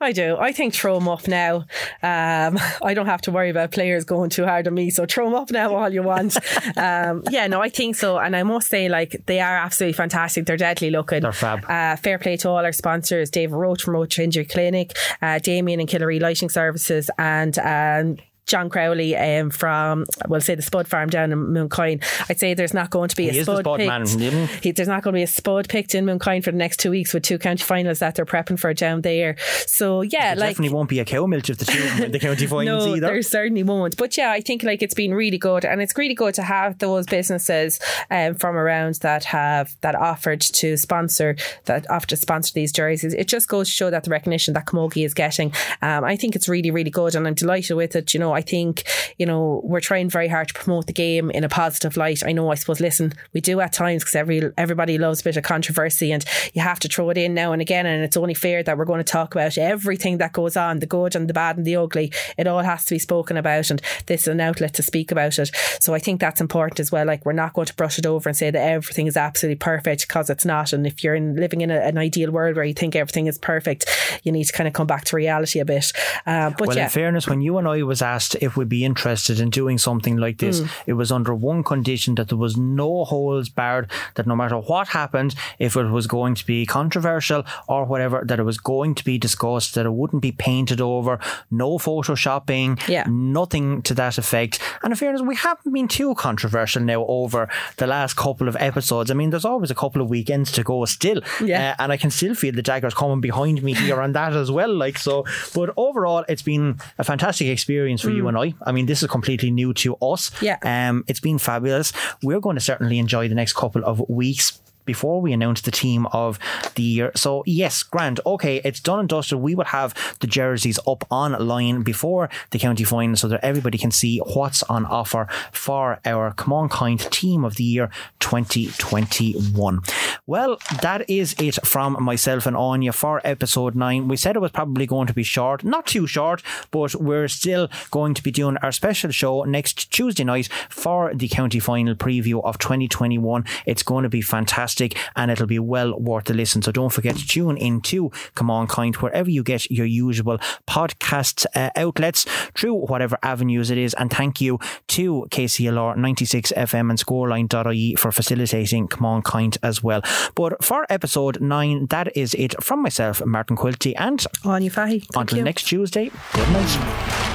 I 0.01 0.11
do. 0.11 0.37
I 0.37 0.51
think 0.51 0.73
throw 0.73 0.95
them 0.95 1.07
up 1.07 1.27
now. 1.27 1.65
Um, 2.03 2.57
I 2.83 2.93
don't 2.93 3.05
have 3.05 3.21
to 3.21 3.31
worry 3.31 3.49
about 3.49 3.71
players 3.71 4.03
going 4.03 4.29
too 4.29 4.45
hard 4.45 4.67
on 4.67 4.73
me, 4.73 4.89
so 4.89 5.05
throw 5.05 5.25
them 5.25 5.35
up 5.35 5.51
now 5.51 5.75
all 5.75 5.89
you 5.89 6.03
want. 6.03 6.37
um, 6.77 7.23
yeah, 7.29 7.47
no, 7.47 7.61
I 7.61 7.69
think 7.69 7.95
so. 7.95 8.17
And 8.17 8.35
I 8.35 8.43
must 8.43 8.69
say, 8.69 8.89
like, 8.89 9.23
they 9.25 9.39
are 9.39 9.57
absolutely 9.57 9.93
fantastic. 9.93 10.45
They're 10.45 10.57
deadly 10.57 10.89
looking. 10.89 11.21
They're 11.21 11.31
fab. 11.31 11.65
Uh, 11.69 11.95
fair 11.95 12.19
play 12.19 12.37
to 12.37 12.49
all 12.49 12.57
our 12.57 12.71
sponsors 12.71 13.29
David 13.29 13.55
Roach 13.55 13.83
from 13.83 13.95
Roach 13.95 14.19
Injury 14.19 14.45
Clinic, 14.45 14.95
uh, 15.21 15.39
Damien 15.39 15.79
and 15.79 15.89
Killery 15.89 16.21
Lighting 16.21 16.49
Services, 16.49 17.09
and 17.17 17.57
um, 17.59 18.17
John 18.45 18.69
Crowley 18.69 19.15
um, 19.15 19.49
from, 19.49 20.05
we'll 20.27 20.41
say 20.41 20.55
the 20.55 20.61
Spud 20.61 20.87
Farm 20.87 21.09
down 21.09 21.31
in 21.31 21.39
Mooncoin. 21.39 22.03
I'd 22.29 22.39
say 22.39 22.53
there's 22.53 22.73
not 22.73 22.89
going 22.89 23.09
to 23.09 23.15
be 23.15 23.23
He 23.23 23.29
a 23.29 23.41
is 23.41 23.45
the 23.45 23.53
Spud 23.53 23.65
Spud 23.65 23.79
picked. 23.79 24.17
man, 24.17 24.47
He, 24.61 24.71
there's 24.71 24.87
not 24.87 25.03
going 25.03 25.13
to 25.13 25.17
be 25.17 25.23
a 25.23 25.27
Spud 25.27 25.67
picked 25.69 25.95
in 25.95 26.05
Mooncoin 26.05 26.43
for 26.43 26.51
the 26.51 26.57
next 26.57 26.77
two 26.77 26.91
weeks 26.91 27.13
with 27.13 27.23
two 27.23 27.37
county 27.39 27.63
finals 27.63 27.99
that 27.99 28.15
they're 28.15 28.25
prepping 28.25 28.59
for 28.59 28.73
down 28.73 29.01
there. 29.01 29.35
So 29.65 30.01
yeah, 30.01 30.35
There 30.35 30.41
like 30.41 30.55
definitely 30.55 30.75
won't 30.75 30.89
be 30.89 30.99
a 30.99 31.05
cow 31.05 31.25
milk 31.25 31.49
if 31.49 31.57
the 31.57 31.65
two 31.65 32.07
the 32.09 32.19
county 32.19 32.45
finals 32.47 32.85
no, 32.85 32.95
either. 32.95 33.07
there 33.07 33.21
certainly 33.21 33.63
won't. 33.63 33.97
But 33.97 34.15
yeah, 34.17 34.31
I 34.31 34.41
think 34.41 34.63
like 34.63 34.81
it's 34.83 34.93
been 34.93 35.13
really 35.13 35.37
good, 35.37 35.65
and 35.65 35.81
it's 35.81 35.97
really 35.97 36.13
good 36.13 36.33
to 36.35 36.43
have 36.43 36.77
those 36.79 37.05
businesses 37.05 37.79
um, 38.11 38.35
from 38.35 38.55
around 38.55 38.95
that 38.95 39.23
have 39.25 39.75
that 39.81 39.95
offered 39.95 40.41
to 40.41 40.77
sponsor 40.77 41.35
that 41.65 41.89
offered 41.89 42.09
to 42.09 42.17
sponsor 42.17 42.53
these 42.53 42.71
jerseys. 42.71 43.13
It 43.13 43.27
just 43.27 43.47
goes 43.47 43.67
to 43.67 43.73
show 43.73 43.89
that 43.89 44.03
the 44.03 44.11
recognition 44.11 44.53
that 44.53 44.65
Camogie 44.65 45.05
is 45.05 45.13
getting. 45.13 45.51
Um, 45.81 46.03
I 46.03 46.15
think 46.15 46.35
it's 46.35 46.47
really 46.47 46.71
really 46.71 46.91
good, 46.91 47.15
and 47.15 47.27
I'm 47.27 47.33
delighted 47.33 47.75
with 47.75 47.95
it. 47.95 48.13
You 48.13 48.19
know, 48.19 48.34
I 48.35 48.41
think 48.41 48.83
you 49.17 49.25
know 49.25 49.61
we're 49.63 49.79
trying 49.79 50.09
very 50.09 50.27
hard 50.27 50.49
to 50.49 50.53
promote 50.53 50.87
the 50.87 50.93
game 50.93 51.31
in 51.31 51.43
a 51.43 51.49
positive 51.49 51.97
light. 51.97 52.23
I 52.25 52.31
know, 52.31 52.51
I 52.51 52.55
suppose. 52.55 52.79
Listen, 52.79 53.13
we 53.33 53.41
do 53.41 53.59
at 53.61 53.73
times 53.73 54.03
because 54.03 54.15
every 54.15 54.51
everybody 54.57 54.97
loves 54.97 55.21
a 55.21 55.23
bit 55.23 55.37
of 55.37 55.43
controversy, 55.43 56.11
and 56.11 56.23
you 56.53 56.61
have 56.61 56.79
to 56.81 56.87
throw 56.87 57.09
it 57.09 57.17
in 57.17 57.33
now 57.33 57.51
and 57.51 57.61
again. 57.61 57.85
And 57.85 58.03
it's 58.03 58.17
only 58.17 58.33
fair 58.33 58.63
that 58.63 58.77
we're 58.77 58.85
going 58.85 59.03
to 59.03 59.03
talk 59.03 59.33
about 59.35 59.57
everything 59.57 60.17
that 60.17 60.33
goes 60.33 60.57
on, 60.57 60.79
the 60.79 60.85
good 60.85 61.15
and 61.15 61.29
the 61.29 61.33
bad 61.33 61.57
and 61.57 61.65
the 61.65 61.75
ugly. 61.75 62.11
It 62.37 62.47
all 62.47 62.63
has 62.63 62.85
to 62.85 62.95
be 62.95 62.99
spoken 62.99 63.37
about, 63.37 63.69
and 63.69 63.81
this 64.05 64.21
is 64.21 64.27
an 64.27 64.41
outlet 64.41 64.73
to 64.75 64.83
speak 64.83 65.11
about 65.11 65.39
it. 65.39 65.51
So 65.79 65.93
I 65.93 65.99
think 65.99 66.19
that's 66.19 66.41
important 66.41 66.79
as 66.79 66.91
well. 66.91 67.05
Like 67.05 67.25
we're 67.25 67.33
not 67.33 67.53
going 67.53 67.67
to 67.67 67.75
brush 67.75 67.97
it 67.97 68.05
over 68.05 68.29
and 68.29 68.37
say 68.37 68.51
that 68.51 68.61
everything 68.61 69.07
is 69.07 69.17
absolutely 69.17 69.57
perfect 69.57 70.07
because 70.07 70.29
it's 70.29 70.45
not. 70.45 70.73
And 70.73 70.85
if 70.85 71.03
you're 71.03 71.15
in, 71.15 71.35
living 71.35 71.61
in 71.61 71.71
a, 71.71 71.79
an 71.79 71.97
ideal 71.97 72.31
world 72.31 72.55
where 72.55 72.65
you 72.65 72.73
think 72.73 72.95
everything 72.95 73.27
is 73.27 73.37
perfect, 73.37 73.85
you 74.23 74.31
need 74.31 74.45
to 74.45 74.53
kind 74.53 74.67
of 74.67 74.73
come 74.73 74.87
back 74.87 75.05
to 75.05 75.15
reality 75.15 75.59
a 75.59 75.65
bit. 75.65 75.91
Uh, 76.25 76.51
but 76.51 76.67
well, 76.67 76.77
yeah, 76.77 76.85
in 76.85 76.89
fairness, 76.89 77.27
when 77.27 77.41
you 77.41 77.57
and 77.57 77.67
I 77.67 77.83
was 77.83 78.01
at 78.01 78.24
asked 78.25 78.35
if 78.41 78.57
we'd 78.57 78.69
be 78.69 78.83
interested 78.85 79.39
in 79.39 79.49
doing 79.49 79.77
something 79.77 80.17
like 80.17 80.37
this, 80.39 80.59
Hmm. 80.59 80.65
it 80.87 80.93
was 80.93 81.11
under 81.11 81.33
one 81.35 81.63
condition 81.63 82.15
that 82.15 82.27
there 82.29 82.37
was 82.37 82.57
no 82.57 83.05
holds 83.05 83.49
barred, 83.49 83.89
that 84.15 84.25
no 84.27 84.35
matter 84.35 84.57
what 84.57 84.87
happened, 84.89 85.35
if 85.59 85.75
it 85.75 85.89
was 85.91 86.07
going 86.07 86.33
to 86.35 86.45
be 86.45 86.65
controversial 86.65 87.43
or 87.67 87.85
whatever, 87.85 88.23
that 88.25 88.39
it 88.39 88.43
was 88.43 88.57
going 88.57 88.95
to 88.95 89.03
be 89.05 89.17
discussed, 89.17 89.75
that 89.75 89.85
it 89.85 89.93
wouldn't 89.93 90.21
be 90.21 90.31
painted 90.31 90.81
over, 90.81 91.19
no 91.51 91.77
photoshopping, 91.77 92.79
Yeah. 92.87 93.05
nothing 93.07 93.81
to 93.83 93.93
that 93.93 94.17
effect. 94.17 94.59
And 94.81 94.91
in 94.91 94.97
fairness, 94.97 95.21
we 95.21 95.35
haven't 95.35 95.71
been 95.71 95.87
too 95.87 96.15
controversial 96.15 96.81
now 96.81 97.05
over 97.07 97.47
the 97.77 97.87
last 97.87 98.15
couple 98.15 98.47
of 98.47 98.55
episodes. 98.59 99.11
I 99.11 99.13
mean, 99.13 99.29
there's 99.29 99.45
always 99.45 99.71
a 99.71 99.75
couple 99.75 100.01
of 100.01 100.09
weekends 100.09 100.51
to 100.53 100.63
go 100.63 100.85
still. 100.85 101.21
Yeah. 101.43 101.75
Uh, 101.77 101.83
and 101.83 101.91
I 101.91 101.97
can 101.97 102.09
still 102.11 102.33
feel 102.35 102.53
the 102.53 102.61
daggers 102.61 102.93
coming 102.93 103.21
behind 103.21 103.61
me 103.61 103.73
here 103.73 104.01
on 104.01 104.13
that 104.13 104.33
as 104.33 104.49
well. 104.51 104.73
Like 104.73 104.97
so, 104.97 105.25
but 105.53 105.69
overall, 105.77 106.25
it's 106.27 106.41
been 106.41 106.79
a 106.97 107.03
fantastic 107.03 107.47
experience 107.47 108.01
for 108.01 108.09
you 108.15 108.27
and 108.27 108.37
I. 108.37 108.53
I 108.65 108.71
mean, 108.71 108.85
this 108.85 109.03
is 109.03 109.09
completely 109.09 109.51
new 109.51 109.73
to 109.75 109.95
us. 109.97 110.29
Mm. 110.29 110.41
Yeah. 110.41 110.89
Um, 110.89 111.03
it's 111.07 111.19
been 111.19 111.37
fabulous. 111.37 111.93
We're 112.23 112.39
going 112.39 112.55
to 112.55 112.61
certainly 112.61 112.99
enjoy 112.99 113.27
the 113.27 113.35
next 113.35 113.53
couple 113.53 113.83
of 113.83 114.07
weeks. 114.09 114.61
Before 114.85 115.21
we 115.21 115.33
announce 115.33 115.61
the 115.61 115.71
team 115.71 116.05
of 116.07 116.39
the 116.75 116.83
year. 116.83 117.11
So, 117.15 117.43
yes, 117.45 117.83
Grant, 117.83 118.19
okay, 118.25 118.61
it's 118.63 118.79
done 118.79 118.99
and 118.99 119.09
dusted. 119.09 119.39
We 119.39 119.55
will 119.55 119.65
have 119.65 119.93
the 120.19 120.27
jerseys 120.27 120.79
up 120.87 121.05
online 121.09 121.83
before 121.83 122.29
the 122.51 122.59
county 122.59 122.83
final 122.83 123.15
so 123.15 123.27
that 123.27 123.43
everybody 123.43 123.77
can 123.77 123.91
see 123.91 124.19
what's 124.19 124.63
on 124.63 124.85
offer 124.85 125.27
for 125.51 125.99
our 126.05 126.31
Come 126.33 126.53
On 126.53 126.69
Kind 126.69 126.99
team 127.11 127.43
of 127.43 127.55
the 127.55 127.63
year 127.63 127.89
2021. 128.19 129.81
Well, 130.27 130.57
that 130.81 131.09
is 131.09 131.35
it 131.39 131.65
from 131.65 132.01
myself 132.03 132.45
and 132.45 132.57
Anya 132.57 132.91
for 132.91 133.21
episode 133.23 133.75
nine. 133.75 134.07
We 134.07 134.17
said 134.17 134.35
it 134.35 134.39
was 134.39 134.51
probably 134.51 134.85
going 134.85 135.07
to 135.07 135.13
be 135.13 135.23
short, 135.23 135.63
not 135.63 135.85
too 135.85 136.07
short, 136.07 136.41
but 136.71 136.95
we're 136.95 137.27
still 137.27 137.69
going 137.91 138.13
to 138.13 138.23
be 138.23 138.31
doing 138.31 138.57
our 138.57 138.71
special 138.71 139.11
show 139.11 139.43
next 139.43 139.91
Tuesday 139.91 140.23
night 140.23 140.49
for 140.69 141.13
the 141.13 141.27
county 141.27 141.59
final 141.59 141.95
preview 141.95 142.43
of 142.43 142.57
2021. 142.57 143.45
It's 143.65 143.83
going 143.83 144.03
to 144.03 144.09
be 144.09 144.21
fantastic 144.21 144.74
and 145.15 145.31
it'll 145.31 145.47
be 145.47 145.59
well 145.59 145.97
worth 145.99 146.25
the 146.25 146.33
listen. 146.33 146.61
So 146.61 146.71
don't 146.71 146.91
forget 146.91 147.15
to 147.17 147.27
tune 147.27 147.57
in 147.57 147.81
to 147.81 148.11
Come 148.35 148.49
On 148.49 148.67
Kind 148.67 148.95
wherever 148.97 149.29
you 149.29 149.43
get 149.43 149.69
your 149.69 149.85
usual 149.85 150.37
podcast 150.67 151.45
uh, 151.55 151.69
outlets 151.75 152.25
through 152.55 152.73
whatever 152.73 153.17
avenues 153.23 153.69
it 153.71 153.77
is. 153.77 153.93
And 153.95 154.11
thank 154.11 154.41
you 154.41 154.59
to 154.87 155.27
KCLR 155.29 155.97
96 155.97 156.53
FM 156.55 156.89
and 156.89 156.99
scoreline.ie 156.99 157.95
for 157.95 158.11
facilitating 158.11 158.87
Come 158.87 159.05
On 159.05 159.21
Kind 159.21 159.57
as 159.63 159.83
well. 159.83 160.01
But 160.35 160.63
for 160.63 160.85
episode 160.89 161.41
nine, 161.41 161.87
that 161.87 162.15
is 162.15 162.33
it 162.33 162.61
from 162.63 162.81
myself, 162.81 163.25
Martin 163.25 163.57
Quilty, 163.57 163.93
and 163.97 164.25
Anya 164.43 164.69
Fahy. 164.69 165.05
Until 165.15 165.39
you. 165.39 165.43
next 165.43 165.63
Tuesday, 165.63 166.11
good 166.33 166.49
night. 166.49 167.34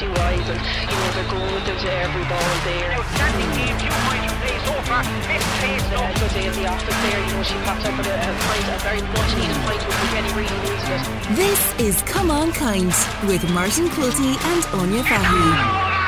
Their 0.00 0.08
physicality 0.08 0.18
wise 0.18 0.48
and, 0.48 0.60
you 0.90 0.96
know, 0.96 1.10
they're 1.12 1.30
going 1.30 1.54
with 1.54 1.66
them 1.66 1.78
to 1.78 1.92
every 1.92 2.24
ball 2.24 2.54
there. 2.64 2.92
Outstanding 2.92 3.50
game. 3.56 3.76
Two 3.78 3.88
points 4.04 4.26
from 4.26 4.38
play 4.40 4.58
so 4.64 4.74
far. 4.84 5.04
Fifth 5.04 5.50
place. 5.60 5.82
Uh, 5.86 6.12
though. 6.16 6.40
in 6.40 6.52
the 6.52 6.66
office 6.68 6.96
there, 7.02 7.20
you 7.20 7.32
know, 7.32 7.42
she 7.42 7.54
popped 7.64 7.84
up 7.84 7.96
with 7.96 8.06
a, 8.06 8.14
a 8.14 8.32
pint, 8.46 8.68
a 8.68 8.78
very 8.80 9.02
much 9.02 9.36
needed 9.36 9.56
pint 9.64 9.86
with 9.86 9.96
Kenny 10.12 10.32
really 10.34 10.58
losing 10.68 10.92
it. 10.92 11.36
This 11.36 11.74
is 11.78 12.02
Come 12.02 12.30
On 12.30 12.52
Kind 12.52 12.92
with 13.26 13.48
Martin 13.52 13.88
Quilty 13.88 14.36
and 14.36 14.64
Anya 14.80 15.02
Fahy. 15.02 15.24
Oh, 15.24 16.05